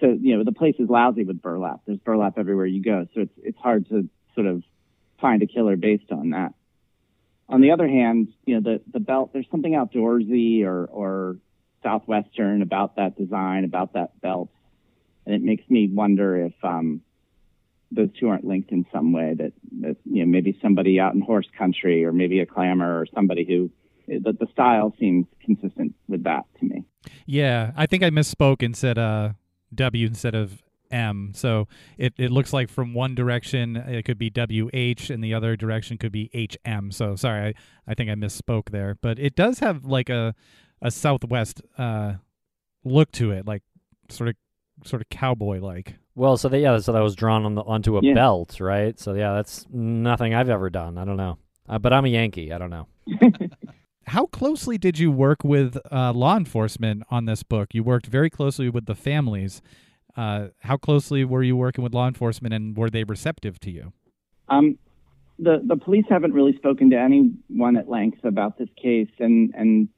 So 0.00 0.16
you 0.20 0.36
know, 0.36 0.44
the 0.44 0.52
place 0.52 0.76
is 0.78 0.88
lousy 0.88 1.24
with 1.24 1.42
burlap. 1.42 1.80
There's 1.86 1.98
burlap 1.98 2.38
everywhere 2.38 2.66
you 2.66 2.82
go, 2.82 3.06
so 3.14 3.20
it's 3.22 3.32
it's 3.42 3.58
hard 3.58 3.88
to 3.90 4.08
sort 4.34 4.46
of 4.46 4.62
find 5.20 5.42
a 5.42 5.46
killer 5.46 5.76
based 5.76 6.10
on 6.10 6.30
that. 6.30 6.54
On 7.48 7.60
the 7.60 7.72
other 7.72 7.86
hand, 7.86 8.28
you 8.46 8.58
know, 8.58 8.60
the 8.60 8.82
the 8.90 9.00
belt, 9.00 9.32
there's 9.32 9.46
something 9.50 9.72
outdoorsy 9.72 10.64
or 10.64 10.86
or 10.86 11.36
southwestern 11.82 12.62
about 12.62 12.96
that 12.96 13.18
design, 13.18 13.64
about 13.64 13.92
that 13.92 14.18
belt, 14.22 14.48
and 15.26 15.34
it 15.34 15.42
makes 15.42 15.68
me 15.68 15.88
wonder 15.92 16.46
if 16.46 16.54
um, 16.62 17.02
those 17.94 18.08
two 18.18 18.28
aren't 18.28 18.44
linked 18.44 18.70
in 18.70 18.86
some 18.92 19.12
way. 19.12 19.34
That, 19.36 19.52
that 19.80 19.96
you 20.04 20.24
know 20.24 20.30
maybe 20.30 20.58
somebody 20.62 20.98
out 20.98 21.14
in 21.14 21.20
horse 21.20 21.48
country, 21.56 22.04
or 22.04 22.12
maybe 22.12 22.40
a 22.40 22.46
clammer, 22.46 23.00
or 23.00 23.06
somebody 23.14 23.44
who 23.44 23.70
the, 24.06 24.32
the 24.32 24.46
style 24.52 24.94
seems 24.98 25.26
consistent 25.44 25.94
with 26.08 26.24
that 26.24 26.44
to 26.60 26.66
me. 26.66 26.84
Yeah, 27.26 27.72
I 27.76 27.86
think 27.86 28.02
I 28.02 28.10
misspoke 28.10 28.64
and 28.64 28.76
said 28.76 28.98
uh, 28.98 29.30
W 29.74 30.06
instead 30.06 30.34
of 30.34 30.62
M. 30.90 31.32
So 31.34 31.68
it, 31.96 32.12
it 32.18 32.30
looks 32.30 32.52
like 32.52 32.68
from 32.68 32.94
one 32.94 33.14
direction 33.14 33.76
it 33.76 34.04
could 34.04 34.18
be 34.18 34.30
WH 34.30 35.10
and 35.10 35.24
the 35.24 35.34
other 35.34 35.56
direction 35.56 35.98
could 35.98 36.12
be 36.12 36.30
HM. 36.34 36.90
So 36.90 37.16
sorry, 37.16 37.48
I, 37.48 37.90
I 37.90 37.94
think 37.94 38.10
I 38.10 38.14
misspoke 38.14 38.70
there. 38.70 38.96
But 39.00 39.18
it 39.18 39.34
does 39.34 39.60
have 39.60 39.84
like 39.84 40.08
a 40.08 40.34
a 40.80 40.90
southwest 40.90 41.62
uh, 41.78 42.14
look 42.84 43.12
to 43.12 43.30
it, 43.30 43.46
like 43.46 43.62
sort 44.08 44.28
of 44.28 44.36
sort 44.84 45.02
of 45.02 45.08
cowboy 45.08 45.60
like. 45.60 45.96
Well, 46.14 46.36
so 46.36 46.48
that 46.48 46.58
yeah, 46.58 46.78
so 46.78 46.92
that 46.92 47.00
was 47.02 47.14
drawn 47.16 47.44
on 47.44 47.54
the 47.54 47.62
onto 47.62 47.96
a 47.96 48.00
Yeah. 48.02 48.14
belt, 48.14 48.60
right? 48.60 48.98
So 48.98 49.14
yeah, 49.14 49.34
that's 49.34 49.66
nothing 49.72 50.34
I've 50.34 50.50
ever 50.50 50.68
done. 50.70 50.98
I 50.98 51.04
don't 51.04 51.16
know, 51.16 51.38
uh, 51.68 51.78
but 51.78 51.92
I'm 51.92 52.04
a 52.04 52.08
Yankee. 52.08 52.52
I 52.52 52.58
don't 52.58 52.70
know. 52.70 52.86
How 54.06 54.26
closely 54.26 54.78
did 54.78 54.98
you 54.98 55.10
work 55.12 55.44
with 55.44 55.78
uh, 55.90 56.12
law 56.12 56.36
enforcement 56.36 57.04
on 57.10 57.24
this 57.24 57.42
book? 57.42 57.72
You 57.72 57.82
worked 57.84 58.06
very 58.06 58.28
closely 58.30 58.68
with 58.68 58.86
the 58.86 58.96
families. 58.96 59.62
Uh, 60.16 60.48
how 60.58 60.76
closely 60.76 61.24
were 61.24 61.42
you 61.42 61.56
working 61.56 61.82
with 61.84 61.94
law 61.94 62.06
enforcement, 62.08 62.52
and 62.52 62.76
were 62.76 62.90
they 62.90 63.04
receptive 63.04 63.58
to 63.60 63.70
you? 63.70 63.92
Um, 64.48 64.76
the 65.38 65.62
the 65.64 65.76
police 65.76 66.04
haven't 66.10 66.32
really 66.34 66.54
spoken 66.56 66.90
to 66.90 66.98
anyone 66.98 67.76
at 67.78 67.88
length 67.88 68.22
about 68.24 68.58
this 68.58 68.68
case, 68.80 69.08
and 69.18 69.54
and 69.56 69.88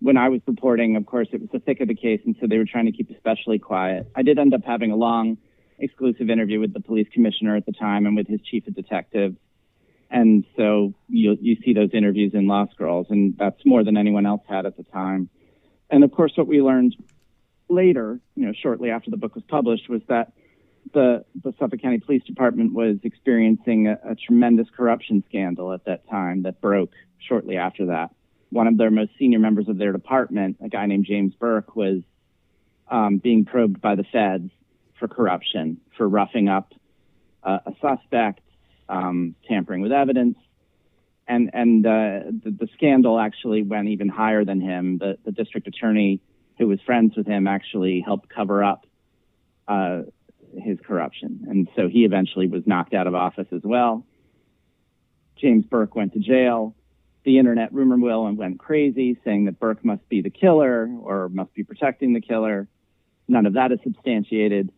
when 0.00 0.16
I 0.16 0.28
was 0.30 0.40
reporting, 0.48 0.96
of 0.96 1.06
course, 1.06 1.28
it 1.32 1.40
was 1.40 1.50
the 1.52 1.60
thick 1.60 1.80
of 1.80 1.86
the 1.86 1.94
case, 1.94 2.20
and 2.24 2.34
so 2.40 2.48
they 2.48 2.58
were 2.58 2.64
trying 2.64 2.86
to 2.86 2.92
keep 2.92 3.10
especially 3.10 3.60
quiet. 3.60 4.10
I 4.16 4.22
did 4.22 4.38
end 4.38 4.52
up 4.54 4.64
having 4.64 4.90
a 4.90 4.96
long 4.96 5.36
exclusive 5.78 6.30
interview 6.30 6.60
with 6.60 6.72
the 6.72 6.80
police 6.80 7.08
commissioner 7.12 7.56
at 7.56 7.66
the 7.66 7.72
time 7.72 8.06
and 8.06 8.16
with 8.16 8.28
his 8.28 8.40
chief 8.40 8.66
of 8.66 8.74
detectives. 8.74 9.36
And 10.10 10.44
so 10.56 10.92
you 11.08 11.38
you 11.40 11.56
see 11.64 11.72
those 11.72 11.90
interviews 11.94 12.32
in 12.34 12.46
Lost 12.46 12.76
Girls, 12.76 13.06
and 13.08 13.34
that's 13.38 13.64
more 13.64 13.82
than 13.82 13.96
anyone 13.96 14.26
else 14.26 14.42
had 14.46 14.66
at 14.66 14.76
the 14.76 14.82
time. 14.84 15.30
And 15.90 16.04
of 16.04 16.12
course, 16.12 16.32
what 16.36 16.46
we 16.46 16.60
learned 16.60 16.96
later, 17.68 18.20
you 18.34 18.46
know, 18.46 18.52
shortly 18.52 18.90
after 18.90 19.10
the 19.10 19.16
book 19.16 19.34
was 19.34 19.44
published, 19.48 19.88
was 19.88 20.02
that 20.08 20.32
the 20.92 21.24
the 21.42 21.54
Suffolk 21.58 21.80
County 21.80 21.98
Police 21.98 22.24
Department 22.24 22.74
was 22.74 22.96
experiencing 23.02 23.88
a, 23.88 23.98
a 24.04 24.14
tremendous 24.14 24.68
corruption 24.76 25.24
scandal 25.28 25.72
at 25.72 25.86
that 25.86 26.08
time 26.10 26.42
that 26.42 26.60
broke 26.60 26.92
shortly 27.18 27.56
after 27.56 27.86
that. 27.86 28.10
One 28.50 28.66
of 28.66 28.76
their 28.76 28.90
most 28.90 29.12
senior 29.18 29.38
members 29.38 29.68
of 29.68 29.78
their 29.78 29.92
department, 29.92 30.58
a 30.62 30.68
guy 30.68 30.84
named 30.84 31.06
James 31.06 31.34
Burke, 31.34 31.74
was 31.74 32.02
um, 32.90 33.16
being 33.16 33.46
probed 33.46 33.80
by 33.80 33.94
the 33.94 34.04
feds 34.04 34.50
for 35.02 35.08
corruption, 35.08 35.80
for 35.96 36.08
roughing 36.08 36.48
up 36.48 36.72
uh, 37.42 37.58
a 37.66 37.72
suspect, 37.80 38.40
um, 38.88 39.34
tampering 39.48 39.82
with 39.82 39.90
evidence, 39.90 40.38
and 41.26 41.50
and 41.52 41.84
uh, 41.84 42.30
the, 42.44 42.56
the, 42.60 42.68
scandal 42.74 43.18
actually 43.18 43.64
went 43.64 43.88
even 43.88 44.08
higher 44.08 44.44
than 44.44 44.60
him. 44.60 44.98
The, 44.98 45.18
the 45.24 45.32
district 45.32 45.66
attorney, 45.66 46.20
who 46.58 46.68
was 46.68 46.80
friends 46.86 47.16
with 47.16 47.26
him, 47.26 47.48
actually 47.48 48.00
helped 48.00 48.28
cover 48.28 48.62
up 48.62 48.86
uh, 49.66 50.02
his 50.56 50.78
corruption, 50.86 51.46
and 51.48 51.68
so 51.74 51.88
he 51.88 52.04
eventually 52.04 52.46
was 52.46 52.62
knocked 52.64 52.94
out 52.94 53.08
of 53.08 53.16
office 53.16 53.48
as 53.50 53.62
well. 53.64 54.06
James 55.36 55.64
Burke 55.64 55.96
went 55.96 56.12
to 56.12 56.20
jail. 56.20 56.76
The 57.24 57.38
internet 57.38 57.72
rumor 57.72 57.96
mill 57.96 58.32
went 58.32 58.60
crazy, 58.60 59.18
saying 59.24 59.46
that 59.46 59.58
Burke 59.58 59.84
must 59.84 60.08
be 60.08 60.22
the 60.22 60.30
killer 60.30 60.88
or 61.02 61.28
must 61.28 61.54
be 61.54 61.64
protecting 61.64 62.12
the 62.12 62.20
killer. 62.20 62.68
None 63.26 63.46
of 63.46 63.54
that 63.54 63.72
is 63.72 63.80
substantiated. 63.82 64.70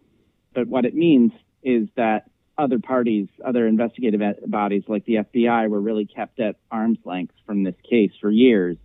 But 0.54 0.68
what 0.68 0.84
it 0.84 0.94
means 0.94 1.32
is 1.62 1.88
that 1.96 2.30
other 2.56 2.78
parties, 2.78 3.28
other 3.44 3.66
investigative 3.66 4.20
bodies 4.46 4.84
like 4.86 5.04
the 5.04 5.14
FBI 5.16 5.68
were 5.68 5.80
really 5.80 6.06
kept 6.06 6.38
at 6.40 6.56
arm's 6.70 6.98
length 7.04 7.34
from 7.46 7.64
this 7.64 7.74
case 7.88 8.12
for 8.20 8.30
years 8.30 8.76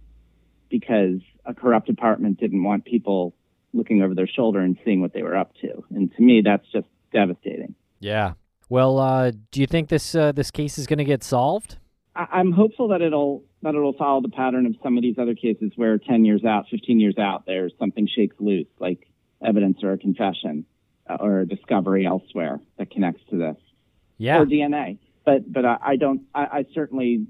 because 0.69 1.19
a 1.45 1.53
corrupt 1.53 1.87
department 1.87 2.39
didn't 2.39 2.63
want 2.63 2.85
people 2.85 3.35
looking 3.73 4.01
over 4.01 4.15
their 4.15 4.27
shoulder 4.27 4.59
and 4.59 4.77
seeing 4.83 5.01
what 5.01 5.13
they 5.13 5.21
were 5.21 5.37
up 5.37 5.53
to. 5.61 5.83
And 5.91 6.11
to 6.15 6.21
me, 6.21 6.41
that's 6.43 6.65
just 6.71 6.87
devastating. 7.13 7.75
Yeah. 7.99 8.33
Well, 8.69 8.97
uh, 8.97 9.31
do 9.51 9.61
you 9.61 9.67
think 9.67 9.89
this 9.89 10.15
uh, 10.15 10.31
this 10.31 10.51
case 10.51 10.77
is 10.77 10.87
going 10.87 10.99
to 10.99 11.05
get 11.05 11.23
solved? 11.23 11.77
I- 12.15 12.39
am 12.39 12.51
hopeful 12.51 12.87
that 12.89 13.01
it'll 13.01 13.43
that 13.61 13.75
it'll 13.75 13.93
follow 13.93 14.21
the 14.21 14.29
pattern 14.29 14.65
of 14.65 14.75
some 14.81 14.97
of 14.97 15.03
these 15.03 15.17
other 15.17 15.35
cases 15.35 15.71
where 15.75 15.97
10 15.97 16.23
years 16.23 16.45
out, 16.45 16.65
15 16.71 16.99
years 16.99 17.17
out, 17.17 17.45
there's 17.45 17.73
something 17.77 18.07
shakes 18.07 18.35
loose, 18.39 18.67
like 18.79 19.07
evidence 19.43 19.79
or 19.83 19.93
a 19.93 19.97
confession 19.97 20.65
or 21.19 21.41
a 21.41 21.45
discovery 21.45 22.05
elsewhere 22.05 22.59
that 22.77 22.91
connects 22.91 23.21
to 23.29 23.37
this. 23.37 23.57
Yeah. 24.17 24.39
Or 24.39 24.45
DNA. 24.45 24.99
But 25.25 25.51
but 25.51 25.65
I, 25.65 25.77
I 25.81 25.95
don't. 25.95 26.21
I, 26.33 26.43
I 26.43 26.65
certainly 26.73 27.27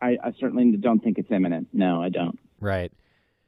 I, 0.00 0.16
I, 0.22 0.32
certainly 0.38 0.76
don't 0.76 1.02
think 1.02 1.18
it's 1.18 1.30
imminent. 1.30 1.68
No, 1.72 2.02
I 2.02 2.08
don't. 2.08 2.38
Right. 2.60 2.92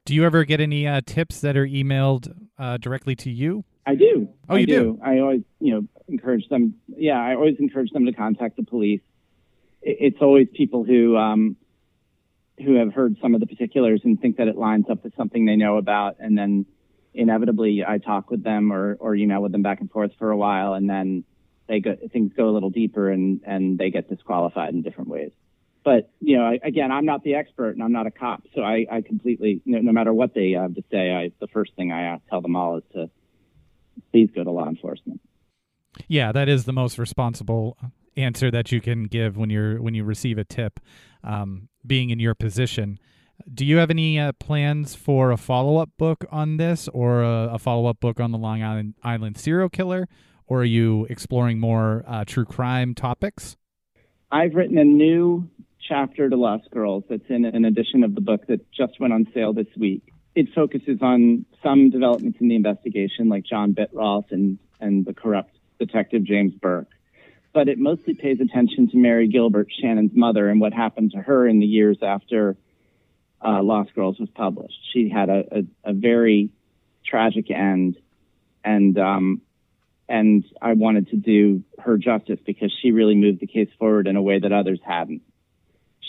Do 0.04 0.14
you 0.14 0.24
ever 0.24 0.44
get 0.44 0.60
any 0.60 0.86
uh, 0.86 1.00
tips 1.04 1.40
that 1.40 1.56
are 1.56 1.66
emailed 1.66 2.34
uh, 2.58 2.76
directly 2.76 3.14
to 3.16 3.30
you? 3.30 3.64
I 3.86 3.94
do. 3.94 4.28
Oh, 4.48 4.56
you 4.56 4.66
do? 4.66 4.82
do. 4.82 5.00
I 5.02 5.18
always, 5.18 5.42
you 5.60 5.74
know, 5.74 5.88
encourage 6.08 6.48
them. 6.48 6.74
Yeah, 6.88 7.20
I 7.20 7.34
always 7.34 7.56
encourage 7.58 7.90
them 7.90 8.06
to 8.06 8.12
contact 8.12 8.56
the 8.56 8.64
police. 8.64 9.00
It's 9.80 10.18
always 10.20 10.48
people 10.54 10.84
who 10.84 11.16
um, 11.16 11.56
who 12.64 12.74
have 12.74 12.92
heard 12.92 13.16
some 13.20 13.34
of 13.34 13.40
the 13.40 13.46
particulars 13.46 14.00
and 14.04 14.20
think 14.20 14.36
that 14.36 14.48
it 14.48 14.56
lines 14.56 14.86
up 14.90 15.02
with 15.02 15.14
something 15.16 15.44
they 15.44 15.56
know 15.56 15.76
about, 15.76 16.16
and 16.20 16.36
then 16.36 16.66
inevitably 17.14 17.84
I 17.86 17.98
talk 17.98 18.30
with 18.30 18.42
them 18.42 18.72
or 18.72 18.96
or 19.00 19.14
email 19.14 19.42
with 19.42 19.52
them 19.52 19.62
back 19.62 19.80
and 19.80 19.90
forth 19.90 20.12
for 20.18 20.30
a 20.30 20.36
while, 20.36 20.74
and 20.74 20.88
then 20.88 21.24
they 21.68 21.80
go 21.80 21.96
things 22.12 22.32
go 22.36 22.48
a 22.48 22.52
little 22.52 22.70
deeper 22.70 23.10
and 23.10 23.40
and 23.44 23.78
they 23.78 23.90
get 23.90 24.08
disqualified 24.08 24.74
in 24.74 24.82
different 24.82 25.10
ways 25.10 25.32
but 25.84 26.10
you 26.20 26.36
know, 26.36 26.44
I, 26.44 26.58
again, 26.62 26.92
I'm 26.92 27.04
not 27.04 27.24
the 27.24 27.34
expert 27.34 27.70
and 27.70 27.82
I'm 27.82 27.92
not 27.92 28.06
a 28.06 28.10
cop, 28.10 28.44
so 28.54 28.62
I, 28.62 28.86
I 28.90 29.00
completely, 29.00 29.62
no, 29.64 29.78
no, 29.78 29.92
matter 29.92 30.12
what 30.12 30.34
they 30.34 30.52
have 30.52 30.74
to 30.74 30.84
say, 30.90 31.12
I 31.12 31.32
the 31.40 31.48
first 31.48 31.74
thing 31.74 31.92
I 31.92 32.18
tell 32.30 32.40
them 32.40 32.56
all 32.56 32.78
is 32.78 32.84
to 32.92 33.10
please 34.10 34.30
go 34.34 34.44
to 34.44 34.50
law 34.50 34.68
enforcement. 34.68 35.20
Yeah, 36.08 36.32
that 36.32 36.48
is 36.48 36.64
the 36.64 36.72
most 36.72 36.98
responsible 36.98 37.76
answer 38.16 38.50
that 38.50 38.70
you 38.70 38.80
can 38.80 39.04
give 39.04 39.36
when 39.36 39.50
you're 39.50 39.80
when 39.82 39.94
you 39.94 40.04
receive 40.04 40.38
a 40.38 40.44
tip. 40.44 40.80
Um, 41.24 41.68
being 41.84 42.10
in 42.10 42.20
your 42.20 42.34
position, 42.34 42.98
do 43.52 43.64
you 43.64 43.76
have 43.78 43.90
any 43.90 44.18
uh, 44.18 44.32
plans 44.32 44.94
for 44.94 45.30
a 45.30 45.36
follow 45.36 45.78
up 45.78 45.90
book 45.98 46.24
on 46.30 46.56
this, 46.56 46.88
or 46.88 47.22
a, 47.22 47.54
a 47.54 47.58
follow 47.58 47.86
up 47.86 48.00
book 48.00 48.20
on 48.20 48.32
the 48.32 48.38
Long 48.38 48.62
Island 48.62 48.94
Island 49.02 49.38
serial 49.38 49.68
killer, 49.68 50.08
or 50.46 50.60
are 50.60 50.64
you 50.64 51.06
exploring 51.10 51.58
more 51.58 52.04
uh, 52.06 52.24
true 52.24 52.44
crime 52.44 52.94
topics? 52.94 53.56
I've 54.30 54.54
written 54.54 54.78
a 54.78 54.84
new 54.84 55.48
chapter 55.86 56.30
to 56.30 56.36
Lost 56.36 56.70
Girls 56.70 57.04
that's 57.08 57.28
in 57.28 57.44
an 57.44 57.64
edition 57.64 58.04
of 58.04 58.14
the 58.14 58.20
book 58.20 58.46
that 58.46 58.70
just 58.72 58.98
went 59.00 59.12
on 59.12 59.26
sale 59.34 59.52
this 59.52 59.66
week. 59.76 60.02
It 60.34 60.48
focuses 60.54 60.98
on 61.02 61.44
some 61.62 61.90
developments 61.90 62.38
in 62.40 62.48
the 62.48 62.56
investigation, 62.56 63.28
like 63.28 63.44
John 63.44 63.74
Bittrolff 63.74 64.30
and, 64.30 64.58
and 64.80 65.04
the 65.04 65.12
corrupt 65.12 65.54
detective 65.78 66.24
James 66.24 66.54
Burke. 66.54 66.88
But 67.52 67.68
it 67.68 67.78
mostly 67.78 68.14
pays 68.14 68.40
attention 68.40 68.88
to 68.90 68.96
Mari 68.96 69.28
Gilbert, 69.28 69.68
Shannan's 69.82 70.16
mother, 70.16 70.48
and 70.48 70.60
what 70.60 70.72
happened 70.72 71.10
to 71.12 71.18
her 71.18 71.46
in 71.46 71.60
the 71.60 71.66
years 71.66 71.98
after 72.00 72.56
uh, 73.44 73.62
Lost 73.62 73.94
Girls 73.94 74.18
was 74.18 74.28
published. 74.30 74.78
She 74.92 75.08
had 75.08 75.28
a, 75.28 75.44
a, 75.50 75.90
a 75.90 75.92
very 75.92 76.50
tragic 77.04 77.50
end, 77.50 77.96
and 78.64 78.98
um, 78.98 79.42
and 80.08 80.44
I 80.60 80.74
wanted 80.74 81.08
to 81.08 81.16
do 81.16 81.62
her 81.78 81.96
justice 81.98 82.38
because 82.44 82.72
she 82.82 82.92
really 82.92 83.14
moved 83.14 83.40
the 83.40 83.46
case 83.46 83.70
forward 83.78 84.06
in 84.06 84.16
a 84.16 84.22
way 84.22 84.38
that 84.38 84.52
others 84.52 84.80
hadn't 84.84 85.22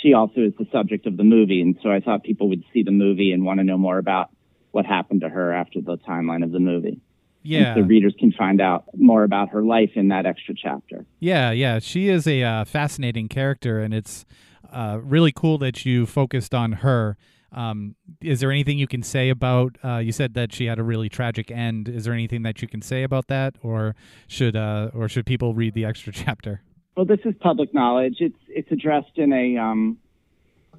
she 0.03 0.13
also 0.13 0.41
is 0.41 0.53
the 0.59 0.67
subject 0.71 1.07
of 1.07 1.15
the 1.15 1.23
movie, 1.23 1.61
and 1.61 1.77
so 1.81 1.89
I 1.89 2.01
thought 2.01 2.23
people 2.23 2.49
would 2.49 2.63
see 2.73 2.83
the 2.83 2.91
movie 2.91 3.31
and 3.31 3.45
want 3.45 3.59
to 3.59 3.63
know 3.63 3.77
more 3.77 3.97
about 3.97 4.29
what 4.71 4.85
happened 4.85 5.21
to 5.21 5.29
her 5.29 5.53
after 5.53 5.81
the 5.81 5.97
timeline 5.97 6.43
of 6.43 6.51
the 6.51 6.59
movie. 6.59 6.99
Yeah, 7.41 7.75
the 7.75 7.83
readers 7.83 8.13
can 8.17 8.31
find 8.31 8.61
out 8.61 8.85
more 8.95 9.23
about 9.23 9.49
her 9.49 9.63
life 9.63 9.91
in 9.95 10.09
that 10.09 10.25
extra 10.25 10.55
chapter. 10.55 11.05
Yeah, 11.19 11.51
yeah, 11.51 11.79
she 11.79 12.09
is 12.09 12.27
a 12.27 12.43
uh, 12.43 12.65
fascinating 12.65 13.27
character, 13.27 13.79
and 13.79 13.93
it's 13.93 14.25
uh, 14.71 14.99
really 15.01 15.31
cool 15.31 15.57
that 15.59 15.85
you 15.85 16.05
focused 16.05 16.53
on 16.53 16.73
her. 16.73 17.17
Um, 17.51 17.95
is 18.21 18.39
there 18.39 18.51
anything 18.51 18.79
you 18.79 18.87
can 18.87 19.03
say 19.03 19.29
about? 19.29 19.77
Uh, 19.83 19.97
you 19.97 20.11
said 20.11 20.33
that 20.33 20.53
she 20.53 20.65
had 20.65 20.79
a 20.79 20.83
really 20.83 21.09
tragic 21.09 21.51
end. 21.51 21.87
Is 21.87 22.05
there 22.05 22.13
anything 22.13 22.41
that 22.43 22.61
you 22.61 22.67
can 22.67 22.81
say 22.81 23.03
about 23.03 23.27
that, 23.27 23.55
or 23.61 23.95
should 24.27 24.55
uh, 24.55 24.89
or 24.93 25.07
should 25.07 25.25
people 25.25 25.53
read 25.53 25.73
the 25.73 25.85
extra 25.85 26.11
chapter? 26.13 26.61
Well, 26.95 27.05
this 27.05 27.19
is 27.25 27.35
public 27.39 27.73
knowledge. 27.73 28.17
It's 28.19 28.39
it's 28.47 28.71
addressed 28.71 29.17
in 29.17 29.31
a 29.33 29.57
um, 29.57 29.97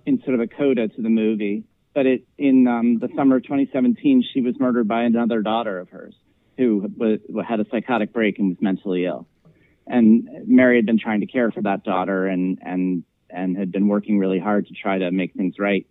in 0.06 0.20
sort 0.22 0.34
of 0.34 0.40
a 0.40 0.46
coda 0.46 0.88
to 0.88 1.02
the 1.02 1.08
movie. 1.08 1.64
But 1.94 2.06
it 2.06 2.26
in 2.38 2.66
um, 2.66 2.98
the 2.98 3.08
summer 3.16 3.36
of 3.36 3.44
2017, 3.44 4.24
she 4.32 4.40
was 4.40 4.58
murdered 4.58 4.88
by 4.88 5.04
another 5.04 5.42
daughter 5.42 5.78
of 5.78 5.88
hers 5.90 6.14
who 6.56 6.88
was, 6.96 7.18
had 7.46 7.60
a 7.60 7.66
psychotic 7.70 8.12
break 8.12 8.38
and 8.38 8.50
was 8.50 8.58
mentally 8.60 9.06
ill. 9.06 9.26
And 9.86 10.28
Mari 10.46 10.76
had 10.76 10.86
been 10.86 10.98
trying 10.98 11.20
to 11.20 11.26
care 11.26 11.50
for 11.50 11.62
that 11.62 11.84
daughter 11.84 12.26
and 12.26 12.58
and 12.62 13.04
and 13.34 13.56
had 13.56 13.72
been 13.72 13.88
working 13.88 14.18
really 14.18 14.38
hard 14.38 14.66
to 14.68 14.74
try 14.74 14.98
to 14.98 15.10
make 15.10 15.34
things 15.34 15.54
right 15.58 15.86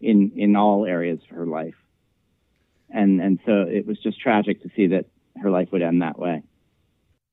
in 0.00 0.32
in 0.36 0.56
all 0.56 0.84
areas 0.84 1.20
of 1.30 1.36
her 1.36 1.46
life. 1.46 1.74
And 2.90 3.20
and 3.20 3.38
so 3.46 3.62
it 3.62 3.86
was 3.86 3.98
just 3.98 4.20
tragic 4.20 4.62
to 4.62 4.70
see 4.76 4.88
that 4.88 5.06
her 5.40 5.50
life 5.50 5.68
would 5.72 5.82
end 5.82 6.02
that 6.02 6.18
way. 6.18 6.42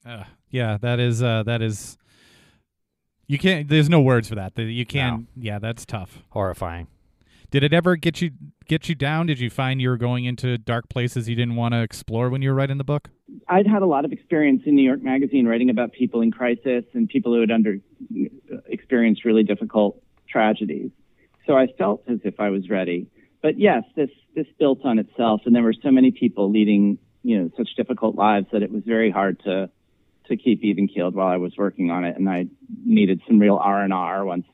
Uh, 0.05 0.23
yeah, 0.49 0.77
that 0.81 0.99
is 0.99 1.21
uh, 1.21 1.43
that 1.43 1.61
is 1.61 1.97
you 3.27 3.37
can't. 3.37 3.67
There's 3.67 3.89
no 3.89 4.01
words 4.01 4.27
for 4.27 4.35
that. 4.35 4.57
You 4.57 4.85
can't. 4.85 5.21
No. 5.21 5.27
Yeah, 5.35 5.59
that's 5.59 5.85
tough. 5.85 6.23
Horrifying. 6.29 6.87
Did 7.51 7.63
it 7.63 7.73
ever 7.73 7.95
get 7.95 8.21
you 8.21 8.31
get 8.67 8.89
you 8.89 8.95
down? 8.95 9.25
Did 9.25 9.39
you 9.39 9.49
find 9.49 9.81
you 9.81 9.89
were 9.89 9.97
going 9.97 10.25
into 10.25 10.57
dark 10.57 10.87
places 10.89 11.27
you 11.27 11.35
didn't 11.35 11.55
want 11.55 11.73
to 11.73 11.81
explore 11.81 12.29
when 12.29 12.41
you 12.43 12.49
were 12.49 12.55
writing 12.55 12.77
the 12.77 12.83
book? 12.83 13.09
I'd 13.47 13.65
had 13.65 13.81
a 13.81 13.87
lot 13.87 14.05
of 14.05 14.11
experience 14.11 14.63
in 14.65 14.75
New 14.75 14.83
York 14.83 15.01
Magazine 15.01 15.47
writing 15.47 15.69
about 15.71 15.91
people 15.91 16.21
in 16.21 16.31
crisis 16.31 16.85
and 16.93 17.09
people 17.09 17.33
who 17.33 17.41
had 17.41 17.51
under 17.51 17.77
experienced 18.67 19.25
really 19.25 19.43
difficult 19.43 20.01
tragedies. 20.29 20.91
So 21.47 21.57
I 21.57 21.67
felt 21.77 22.03
as 22.07 22.19
if 22.23 22.39
I 22.39 22.49
was 22.49 22.69
ready. 22.69 23.07
But 23.41 23.59
yes, 23.59 23.83
this 23.95 24.11
this 24.35 24.45
built 24.59 24.85
on 24.85 24.99
itself, 24.99 25.41
and 25.45 25.55
there 25.55 25.63
were 25.63 25.73
so 25.73 25.89
many 25.89 26.11
people 26.11 26.51
leading 26.51 26.99
you 27.23 27.39
know 27.39 27.49
such 27.57 27.69
difficult 27.75 28.15
lives 28.15 28.45
that 28.51 28.61
it 28.61 28.71
was 28.71 28.83
very 28.85 29.09
hard 29.09 29.39
to 29.45 29.71
to 30.27 30.37
keep 30.37 30.63
even 30.63 30.87
keeled 30.87 31.15
while 31.15 31.27
I 31.27 31.37
was 31.37 31.53
working 31.57 31.89
on 31.89 32.03
it, 32.05 32.15
and 32.15 32.29
I 32.29 32.45
needed 32.85 33.21
some 33.25 33.39
real 33.39 33.55
R 33.55 33.81
and 33.81 33.91
R 33.91 34.23
once 34.23 34.45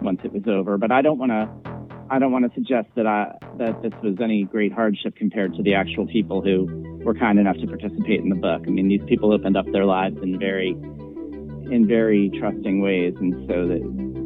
once 0.00 0.20
it 0.24 0.32
was 0.32 0.44
over. 0.46 0.78
But 0.78 0.90
I 0.90 1.02
don't 1.02 1.18
want 1.18 1.32
to 1.32 1.73
I 2.10 2.18
don't 2.18 2.32
want 2.32 2.44
to 2.44 2.54
suggest 2.54 2.88
that 2.96 3.06
I 3.06 3.36
that 3.58 3.82
this 3.82 3.92
was 4.02 4.16
any 4.22 4.44
great 4.44 4.72
hardship 4.72 5.16
compared 5.16 5.54
to 5.54 5.62
the 5.62 5.74
actual 5.74 6.06
people 6.06 6.42
who 6.42 7.00
were 7.04 7.14
kind 7.14 7.38
enough 7.38 7.56
to 7.56 7.66
participate 7.66 8.20
in 8.20 8.28
the 8.28 8.36
book. 8.36 8.62
I 8.66 8.70
mean, 8.70 8.88
these 8.88 9.02
people 9.06 9.32
opened 9.32 9.56
up 9.56 9.66
their 9.72 9.84
lives 9.84 10.16
in 10.22 10.38
very 10.38 10.70
in 10.70 11.86
very 11.88 12.30
trusting 12.38 12.82
ways, 12.82 13.14
and 13.18 13.34
so 13.48 13.68
that 13.68 13.80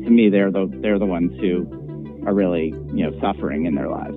to 0.05 0.11
me, 0.11 0.29
they're 0.29 0.51
the 0.51 0.66
they're 0.83 0.99
the 0.99 1.07
ones 1.07 1.33
who 1.41 1.66
are 2.26 2.35
really 2.35 2.74
you 2.93 3.09
know 3.09 3.18
suffering 3.20 3.66
in 3.66 3.74
their 3.74 3.89
lives. 3.89 4.16